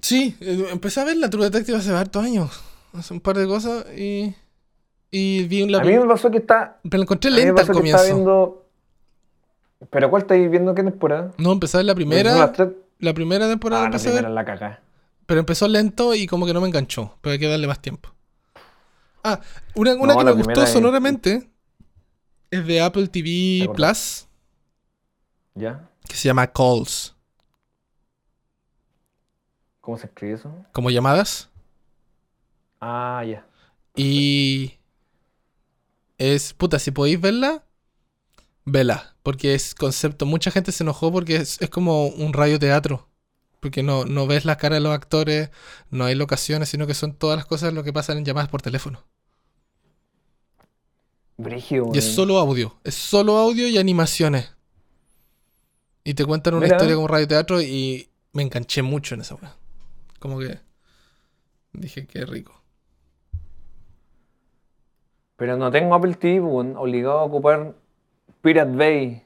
[0.00, 2.62] Sí, eh, empecé a ver la True Detective hace hartos años.
[2.92, 4.34] Hace un par de cosas y.
[5.10, 5.78] Y vi la.
[5.78, 6.78] A mí me pasó que está.
[6.82, 8.04] Pero la encontré lenta al comienzo.
[8.04, 8.64] viendo.
[9.90, 11.32] ¿Pero cuál estáis viendo qué temporada?
[11.38, 12.52] No, empecé a ver la primera.
[13.00, 14.22] La primera temporada Ah, la empecé a ver.
[14.24, 14.80] primera la cagá.
[15.26, 17.14] Pero empezó lento y como que no me enganchó.
[17.20, 18.08] Pero hay que darle más tiempo.
[19.22, 19.40] Ah,
[19.76, 21.48] una, una No, que me gustó es- sonoramente
[22.50, 23.68] es de Apple ¿Te TV?
[23.74, 24.26] Plus,
[25.54, 25.88] ¿Ya?
[26.08, 27.14] que se llama Calls.
[29.80, 30.52] ¿Cómo se escribe eso?
[30.72, 31.50] Como llamadas.
[32.80, 33.44] Ah, ya.
[33.96, 34.78] Y
[36.18, 37.64] es, puta, si podéis verla,
[38.64, 39.16] vela.
[39.22, 40.26] Porque es concepto.
[40.26, 43.08] Mucha gente se enojó porque es, es como un radioteatro.
[43.60, 45.50] Porque no, no ves las caras de los actores,
[45.90, 48.62] no hay locaciones, sino que son todas las cosas lo que pasan en llamadas por
[48.62, 49.04] teléfono.
[51.38, 52.74] Y es solo audio.
[52.82, 54.52] Es solo audio y animaciones.
[56.02, 56.76] Y te cuentan una Mira.
[56.76, 59.54] historia como radioteatro y me enganché mucho en esa weá.
[60.18, 60.58] Como que
[61.72, 62.60] dije qué rico.
[65.36, 66.40] Pero no tengo Apple TV.
[66.40, 67.76] Obligado a ocupar
[68.42, 69.22] Pirate Bay.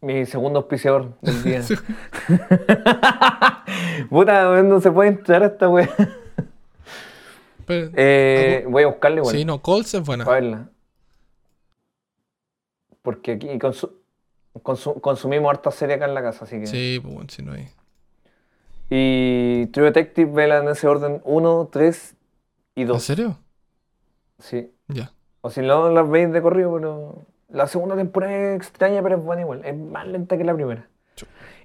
[0.00, 1.62] Mi segundo auspiciador del día.
[4.10, 5.88] Puta, no se puede entrar a esta weá.
[7.70, 9.34] Pero- Eh, voy a buscarle, igual.
[9.36, 10.24] sí, no, Calls es buena.
[10.24, 10.68] Para verla.
[13.02, 13.92] Porque aquí consu-
[14.62, 16.66] consu- consumimos harta serie acá en la casa, así que.
[16.66, 17.68] Sí, pues bueno, si no hay.
[18.90, 22.16] Y True Detective, vela en ese orden 1, 3
[22.74, 23.02] y ¿En 2.
[23.02, 23.38] serio?
[24.38, 24.72] Sí.
[24.88, 25.12] Ya.
[25.42, 27.26] O si no, las veis de corrido, pero.
[27.48, 29.64] La segunda temporada es extraña, pero es buena igual.
[29.64, 30.88] Es más lenta que la primera.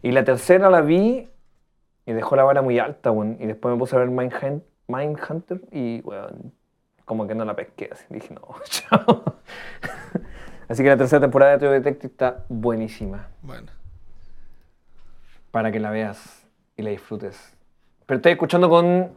[0.02, 1.30] Y la tercera la vi
[2.08, 3.38] y dejó la vara muy alta, weón.
[3.40, 6.54] Y después me puse a ver Mindhunt- Mindhunter y, weón,
[7.06, 7.90] como que no la pesqué.
[7.92, 9.36] Así dije, no, chao.
[10.68, 13.28] Así que la tercera temporada de True Detective está buenísima.
[13.42, 13.72] Bueno.
[15.52, 16.44] Para que la veas
[16.76, 17.38] y la disfrutes.
[18.06, 19.12] Pero estoy escuchando con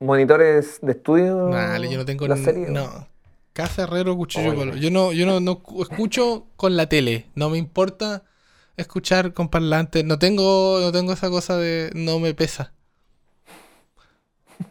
[0.00, 1.48] monitores de estudio.
[1.48, 2.68] Vale, yo no tengo la serie.
[2.68, 3.06] No.
[3.52, 4.58] Casa Herrero, cuchillo Oye.
[4.58, 4.76] palo.
[4.76, 7.26] Yo no, yo no, no cu- escucho con la tele.
[7.34, 8.22] No me importa
[8.76, 10.04] escuchar con parlantes.
[10.04, 12.72] No tengo, no tengo esa cosa de no me pesa.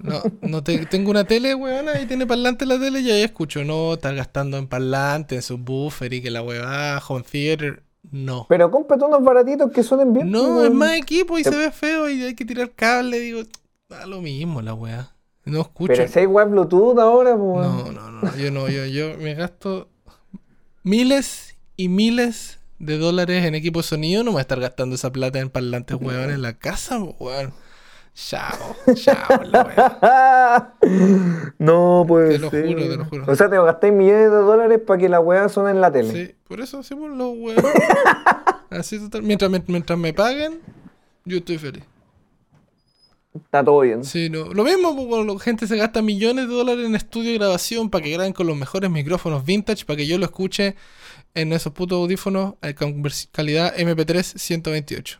[0.03, 3.63] No, no te- tengo una tele, weón, y tiene parlante la tele y ahí escucho.
[3.63, 7.81] No estar gastando en parlante, en subwoofer y que la weá, home theater.
[8.11, 8.45] No.
[8.49, 10.29] Pero cómprate unos baratitos que suenen bien.
[10.29, 10.65] No, weón.
[10.65, 13.17] es más equipo y Te- se ve feo y hay que tirar cable.
[13.19, 13.41] Digo,
[13.89, 15.09] da lo mismo la weá.
[15.45, 15.93] No escucho.
[15.95, 17.67] Pero si hay web Bluetooth ahora, pues.
[17.67, 19.87] No, no, no, yo no, yo, yo me gasto
[20.83, 24.95] miles y miles de dólares en equipo de sonido, no me voy a estar gastando
[24.95, 27.53] esa plata en parlantes, weón, en la casa, weón.
[28.15, 31.53] Chao, chao, la weón.
[31.59, 32.67] no puede Te lo ser.
[32.67, 33.25] juro, te lo juro.
[33.27, 36.11] O sea, te gastáis millones de dólares para que la weá suene en la tele.
[36.27, 37.63] Sí, por eso hacemos los weón.
[38.69, 40.59] Así total, mientras, me- mientras me paguen,
[41.25, 41.83] yo estoy feliz.
[43.33, 44.03] Está todo bien.
[44.03, 44.53] Sí, no.
[44.53, 47.89] Lo mismo, pues, cuando la gente se gasta millones de dólares en estudio de grabación
[47.89, 50.75] para que graben con los mejores micrófonos vintage, para que yo lo escuche
[51.33, 55.19] en esos putos audífonos eh, con calidad MP3 128.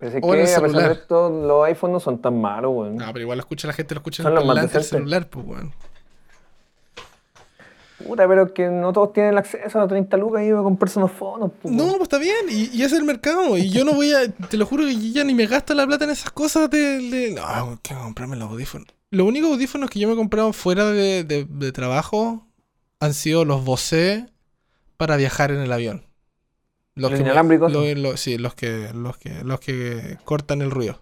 [0.00, 2.96] En que, el a pesar de esto, los iPhones no son tan malos, weón.
[2.96, 5.72] No, pero igual lo escucha la gente, lo escucha en Son el celular, pues, weón.
[8.06, 11.12] Puta, pero que no todos tienen el acceso a los 30 lucas y comprarse unos
[11.12, 11.74] fonos, pues.
[11.74, 13.58] No, pues está bien, y, y es el mercado.
[13.58, 16.04] Y yo no voy a, te lo juro que ya ni me gasto la plata
[16.04, 16.78] en esas cosas de.
[17.10, 18.86] de- no, tengo que comprarme los audífonos.
[19.10, 22.46] Los únicos audífonos que yo me he comprado fuera de, de- de trabajo
[23.00, 24.26] han sido los Bose
[24.96, 26.06] para viajar en el avión.
[26.96, 27.72] Los, ¿Los que inalámbricos?
[27.72, 31.00] lo- lo- sí, los que, los que, los que cortan el ruido.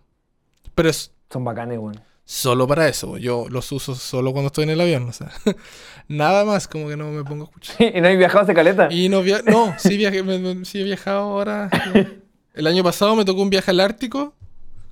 [0.74, 2.00] Pero es Son bacanes, weón.
[2.24, 3.16] solo para eso.
[3.16, 5.08] Yo los uso solo cuando estoy en el avión.
[5.08, 5.30] O sea,
[6.08, 7.76] nada más, como que no me pongo a escuchar.
[7.96, 8.88] y no hay viajado hace caleta.
[8.92, 11.70] Y no, via- no sí, viajé, me- me- sí he viajado ahora.
[12.54, 14.34] El año pasado me tocó un viaje al Ártico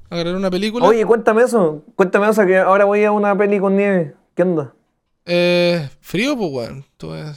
[0.09, 0.87] a grabar una película.
[0.87, 1.83] Oye, cuéntame eso.
[1.97, 4.15] Cuéntame eso, que ahora voy a una peli con nieve.
[4.35, 4.73] ¿Qué onda?
[5.25, 6.85] Eh, frío, pues, weón.
[7.01, 7.33] Ve-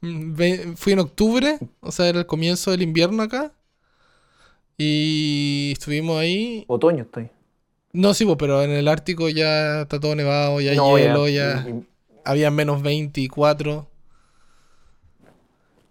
[0.00, 3.52] Fui en octubre, o sea, era el comienzo del invierno acá.
[4.76, 6.64] Y estuvimos ahí.
[6.68, 7.30] Otoño estoy.
[7.92, 11.66] No, sí, pero en el Ártico ya está todo nevado, ya hay hielo, ya.
[12.24, 13.88] Había menos 24.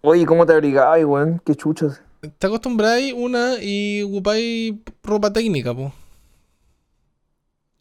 [0.00, 1.42] Oye, ¿cómo te abrigabas, weón?
[1.44, 2.00] Qué chuchas.
[2.38, 5.92] Te acostumbráis una y ocupáis ropa técnica, pues.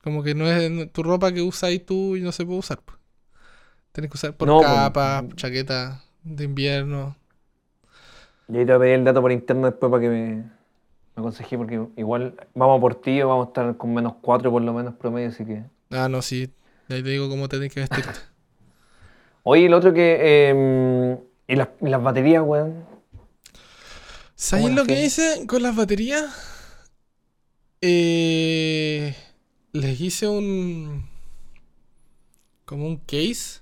[0.04, 2.80] Como que no es no- tu ropa que usáis tú y no se puede usar.
[2.84, 2.98] pues.
[3.94, 6.04] Tienes que usar por No, capa, chaqueta
[6.36, 7.16] de invierno.
[8.50, 10.44] Y ahí te voy a pedir el dato por interno después para que me, me
[11.16, 14.74] aconsejé, porque igual vamos por ti o vamos a estar con menos 4 por lo
[14.74, 15.64] menos promedio, así que.
[15.92, 16.50] Ah, no, sí.
[16.90, 18.12] Ahí te digo cómo tenés que vestirte.
[19.44, 20.18] Oye, el otro que.
[20.20, 21.18] eh,
[21.48, 22.86] y, las, las baterías, weón.
[24.36, 26.26] ¿Sabéis ¿Cómo lo que hice con las baterías?
[27.82, 29.16] Eh,
[29.72, 31.10] les hice un.
[32.66, 33.62] como un case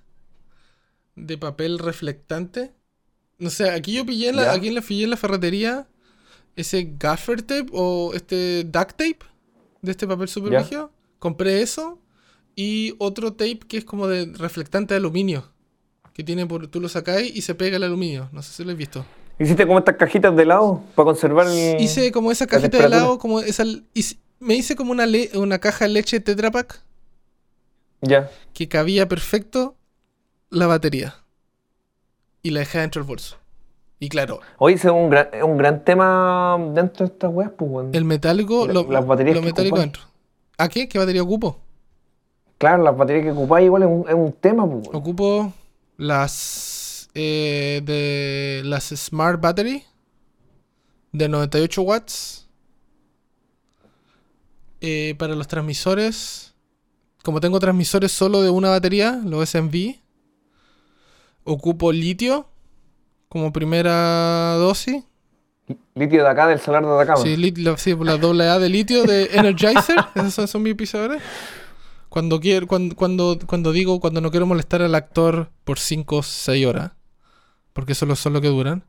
[1.15, 2.73] de papel reflectante.
[3.37, 4.51] No sé, aquí yo pillé en la, ¿Ya?
[4.53, 5.87] aquí en la, pillé en la ferretería
[6.55, 9.19] ese gaffer tape o este duct tape
[9.81, 10.65] de este papel super.
[11.19, 11.99] Compré eso
[12.55, 15.51] y otro tape que es como de reflectante de aluminio.
[16.13, 16.67] Que tiene por.
[16.67, 18.29] Tú lo sacáis y se pega el aluminio.
[18.31, 19.05] No sé si lo has visto.
[19.37, 21.81] ¿Hiciste como estas cajitas de helado para conservar el.
[21.81, 23.65] Hice como esa cajita de helado, como esa.
[23.93, 26.81] hice- me hice como una, le- una caja de leche Tetra Pak
[28.01, 28.29] Ya.
[28.53, 29.75] que cabía perfecto
[30.55, 31.15] la batería.
[32.41, 33.37] Y la dejé dentro del bolso.
[33.99, 38.03] Y claro, ese es un gran, un gran tema dentro de estas weas, pues, el
[38.05, 40.03] metálico, La- lo, las baterías lo que metálico dentro.
[40.57, 40.87] ¿A qué?
[40.87, 41.59] ¿Qué batería ocupo?
[42.57, 44.95] Claro, las baterías que ocupáis igual es un, es un tema, pues, weón.
[44.95, 45.53] Ocupo
[45.97, 49.83] las eh, de las Smart Battery
[51.13, 52.47] de 98 watts.
[54.81, 56.53] Eh, para los transmisores,
[57.23, 59.95] como tengo transmisores solo de una batería, los SMV,
[61.45, 62.47] ocupo litio
[63.29, 65.03] como primera dosis.
[65.95, 67.21] Litio de acá, del salar de Atacama.
[67.23, 69.97] Sí, lit- la, sí, la doble A de litio de Energizer.
[70.15, 71.21] Esos son, son mis pisadores.
[72.09, 76.23] Cuando, quiero, cuando, cuando, cuando digo, cuando no quiero molestar al actor por 5 o
[76.23, 76.91] 6 horas.
[77.73, 78.83] Porque eso son lo que duran.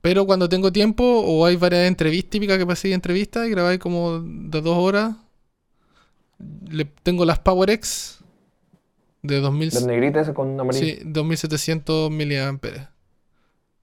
[0.00, 4.20] Pero cuando tengo tiempo o hay varias entrevistas típicas que pasé entrevistas y grabáis como
[4.20, 5.16] de 2 horas.
[6.70, 8.17] Le, tengo las PowerX
[9.22, 10.84] de 2000, Las negritas con amarillo.
[10.86, 12.90] sí, 2700 mAh.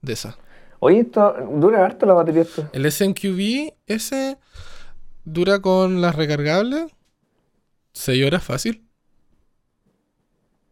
[0.02, 0.36] De esa.
[0.78, 2.70] Oye, esto dura harto la batería esta.
[2.72, 4.38] El SMQB, ese
[5.24, 6.86] dura con las recargables
[7.92, 8.82] 6 horas fácil.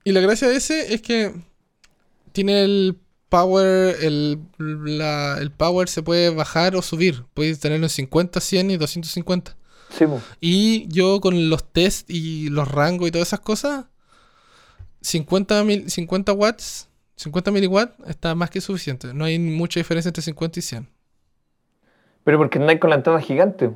[0.04, 1.34] Y la gracia de ese es que
[2.32, 2.98] tiene el
[3.30, 7.24] power, el, la- el power se puede bajar o subir.
[7.34, 9.56] Puedes tenerlo en 50, 100 y 250.
[9.90, 10.04] Sí.
[10.40, 13.86] Y yo con los test y los rangos y todas esas cosas,
[15.04, 19.12] 50, mil, 50 watts, 50 miliwatts está más que suficiente.
[19.12, 20.88] No hay mucha diferencia entre 50 y 100.
[22.24, 23.70] Pero porque no hay con la antena gigante.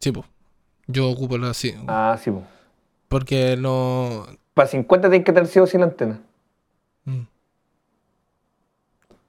[0.00, 0.24] Sí, po.
[0.86, 1.74] Yo ocupo la así.
[1.86, 2.44] Ah, sí, pues.
[3.08, 4.26] Porque no.
[4.54, 6.20] Para 50 tienes que tener sí o sí la antena.
[7.04, 7.20] mm,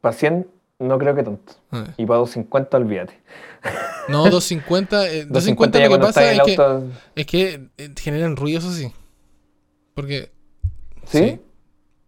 [0.01, 0.47] Para 100
[0.79, 1.53] no creo que tanto.
[1.97, 3.19] Y para 250 olvídate.
[4.07, 5.07] No, 250.
[5.11, 8.71] eh, 250 250 ya lo que pasa es que, es que eh, generan ruido, eso
[8.71, 8.91] sí.
[9.95, 10.31] Porque.
[11.07, 11.39] ¿Sí?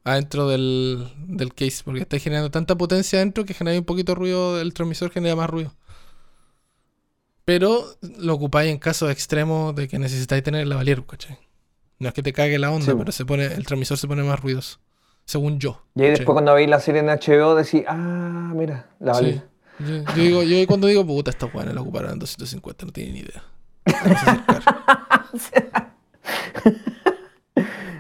[0.04, 1.82] Adentro del, del case.
[1.84, 4.62] Porque está generando tanta potencia adentro que genera un poquito de ruido.
[4.62, 5.74] El transmisor genera más ruido.
[7.46, 7.86] Pero
[8.20, 11.38] lo ocupáis en casos extremos de que necesitáis tener la valier, ¿cachai?
[11.98, 14.22] No es que te cague la onda, Sí, pero se pone, el transmisor se pone
[14.24, 14.80] más ruidoso.
[15.26, 15.82] Según yo.
[15.96, 16.18] Y ahí ¿cachai?
[16.20, 19.24] después cuando veis la serie en HBO decís, ah, mira, la Sí.
[19.24, 19.46] valía.
[19.80, 23.12] Yo, yo digo, yo cuando digo, puta, esta weá la ocuparán en 250, no tiene
[23.14, 23.44] ni idea.
[25.34, 25.94] Acercar.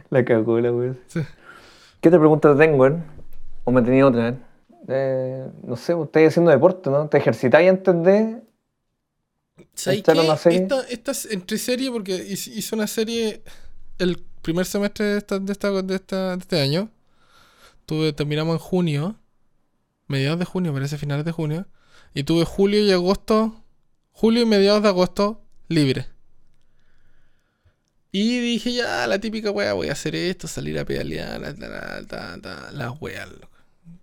[0.10, 0.96] La cagó la wea.
[1.08, 1.22] Sí.
[2.02, 3.04] ¿Qué otra pregunta te tengo, weón?
[3.64, 4.30] ¿O me tenía otra?
[4.30, 4.38] eh?
[4.88, 7.08] Eh, no sé, estáis haciendo deporte, ¿no?
[7.10, 8.42] ¿Te ejercitáis antes de...?
[9.74, 10.28] ¿Sabes ¿Esta era qué?
[10.28, 10.62] una serie?
[10.62, 13.44] Esta, esta es entre serie porque hice hice una serie
[13.98, 16.90] el primer semestre de, esta, de, esta, de, esta- de este año.
[17.86, 19.16] Tuve, terminamos en junio.
[20.08, 21.68] Mediados de junio, parece finales de junio.
[22.14, 23.64] Y tuve julio y agosto.
[24.14, 26.08] Julio y mediados de agosto libre.
[28.20, 32.02] Y dije, ya, la típica wea, voy a hacer esto, salir a pedalear, la, la,
[32.72, 33.00] la, loco.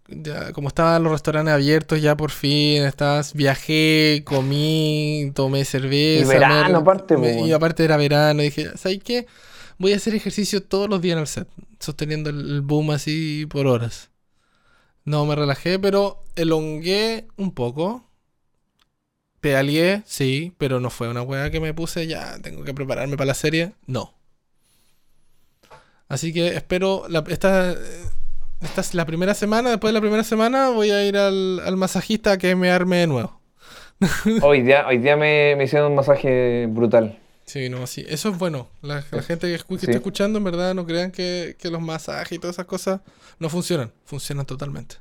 [0.08, 6.22] ya, como estaban los restaurantes abiertos ya por fin, estabas, viajé, comí, tomé cerveza.
[6.22, 9.26] Y verano me- aparte, me- y aparte era verano, dije, ¿sabes qué?
[9.78, 11.48] Voy a hacer ejercicio todos los días en el set,
[11.80, 14.10] sosteniendo el boom así por horas.
[15.04, 18.08] No me relajé, pero elongué un poco.
[19.44, 23.26] Pedaleé, sí, pero no fue una weá que me puse, ya, tengo que prepararme para
[23.26, 23.72] la serie.
[23.86, 24.14] No.
[26.08, 27.74] Así que espero, la, esta,
[28.62, 31.76] esta es la primera semana, después de la primera semana voy a ir al, al
[31.76, 33.38] masajista que me arme de nuevo.
[34.42, 37.18] Hoy día, hoy día me, me hicieron un masaje brutal.
[37.44, 38.68] Sí, no, sí, eso es bueno.
[38.80, 39.86] La, la gente que, escu- que Sí.
[39.86, 43.02] está escuchando, en verdad, no crean que, que los masajes y todas esas cosas
[43.38, 43.92] no funcionan.
[44.06, 44.96] Funcionan totalmente.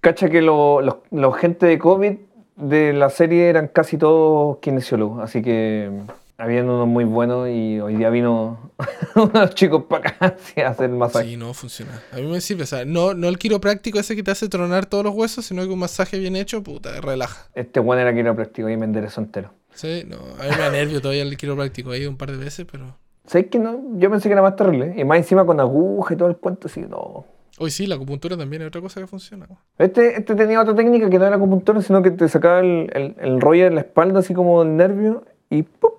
[0.00, 2.12] Cacha que lo- los, los gente de COVID
[2.58, 5.90] de la serie eran casi todos kinesiólogos, así que
[6.36, 8.70] habían unos muy buenos y hoy día vino
[9.16, 11.30] uno de los chicos para acá a hacer masaje.
[11.30, 12.02] Sí, no funciona.
[12.12, 12.62] A mí me sirve.
[12.62, 15.62] O sea, no, no el quiropráctico ese que te hace tronar todos los huesos, sino
[15.62, 17.48] que un masaje bien hecho, puta, relaja.
[17.54, 19.50] Este bueno era quiropráctico y me enderezó entero.
[19.72, 21.92] Sí, no, a mí me da nervio todavía el quiropráctico.
[21.92, 22.96] He ido un par de veces, pero.
[23.26, 23.80] ¿Sabes que no?
[23.98, 24.94] Yo pensé que era más terrible.
[24.96, 27.26] Y más encima con aguja y todo el cuento, así no.
[27.60, 29.46] Hoy sí, la acupuntura también es otra cosa que funciona.
[29.78, 33.16] Este, este tenía otra técnica que no era acupuntura, sino que te sacaba el, el,
[33.20, 35.90] el rollo de la espalda, así como el nervio, y ¡pum!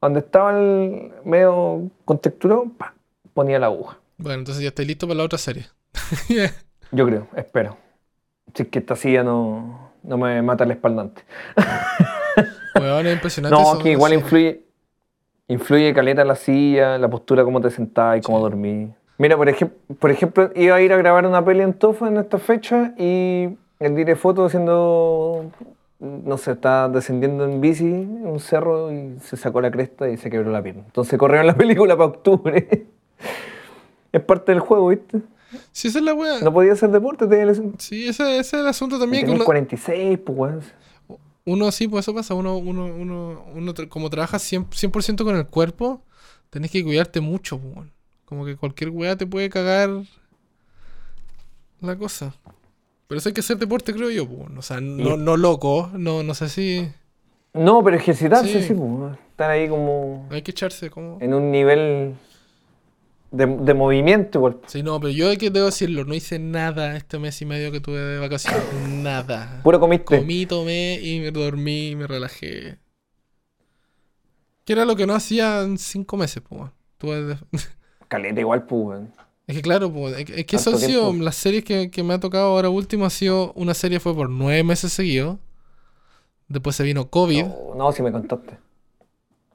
[0.00, 2.94] donde estaba el medio contexturado, ¡pa!
[3.34, 3.98] ponía la aguja.
[4.18, 5.66] Bueno, entonces ya estoy listo para la otra serie.
[6.92, 7.76] Yo creo, espero.
[8.54, 11.24] Si es que esta silla no, no me mata el espalda antes.
[12.80, 13.56] Weón, es impresionante.
[13.56, 14.62] No, que igual influye,
[15.48, 18.42] influye caleta la silla, la postura, cómo te sentás y cómo Sí.
[18.42, 18.90] dormís.
[19.18, 22.18] Mira, por, ejem- por ejemplo, iba a ir a grabar una peli en Tofa en
[22.18, 23.48] esta fecha y
[23.80, 25.50] el diré foto haciendo,
[26.00, 30.16] no sé, está descendiendo en bici en un cerro y se sacó la cresta y
[30.18, 30.82] se quebró la pierna.
[30.86, 32.86] Entonces corrieron la película para octubre.
[34.12, 35.20] es parte del juego, ¿viste?
[35.72, 36.40] Sí, esa es la weá.
[36.40, 37.74] No podía hacer deporte, tenía lesión.
[37.78, 39.30] Sí, ese, ese es el asunto también.
[39.30, 40.60] Uno, 46, pues, weón.
[41.46, 42.34] uno sí, pues eso pasa.
[42.34, 46.02] Uno, uno, uno, uno como trabaja 100%, 100 con el cuerpo,
[46.50, 47.95] tenés que cuidarte mucho, pues, weón.
[48.26, 49.88] Como que cualquier weá te puede cagar
[51.80, 52.34] la cosa.
[53.08, 54.58] Pero eso hay que hacer deporte, creo yo, weón.
[54.58, 56.88] O sea, no, no loco, no, no sé si.
[57.54, 58.68] No, pero ejercitarse, Sí.
[58.68, 59.16] sí, pues.
[59.30, 61.18] Estar ahí como Hay que echarse como.
[61.20, 62.14] en un nivel
[63.30, 64.58] de, de movimiento igual.
[64.66, 67.70] Sí, no, pero yo hay que debo decirlo, no hice nada este mes y medio
[67.70, 68.62] que tuve de vacaciones.
[68.88, 69.60] Nada.
[69.62, 70.18] Puro comiste.
[70.18, 72.78] Comí, tomé y me dormí, me relajé.
[74.64, 76.70] Que era lo que no hacía en cinco meses, pues.
[76.98, 77.38] Tuve de-
[78.08, 79.12] Caleta igual, pues, weón.
[79.46, 82.02] Es que claro, pues, es que- es que eso han sido las series que, que
[82.02, 83.04] me ha tocado ahora último.
[83.06, 85.38] Ha sido una serie fue por nueve meses seguidos.
[86.48, 87.44] Después se vino COVID.
[87.44, 88.58] No, no, si me contaste.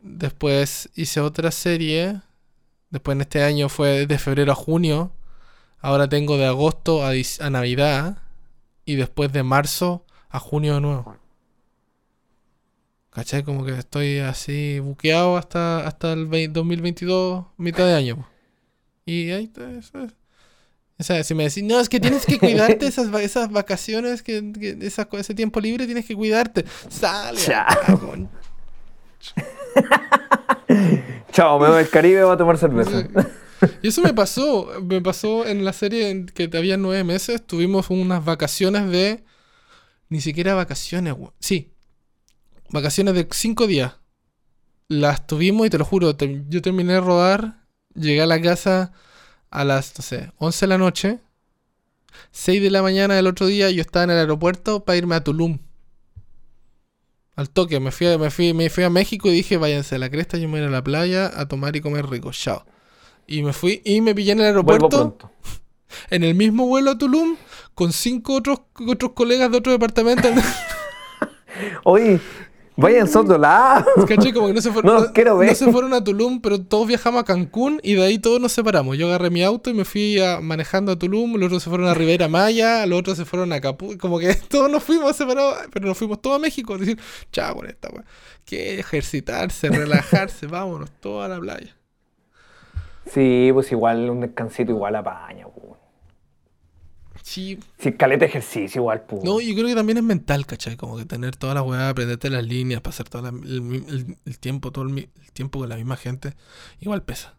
[0.01, 2.21] Después hice otra serie.
[2.89, 5.11] Después en este año fue de febrero a junio.
[5.79, 8.17] Ahora tengo de agosto a, a Navidad.
[8.85, 11.15] Y después de marzo a junio de nuevo.
[13.11, 13.43] ¿Cachai?
[13.43, 18.25] Como que estoy así buqueado hasta, hasta el vei- 2022, mitad de año.
[19.05, 20.11] Y ahí está, eso es.
[20.99, 24.51] O sea, si me decís, no, es que tienes que cuidarte esas, esas vacaciones, que,
[24.53, 26.63] que esas ese tiempo libre tienes que cuidarte.
[26.89, 27.39] Sale.
[27.99, 28.29] Con-
[31.31, 33.07] Chao, me voy al Caribe voy a tomar cerveza.
[33.81, 37.89] Y eso me pasó, me pasó en la serie en que había nueve meses, tuvimos
[37.89, 39.23] unas vacaciones de...
[40.09, 41.71] Ni siquiera vacaciones, we- sí.
[42.69, 43.93] Vacaciones de cinco días.
[44.89, 47.60] Las tuvimos y te lo juro, te- yo terminé de rodar,
[47.95, 48.91] llegué a la casa
[49.49, 51.19] a las, no sé, 11 de la noche.
[52.31, 55.23] 6 de la mañana del otro día yo estaba en el aeropuerto para irme a
[55.23, 55.59] Tulum.
[57.35, 59.99] Al toque, me fui, a, me, fui, me fui a México y dije, váyanse a
[59.99, 62.65] la cresta, yo me voy a la playa a tomar y comer rico, chao.
[63.25, 65.17] Y me fui y me pillé en el aeropuerto,
[66.09, 67.37] en el mismo vuelo a Tulum,
[67.73, 70.29] con cinco otros, otros colegas de otro departamento.
[71.83, 72.19] Oye,
[72.81, 74.05] vayan a otro.
[74.33, 75.49] Como que no se, fueron, No quiero ver.
[75.49, 78.51] no se fueron a Tulum, pero todos viajamos a Cancún y de ahí todos nos
[78.51, 78.97] separamos.
[78.97, 81.87] Yo agarré mi auto y me fui a- manejando a Tulum, los otros se fueron
[81.87, 83.97] a Rivera Maya, los otros se fueron a Acapulco.
[83.99, 86.77] Como que todos nos fuimos separados, pero nos fuimos todos a México.
[86.77, 86.99] Decir,
[87.31, 88.03] chao con esta weá.
[88.45, 91.75] Que ejercitarse, relajarse, vámonos todos a la playa.
[93.11, 95.70] Sí, pues igual un descansito igual apaña, pues.
[97.31, 99.23] Sí, Si caleta ejercicio igual, pues.
[99.23, 100.75] No, yo creo que también es mental, ¿cachai?
[100.75, 104.39] Como que tener todas las weas, aprenderte las líneas, pasar todo el, mi- el- el
[104.39, 106.33] tiempo, todo el, tiempo con la misma gente,
[106.81, 107.37] igual pesa.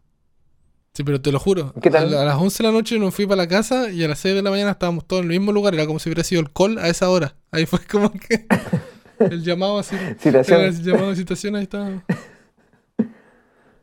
[0.94, 1.74] Sí, pero te lo juro.
[1.82, 2.06] ¿Qué tal?
[2.08, 4.08] A, la- a las 11 de la noche nos fui para la casa y a
[4.08, 5.74] las 6 de la mañana estábamos todos en el mismo lugar.
[5.74, 7.34] Era como si hubiera sido el call a esa hora.
[7.50, 8.46] Ahí fue como que
[9.18, 9.94] el llamado así.
[10.18, 10.60] Citación.
[10.62, 12.02] El llamado de citación, ahí estaba.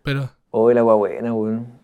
[0.03, 1.78] Pero, Oh, la agua buena, weón.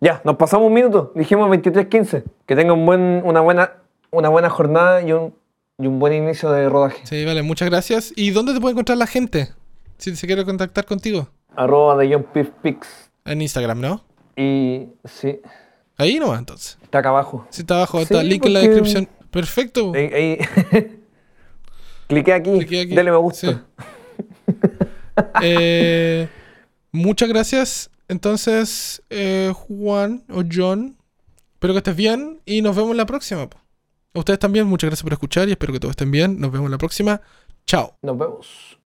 [0.00, 1.12] Ya, nos pasamos un minuto.
[1.14, 2.24] Dijimos 23.15.
[2.46, 3.72] Que tengan un buen, una buena
[4.10, 5.34] una buena jornada y un,
[5.78, 7.06] y un buen inicio de rodaje.
[7.06, 8.12] Sí, vale, muchas gracias.
[8.16, 9.50] ¿Y dónde te puede encontrar la gente?
[9.98, 11.28] Si se quiere contactar contigo.
[11.56, 12.26] Arroba de John
[12.62, 13.10] Pix.
[13.24, 14.04] En Instagram, ¿no?
[14.36, 15.40] Y sí,
[15.96, 16.78] Ahí nomás, entonces.
[16.82, 17.46] está acá abajo.
[17.50, 19.08] Si está abajo, está Sí, link en la descripción.
[19.30, 19.92] Perfecto.
[19.94, 20.38] Ahí, ahí.
[22.06, 23.64] Cliqué aquí, Cliqué aquí, dale me gusta.
[24.46, 24.54] sí.
[25.42, 26.28] Eh,
[26.92, 27.90] muchas gracias.
[28.08, 30.96] Entonces, eh, Juan o John,
[31.54, 33.48] espero que estés bien y nos vemos la próxima.
[34.14, 36.40] ustedes también, muchas gracias por escuchar y espero que todos estén bien.
[36.40, 37.20] Nos vemos la próxima.
[37.66, 37.96] Chao.
[38.02, 38.77] Nos vemos.